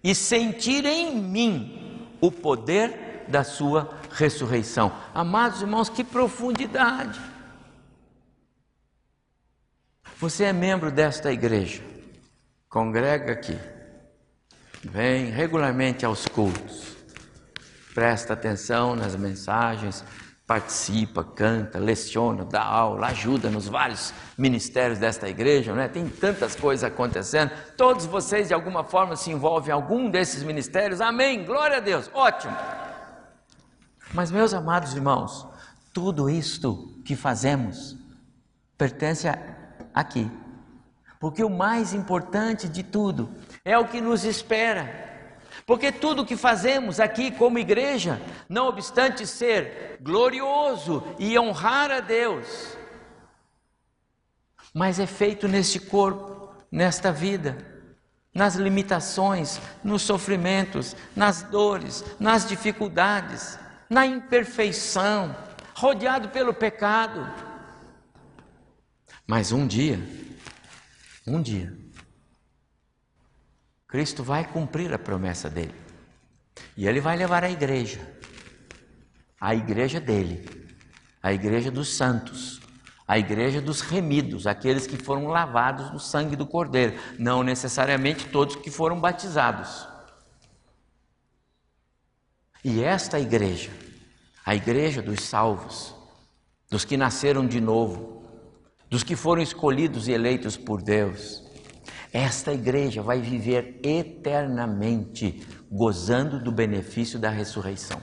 e 0.02 0.14
sentir 0.14 0.86
em 0.86 1.16
mim 1.16 1.79
o 2.20 2.30
poder 2.30 3.24
da 3.28 3.44
sua 3.44 3.96
ressurreição. 4.12 4.92
Amados 5.14 5.62
irmãos, 5.62 5.88
que 5.88 6.04
profundidade! 6.04 7.20
Você 10.18 10.44
é 10.44 10.52
membro 10.52 10.90
desta 10.90 11.32
igreja, 11.32 11.82
congrega 12.68 13.32
aqui, 13.32 13.58
vem 14.82 15.30
regularmente 15.30 16.04
aos 16.04 16.26
cultos, 16.26 16.94
presta 17.94 18.34
atenção 18.34 18.94
nas 18.94 19.16
mensagens, 19.16 20.04
participa, 20.50 21.22
canta, 21.22 21.78
leciona, 21.78 22.44
dá 22.44 22.60
aula, 22.60 23.06
ajuda 23.06 23.48
nos 23.48 23.68
vários 23.68 24.12
ministérios 24.36 24.98
desta 24.98 25.28
igreja, 25.28 25.72
né? 25.72 25.86
tem 25.86 26.08
tantas 26.08 26.56
coisas 26.56 26.82
acontecendo. 26.82 27.52
Todos 27.76 28.04
vocês 28.04 28.48
de 28.48 28.54
alguma 28.54 28.82
forma 28.82 29.14
se 29.14 29.30
envolvem 29.30 29.70
em 29.70 29.72
algum 29.72 30.10
desses 30.10 30.42
ministérios, 30.42 31.00
amém, 31.00 31.44
glória 31.44 31.76
a 31.76 31.80
Deus, 31.80 32.10
ótimo. 32.12 32.52
Mas, 34.12 34.32
meus 34.32 34.52
amados 34.52 34.92
irmãos, 34.92 35.46
tudo 35.92 36.28
isto 36.28 37.00
que 37.04 37.14
fazemos 37.14 37.96
pertence 38.76 39.28
a, 39.28 39.38
aqui, 39.94 40.28
porque 41.20 41.44
o 41.44 41.48
mais 41.48 41.94
importante 41.94 42.68
de 42.68 42.82
tudo 42.82 43.30
é 43.64 43.78
o 43.78 43.86
que 43.86 44.00
nos 44.00 44.24
espera. 44.24 45.09
Porque 45.70 45.92
tudo 45.92 46.26
que 46.26 46.36
fazemos 46.36 46.98
aqui 46.98 47.30
como 47.30 47.56
igreja, 47.56 48.20
não 48.48 48.66
obstante 48.66 49.24
ser 49.24 49.98
glorioso 50.00 51.04
e 51.16 51.38
honrar 51.38 51.92
a 51.92 52.00
Deus, 52.00 52.76
mas 54.74 54.98
é 54.98 55.06
feito 55.06 55.46
neste 55.46 55.78
corpo, 55.78 56.52
nesta 56.72 57.12
vida, 57.12 57.56
nas 58.34 58.56
limitações, 58.56 59.60
nos 59.84 60.02
sofrimentos, 60.02 60.96
nas 61.14 61.44
dores, 61.44 62.04
nas 62.18 62.44
dificuldades, 62.48 63.56
na 63.88 64.04
imperfeição, 64.04 65.36
rodeado 65.72 66.30
pelo 66.30 66.52
pecado. 66.52 67.32
Mas 69.24 69.52
um 69.52 69.68
dia, 69.68 70.00
um 71.24 71.40
dia, 71.40 71.79
Cristo 73.90 74.22
vai 74.22 74.46
cumprir 74.46 74.94
a 74.94 74.98
promessa 74.98 75.50
dele. 75.50 75.74
E 76.76 76.86
ele 76.86 77.00
vai 77.00 77.16
levar 77.16 77.42
a 77.42 77.50
igreja, 77.50 78.00
a 79.40 79.52
igreja 79.52 80.00
dele, 80.00 80.48
a 81.20 81.32
igreja 81.32 81.72
dos 81.72 81.96
santos, 81.96 82.60
a 83.06 83.18
igreja 83.18 83.60
dos 83.60 83.80
remidos, 83.80 84.46
aqueles 84.46 84.86
que 84.86 84.96
foram 84.96 85.26
lavados 85.26 85.90
no 85.90 85.98
sangue 85.98 86.36
do 86.36 86.46
Cordeiro, 86.46 86.96
não 87.18 87.42
necessariamente 87.42 88.28
todos 88.28 88.54
que 88.54 88.70
foram 88.70 89.00
batizados. 89.00 89.88
E 92.64 92.84
esta 92.84 93.18
igreja, 93.18 93.72
a 94.46 94.54
igreja 94.54 95.02
dos 95.02 95.22
salvos, 95.22 95.92
dos 96.70 96.84
que 96.84 96.96
nasceram 96.96 97.44
de 97.44 97.60
novo, 97.60 98.22
dos 98.88 99.02
que 99.02 99.16
foram 99.16 99.42
escolhidos 99.42 100.06
e 100.06 100.12
eleitos 100.12 100.56
por 100.56 100.80
Deus, 100.80 101.49
esta 102.12 102.52
igreja 102.52 103.02
vai 103.02 103.20
viver 103.20 103.80
eternamente 103.82 105.46
gozando 105.70 106.42
do 106.42 106.50
benefício 106.50 107.18
da 107.18 107.30
ressurreição. 107.30 108.00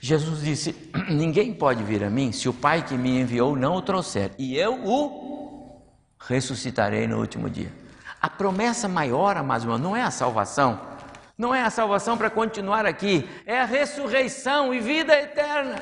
Jesus 0.00 0.42
disse: 0.42 0.90
Ninguém 1.10 1.52
pode 1.52 1.82
vir 1.82 2.04
a 2.04 2.10
mim 2.10 2.32
se 2.32 2.48
o 2.48 2.54
Pai 2.54 2.84
que 2.84 2.96
me 2.96 3.20
enviou 3.20 3.56
não 3.56 3.76
o 3.76 3.82
trouxer, 3.82 4.32
e 4.38 4.56
eu 4.56 4.84
o 4.84 5.82
ressuscitarei 6.20 7.06
no 7.06 7.18
último 7.18 7.50
dia. 7.50 7.72
A 8.20 8.30
promessa 8.30 8.88
maior, 8.88 9.36
amados 9.36 9.64
irmãos, 9.64 9.80
não 9.80 9.96
é 9.96 10.02
a 10.02 10.10
salvação, 10.10 10.80
não 11.36 11.54
é 11.54 11.62
a 11.62 11.70
salvação 11.70 12.16
para 12.16 12.30
continuar 12.30 12.86
aqui, 12.86 13.28
é 13.44 13.60
a 13.60 13.64
ressurreição 13.64 14.72
e 14.72 14.80
vida 14.80 15.14
eterna. 15.18 15.76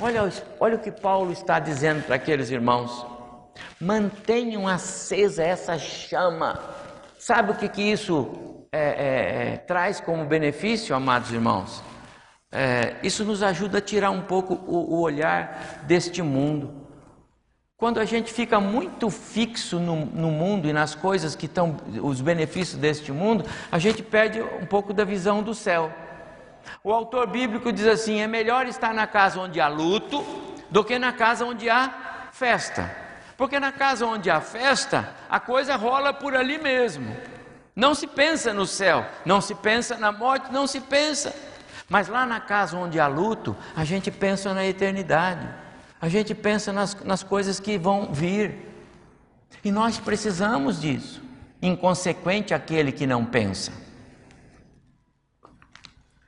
Olha, 0.00 0.30
olha 0.60 0.76
o 0.76 0.80
que 0.80 0.90
Paulo 0.90 1.32
está 1.32 1.58
dizendo 1.58 2.04
para 2.04 2.16
aqueles 2.16 2.50
irmãos. 2.50 3.13
Mantenham 3.80 4.66
acesa 4.66 5.42
essa 5.42 5.78
chama. 5.78 6.58
Sabe 7.18 7.52
o 7.52 7.54
que, 7.54 7.68
que 7.68 7.82
isso 7.82 8.66
é, 8.72 8.78
é, 8.78 9.52
é, 9.52 9.56
traz 9.56 10.00
como 10.00 10.24
benefício, 10.24 10.94
amados 10.94 11.32
irmãos? 11.32 11.82
É, 12.50 12.96
isso 13.02 13.24
nos 13.24 13.42
ajuda 13.42 13.78
a 13.78 13.80
tirar 13.80 14.10
um 14.10 14.22
pouco 14.22 14.54
o, 14.54 14.94
o 14.94 15.00
olhar 15.00 15.82
deste 15.84 16.22
mundo. 16.22 16.84
Quando 17.76 17.98
a 17.98 18.04
gente 18.04 18.32
fica 18.32 18.60
muito 18.60 19.10
fixo 19.10 19.80
no, 19.80 20.06
no, 20.06 20.30
mundo 20.30 20.68
e 20.68 20.72
nas 20.72 20.94
coisas 20.94 21.34
que 21.34 21.46
estão, 21.46 21.76
os 22.02 22.20
benefícios 22.20 22.80
deste 22.80 23.10
mundo, 23.10 23.44
a 23.70 23.78
gente 23.78 24.02
perde 24.02 24.40
um 24.40 24.66
pouco 24.66 24.92
da 24.92 25.04
visão 25.04 25.42
do 25.42 25.54
céu. 25.54 25.92
O 26.82 26.92
autor 26.92 27.26
bíblico 27.26 27.72
diz 27.72 27.86
assim: 27.86 28.20
é 28.20 28.26
melhor 28.26 28.66
estar 28.66 28.94
na 28.94 29.06
casa 29.06 29.40
onde 29.40 29.60
há 29.60 29.68
luto 29.68 30.24
do 30.70 30.84
que 30.84 30.98
na 30.98 31.12
casa 31.12 31.44
onde 31.44 31.68
há 31.68 32.28
festa. 32.32 33.03
Porque 33.36 33.58
na 33.58 33.72
casa 33.72 34.06
onde 34.06 34.30
há 34.30 34.40
festa, 34.40 35.14
a 35.28 35.40
coisa 35.40 35.76
rola 35.76 36.12
por 36.12 36.36
ali 36.36 36.58
mesmo. 36.58 37.16
Não 37.74 37.94
se 37.94 38.06
pensa 38.06 38.52
no 38.52 38.66
céu, 38.66 39.04
não 39.24 39.40
se 39.40 39.54
pensa 39.54 39.96
na 39.96 40.12
morte, 40.12 40.52
não 40.52 40.66
se 40.66 40.80
pensa. 40.80 41.34
Mas 41.88 42.08
lá 42.08 42.24
na 42.24 42.40
casa 42.40 42.76
onde 42.76 43.00
há 43.00 43.06
luto, 43.06 43.56
a 43.74 43.84
gente 43.84 44.10
pensa 44.10 44.54
na 44.54 44.64
eternidade, 44.64 45.48
a 46.00 46.08
gente 46.08 46.34
pensa 46.34 46.72
nas, 46.72 46.94
nas 47.02 47.22
coisas 47.22 47.58
que 47.58 47.76
vão 47.76 48.12
vir. 48.12 48.70
E 49.64 49.72
nós 49.72 49.98
precisamos 49.98 50.80
disso. 50.80 51.22
Inconsequente 51.60 52.54
aquele 52.54 52.92
que 52.92 53.06
não 53.06 53.24
pensa. 53.24 53.72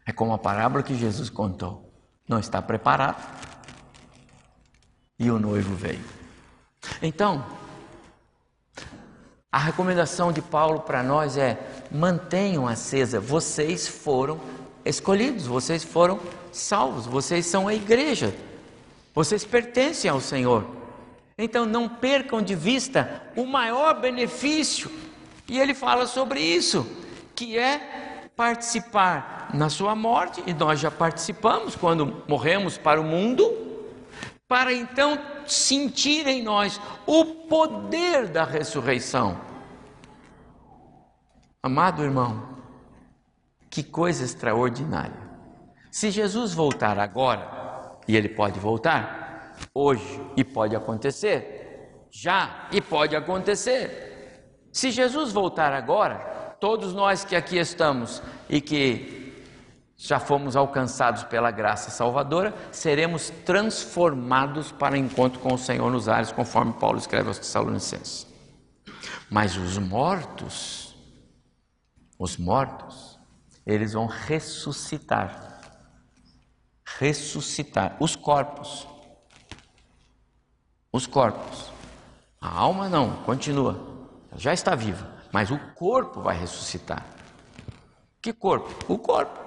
É 0.05 0.13
como 0.13 0.33
a 0.33 0.39
parábola 0.39 0.83
que 0.83 0.95
Jesus 0.95 1.29
contou: 1.29 1.93
não 2.29 2.39
está 2.39 2.61
preparado 2.63 3.23
e 5.19 5.31
o 5.31 5.39
noivo 5.39 5.75
veio. 5.75 6.16
Então, 7.03 7.45
a 9.51 9.59
recomendação 9.59 10.33
de 10.33 10.43
Paulo 10.43 10.81
para 10.81 11.03
nós 11.03 11.37
é: 11.37 11.59
mantenham 11.91 12.67
acesa, 12.67 13.21
vocês 13.21 13.89
foram 13.89 14.41
escolhidos, 14.85 15.47
vocês 15.47 15.83
foram 15.83 16.21
salvos, 16.53 17.07
vocês 17.07 17.47
são 17.47 17.67
a 17.67 17.75
igreja, 17.75 18.35
vocês 19.15 19.45
pertencem 19.45 20.11
ao 20.11 20.21
Senhor. 20.21 20.65
Então 21.39 21.67
não 21.67 21.89
percam 21.89 22.41
de 22.41 22.55
vista 22.55 23.23
o 23.37 23.45
maior 23.45 24.01
benefício, 24.01 24.91
e 25.49 25.59
ele 25.59 25.75
fala 25.75 26.07
sobre 26.07 26.41
isso, 26.41 26.87
que 27.35 27.59
é 27.59 28.29
participar 28.35 29.51
na 29.55 29.69
sua 29.69 29.95
morte, 29.95 30.43
e 30.47 30.53
nós 30.53 30.81
já 30.81 30.91
participamos 30.91 31.77
quando 31.77 32.23
morremos 32.27 32.77
para 32.77 33.01
o 33.01 33.05
mundo 33.05 33.67
para 34.49 34.73
então 34.73 35.19
sentir 35.47 36.27
em 36.27 36.43
nós 36.43 36.81
o 37.07 37.25
poder 37.25 38.29
da 38.29 38.45
ressurreição. 38.45 39.39
Amado 41.63 42.03
irmão, 42.03 42.57
que 43.71 43.83
coisa 43.83 44.25
extraordinária. 44.25 45.27
Se 45.91 46.11
Jesus 46.11 46.55
voltar 46.55 46.99
agora, 46.99 47.99
e 48.07 48.17
ele 48.17 48.29
pode 48.29 48.61
voltar 48.61 49.57
hoje, 49.75 50.21
e 50.37 50.45
pode 50.45 50.77
acontecer, 50.77 52.07
já, 52.11 52.69
e 52.71 52.81
pode 52.81 53.17
acontecer. 53.17 54.69
Se 54.73 54.91
Jesus 54.91 55.33
voltar 55.33 55.73
agora, 55.73 56.55
todos 56.61 56.93
nós 56.93 57.25
que 57.25 57.35
aqui 57.35 57.59
estamos 57.59 58.23
e 58.49 58.61
que 58.61 59.26
já 59.97 60.21
fomos 60.21 60.57
alcançados 60.57 61.25
pela 61.25 61.51
graça 61.51 61.91
salvadora, 61.91 62.55
seremos 62.71 63.31
transformados 63.31 64.71
para 64.71 64.99
encontro 64.99 65.41
com 65.41 65.55
o 65.55 65.59
Senhor 65.59 65.91
nos 65.91 66.09
ares, 66.09 66.31
conforme 66.31 66.75
Paulo 66.75 66.99
escreve 66.99 67.29
aos 67.29 67.39
Tessalonicenses. 67.39 68.27
Mas 69.31 69.57
os 69.57 69.79
mortos, 69.79 70.95
os 72.19 72.37
mortos, 72.37 73.19
eles 73.65 73.95
vão 73.95 74.07
ressuscitar. 74.07 75.61
Ressuscitar 76.99 77.97
os 77.99 78.15
corpos. 78.15 78.87
Os 80.93 81.07
corpos. 81.07 81.71
A 82.41 82.49
alma 82.49 82.89
não, 82.89 83.17
continua. 83.25 83.81
Já 84.37 84.53
está 84.53 84.75
viva, 84.75 85.11
mas 85.33 85.51
o 85.51 85.59
corpo 85.75 86.21
vai 86.21 86.39
ressuscitar. 86.39 87.05
Que 88.21 88.33
corpo? 88.33 88.93
O 88.93 88.99
corpo 88.99 89.46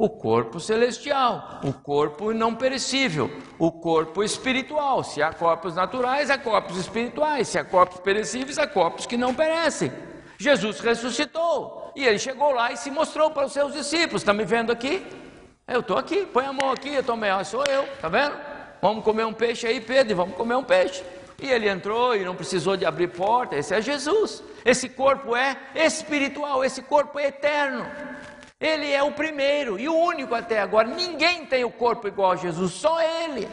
o 0.00 0.08
corpo 0.08 0.58
celestial, 0.58 1.60
o 1.62 1.74
corpo 1.74 2.32
não 2.32 2.54
perecível, 2.54 3.30
o 3.58 3.70
corpo 3.70 4.24
espiritual. 4.24 5.04
Se 5.04 5.22
há 5.22 5.30
corpos 5.30 5.74
naturais, 5.74 6.30
há 6.30 6.38
corpos 6.38 6.78
espirituais. 6.78 7.48
Se 7.48 7.58
há 7.58 7.64
corpos 7.64 8.00
perecíveis, 8.00 8.58
há 8.58 8.66
corpos 8.66 9.04
que 9.04 9.18
não 9.18 9.34
perecem. 9.34 9.92
Jesus 10.38 10.80
ressuscitou 10.80 11.92
e 11.94 12.06
ele 12.06 12.18
chegou 12.18 12.50
lá 12.50 12.72
e 12.72 12.78
se 12.78 12.90
mostrou 12.90 13.30
para 13.30 13.44
os 13.44 13.52
seus 13.52 13.74
discípulos. 13.74 14.22
Está 14.22 14.32
me 14.32 14.46
vendo 14.46 14.72
aqui? 14.72 15.06
Eu 15.68 15.80
estou 15.80 15.98
aqui, 15.98 16.24
põe 16.24 16.46
a 16.46 16.52
mão 16.54 16.72
aqui, 16.72 16.94
eu 16.94 17.00
estou 17.00 17.14
melhor, 17.14 17.44
sou 17.44 17.62
eu, 17.66 17.82
está 17.82 18.08
vendo? 18.08 18.34
Vamos 18.80 19.04
comer 19.04 19.26
um 19.26 19.34
peixe 19.34 19.66
aí, 19.66 19.82
Pedro, 19.82 20.16
vamos 20.16 20.34
comer 20.34 20.54
um 20.54 20.64
peixe. 20.64 21.04
E 21.42 21.50
ele 21.50 21.68
entrou 21.68 22.16
e 22.16 22.24
não 22.24 22.34
precisou 22.34 22.74
de 22.74 22.86
abrir 22.86 23.08
porta, 23.08 23.54
esse 23.54 23.74
é 23.74 23.82
Jesus. 23.82 24.42
Esse 24.64 24.88
corpo 24.88 25.36
é 25.36 25.58
espiritual, 25.74 26.64
esse 26.64 26.80
corpo 26.80 27.18
é 27.18 27.26
eterno. 27.26 27.84
Ele 28.60 28.92
é 28.92 29.02
o 29.02 29.12
primeiro 29.12 29.78
e 29.78 29.88
o 29.88 29.94
único 29.94 30.34
até 30.34 30.60
agora. 30.60 30.86
Ninguém 30.86 31.46
tem 31.46 31.64
o 31.64 31.70
corpo 31.70 32.06
igual 32.06 32.32
a 32.32 32.36
Jesus, 32.36 32.72
só 32.72 33.00
Ele. 33.00 33.48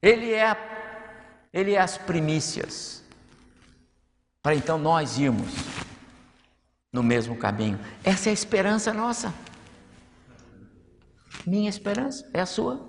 Ele 0.00 0.32
é, 0.32 0.56
ele 1.52 1.74
é 1.74 1.80
as 1.80 1.98
primícias. 1.98 3.04
Para 4.42 4.54
então 4.54 4.78
nós 4.78 5.18
irmos 5.18 5.52
no 6.90 7.02
mesmo 7.02 7.36
caminho. 7.36 7.78
Essa 8.02 8.30
é 8.30 8.30
a 8.30 8.32
esperança 8.32 8.94
nossa. 8.94 9.34
Minha 11.46 11.68
esperança 11.68 12.28
é 12.32 12.40
a 12.40 12.46
sua. 12.46 12.88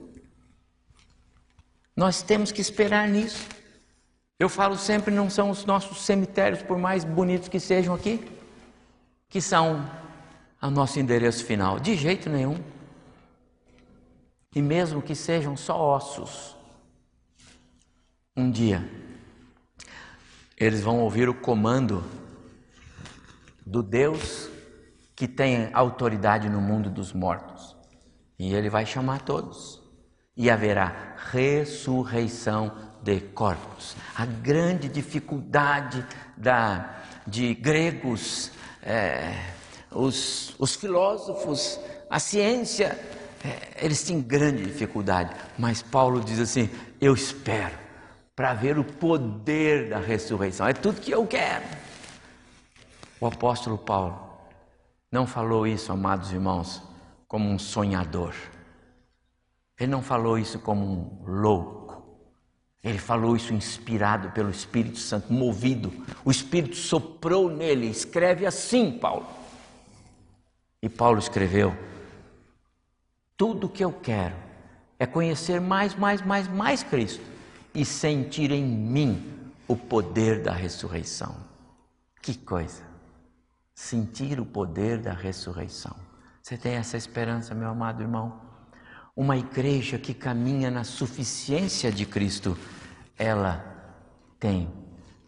Nós 1.93 2.21
temos 2.21 2.53
que 2.53 2.61
esperar 2.61 3.07
nisso. 3.07 3.45
Eu 4.39 4.47
falo 4.47 4.77
sempre, 4.77 5.13
não 5.13 5.29
são 5.29 5.49
os 5.49 5.65
nossos 5.65 6.01
cemitérios, 6.01 6.63
por 6.63 6.77
mais 6.77 7.03
bonitos 7.03 7.49
que 7.49 7.59
sejam 7.59 7.93
aqui, 7.93 8.25
que 9.29 9.41
são 9.41 9.87
ao 10.61 10.69
nosso 10.69 10.99
endereço 10.99 11.43
final? 11.43 11.79
De 11.79 11.95
jeito 11.95 12.29
nenhum. 12.29 12.63
E 14.55 14.61
mesmo 14.61 15.01
que 15.01 15.15
sejam 15.15 15.57
só 15.57 15.77
ossos, 15.77 16.55
um 18.37 18.51
dia 18.51 18.87
eles 20.61 20.81
vão 20.81 20.99
ouvir 20.99 21.27
o 21.27 21.33
comando 21.33 22.03
do 23.65 23.81
Deus 23.81 24.47
que 25.15 25.27
tem 25.27 25.71
autoridade 25.73 26.49
no 26.49 26.61
mundo 26.61 26.89
dos 26.89 27.13
mortos. 27.13 27.75
E 28.37 28.53
ele 28.53 28.69
vai 28.69 28.85
chamar 28.85 29.21
todos. 29.21 29.81
E 30.37 30.49
haverá 30.49 31.15
ressurreição 31.31 32.75
de 33.01 33.19
corpos. 33.19 33.95
A 34.15 34.25
grande 34.25 34.87
dificuldade 34.87 36.05
da, 36.37 37.01
de 37.25 37.53
gregos. 37.55 38.51
É, 38.83 39.60
os, 39.91 40.55
os 40.57 40.75
filósofos, 40.75 41.79
a 42.09 42.19
ciência, 42.19 42.97
é, 43.43 43.85
eles 43.85 44.03
têm 44.03 44.21
grande 44.21 44.63
dificuldade, 44.63 45.35
mas 45.57 45.81
Paulo 45.81 46.21
diz 46.21 46.39
assim: 46.39 46.69
Eu 46.99 47.13
espero 47.13 47.77
para 48.35 48.53
ver 48.53 48.79
o 48.79 48.83
poder 48.83 49.89
da 49.89 49.99
ressurreição, 49.99 50.67
é 50.67 50.73
tudo 50.73 51.01
que 51.01 51.11
eu 51.11 51.25
quero. 51.27 51.65
O 53.19 53.27
apóstolo 53.27 53.77
Paulo 53.77 54.19
não 55.11 55.27
falou 55.27 55.67
isso, 55.67 55.91
amados 55.91 56.31
irmãos, 56.31 56.81
como 57.27 57.49
um 57.49 57.59
sonhador, 57.59 58.33
ele 59.81 59.89
não 59.89 60.03
falou 60.03 60.37
isso 60.37 60.59
como 60.59 60.85
um 60.85 61.25
louco. 61.25 61.81
Ele 62.83 62.99
falou 62.99 63.35
isso 63.35 63.51
inspirado 63.51 64.29
pelo 64.29 64.51
Espírito 64.51 64.99
Santo, 64.99 65.33
movido. 65.33 65.91
O 66.23 66.29
Espírito 66.29 66.75
soprou 66.75 67.49
nele. 67.49 67.87
Escreve 67.87 68.45
assim, 68.45 68.91
Paulo. 68.91 69.25
E 70.81 70.89
Paulo 70.89 71.19
escreveu: 71.19 71.75
Tudo 73.37 73.69
que 73.69 73.83
eu 73.83 73.93
quero 73.93 74.35
é 74.97 75.05
conhecer 75.05 75.61
mais, 75.61 75.93
mais, 75.95 76.21
mais, 76.21 76.47
mais 76.47 76.83
Cristo 76.83 77.23
e 77.73 77.85
sentir 77.85 78.51
em 78.51 78.63
mim 78.63 79.51
o 79.67 79.75
poder 79.75 80.41
da 80.41 80.51
ressurreição. 80.51 81.35
Que 82.21 82.35
coisa! 82.35 82.83
Sentir 83.73 84.39
o 84.39 84.45
poder 84.45 84.99
da 84.99 85.13
ressurreição. 85.13 85.95
Você 86.41 86.57
tem 86.57 86.73
essa 86.73 86.97
esperança, 86.97 87.53
meu 87.53 87.69
amado 87.69 88.01
irmão? 88.01 88.41
Uma 89.15 89.37
igreja 89.37 89.97
que 89.97 90.13
caminha 90.13 90.71
na 90.71 90.83
suficiência 90.83 91.91
de 91.91 92.05
Cristo, 92.05 92.57
ela 93.17 93.63
tem 94.39 94.71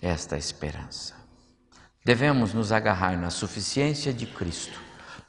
esta 0.01 0.37
esperança. 0.37 1.15
Devemos 2.03 2.53
nos 2.53 2.71
agarrar 2.71 3.17
na 3.17 3.29
suficiência 3.29 4.13
de 4.13 4.25
Cristo 4.25 4.82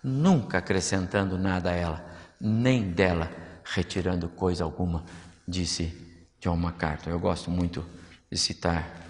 nunca 0.05 0.59
acrescentando 0.59 1.39
nada 1.39 1.71
a 1.71 1.75
ela, 1.75 2.05
nem 2.39 2.93
dela 2.93 3.31
retirando 3.65 4.29
coisa 4.29 4.63
alguma, 4.63 5.05
disse 5.49 5.93
John 6.39 6.57
MacArthur. 6.57 7.11
Eu 7.11 7.19
gosto 7.19 7.51
muito 7.51 7.85
de 8.31 8.37
citar 8.37 9.03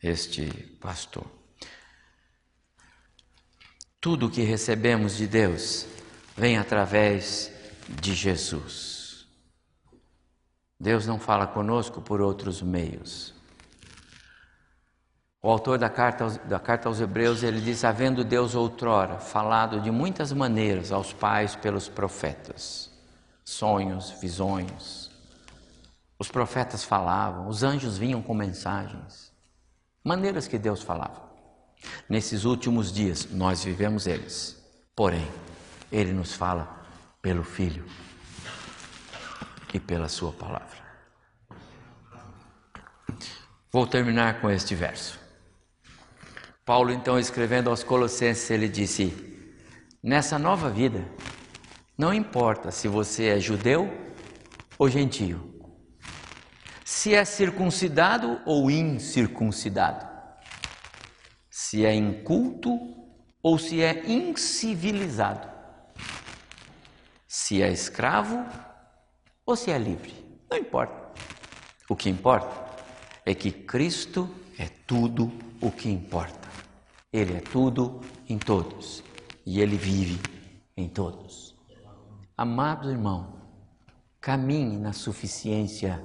este 0.00 0.46
pastor. 0.80 1.26
Tudo 4.00 4.26
o 4.26 4.30
que 4.30 4.42
recebemos 4.42 5.16
de 5.16 5.26
Deus 5.26 5.86
vem 6.36 6.56
através 6.56 7.52
de 8.00 8.14
Jesus. 8.14 9.26
Deus 10.78 11.06
não 11.06 11.18
fala 11.18 11.46
conosco 11.46 12.00
por 12.00 12.22
outros 12.22 12.62
meios. 12.62 13.34
O 15.42 15.48
autor 15.48 15.78
da 15.78 15.88
carta, 15.88 16.24
aos, 16.24 16.36
da 16.38 16.58
carta 16.58 16.88
aos 16.88 17.00
Hebreus, 17.00 17.42
ele 17.42 17.60
diz: 17.60 17.82
Havendo 17.82 18.22
Deus 18.22 18.54
outrora 18.54 19.18
falado 19.18 19.80
de 19.80 19.90
muitas 19.90 20.32
maneiras 20.32 20.92
aos 20.92 21.12
pais 21.12 21.56
pelos 21.56 21.88
profetas, 21.88 22.90
sonhos, 23.44 24.10
visões. 24.20 25.10
Os 26.18 26.30
profetas 26.30 26.84
falavam, 26.84 27.48
os 27.48 27.62
anjos 27.62 27.96
vinham 27.96 28.20
com 28.20 28.34
mensagens, 28.34 29.32
maneiras 30.04 30.46
que 30.46 30.58
Deus 30.58 30.82
falava. 30.82 31.30
Nesses 32.06 32.44
últimos 32.44 32.92
dias, 32.92 33.26
nós 33.30 33.64
vivemos 33.64 34.06
eles, 34.06 34.62
porém, 34.94 35.26
Ele 35.90 36.12
nos 36.12 36.34
fala 36.34 36.84
pelo 37.22 37.42
Filho 37.42 37.86
e 39.72 39.80
pela 39.80 40.08
Sua 40.08 40.32
palavra. 40.32 40.78
Vou 43.72 43.86
terminar 43.86 44.42
com 44.42 44.50
este 44.50 44.74
verso. 44.74 45.19
Paulo, 46.64 46.92
então, 46.92 47.18
escrevendo 47.18 47.70
aos 47.70 47.82
Colossenses, 47.82 48.50
ele 48.50 48.68
disse: 48.68 49.14
Nessa 50.02 50.38
nova 50.38 50.70
vida, 50.70 51.04
não 51.96 52.12
importa 52.14 52.70
se 52.70 52.88
você 52.88 53.28
é 53.28 53.40
judeu 53.40 53.90
ou 54.78 54.88
gentio, 54.88 55.50
se 56.84 57.14
é 57.14 57.24
circuncidado 57.24 58.40
ou 58.46 58.70
incircuncidado, 58.70 60.06
se 61.50 61.84
é 61.84 61.94
inculto 61.94 62.78
ou 63.42 63.58
se 63.58 63.82
é 63.82 64.06
incivilizado, 64.06 65.48
se 67.26 67.62
é 67.62 67.70
escravo 67.70 68.44
ou 69.44 69.56
se 69.56 69.70
é 69.70 69.78
livre, 69.78 70.14
não 70.50 70.58
importa. 70.58 71.10
O 71.88 71.96
que 71.96 72.08
importa 72.08 72.70
é 73.26 73.34
que 73.34 73.50
Cristo 73.50 74.28
é 74.58 74.68
tudo 74.86 75.32
o 75.60 75.70
que 75.70 75.88
importa. 75.88 76.39
Ele 77.12 77.36
é 77.36 77.40
tudo 77.40 78.00
em 78.28 78.38
todos 78.38 79.02
e 79.44 79.60
ele 79.60 79.76
vive 79.76 80.20
em 80.76 80.88
todos. 80.88 81.56
Amado 82.36 82.90
irmão, 82.90 83.34
caminhe 84.20 84.78
na 84.78 84.92
suficiência 84.92 86.00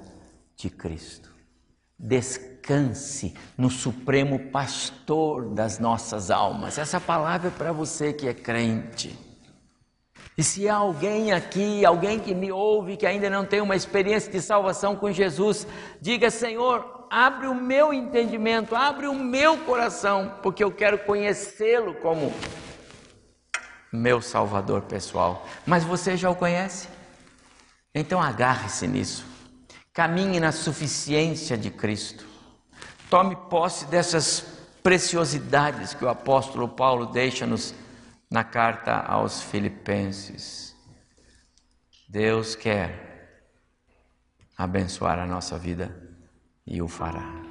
de 0.55 0.69
Cristo. 0.69 1.33
Descanse 1.97 3.35
no 3.57 3.69
Supremo 3.69 4.51
Pastor 4.51 5.53
das 5.53 5.79
nossas 5.79 6.31
almas. 6.31 6.77
Essa 6.77 6.99
palavra 6.99 7.49
é 7.49 7.51
para 7.51 7.71
você 7.71 8.11
que 8.11 8.27
é 8.27 8.33
crente. 8.33 9.17
E 10.37 10.43
se 10.43 10.67
há 10.67 10.75
alguém 10.75 11.31
aqui, 11.31 11.85
alguém 11.85 12.19
que 12.19 12.33
me 12.33 12.51
ouve, 12.51 12.97
que 12.97 13.05
ainda 13.05 13.29
não 13.29 13.45
tem 13.45 13.61
uma 13.61 13.75
experiência 13.75 14.29
de 14.29 14.41
salvação 14.41 14.95
com 14.95 15.11
Jesus, 15.11 15.65
diga: 16.01 16.29
Senhor, 16.29 16.94
abre 17.16 17.47
o 17.47 17.55
meu 17.55 17.93
entendimento, 17.93 18.76
abre 18.76 19.07
o 19.07 19.13
meu 19.13 19.57
coração, 19.59 20.38
porque 20.43 20.61
eu 20.61 20.70
quero 20.70 20.99
conhecê-lo 20.99 21.93
como 21.95 22.34
meu 23.89 24.22
Salvador 24.22 24.82
pessoal. 24.82 25.47
Mas 25.66 25.86
você 25.86 26.18
já 26.18 26.30
o 26.30 26.36
conhece? 26.36 26.89
Então 27.93 28.22
agarre-se 28.22 28.86
nisso. 28.86 29.26
Caminhe 29.93 30.41
na 30.41 30.51
suficiência 30.51 31.57
de 31.57 31.70
Cristo. 31.70 32.28
Tome 33.09 33.38
posse 33.49 33.86
dessas 33.86 34.41
preciosidades 34.84 35.93
que 35.93 36.03
o 36.03 36.09
apóstolo 36.09 36.68
Paulo 36.68 37.05
deixa-nos 37.05 37.74
na 38.30 38.43
carta 38.43 38.93
aos 38.93 39.41
Filipenses. 39.41 40.76
Deus 42.09 42.55
quer 42.55 43.39
abençoar 44.57 45.18
a 45.18 45.26
nossa 45.26 45.57
vida 45.57 46.04
e 46.68 46.82
o 46.82 46.88
fará. 46.88 47.44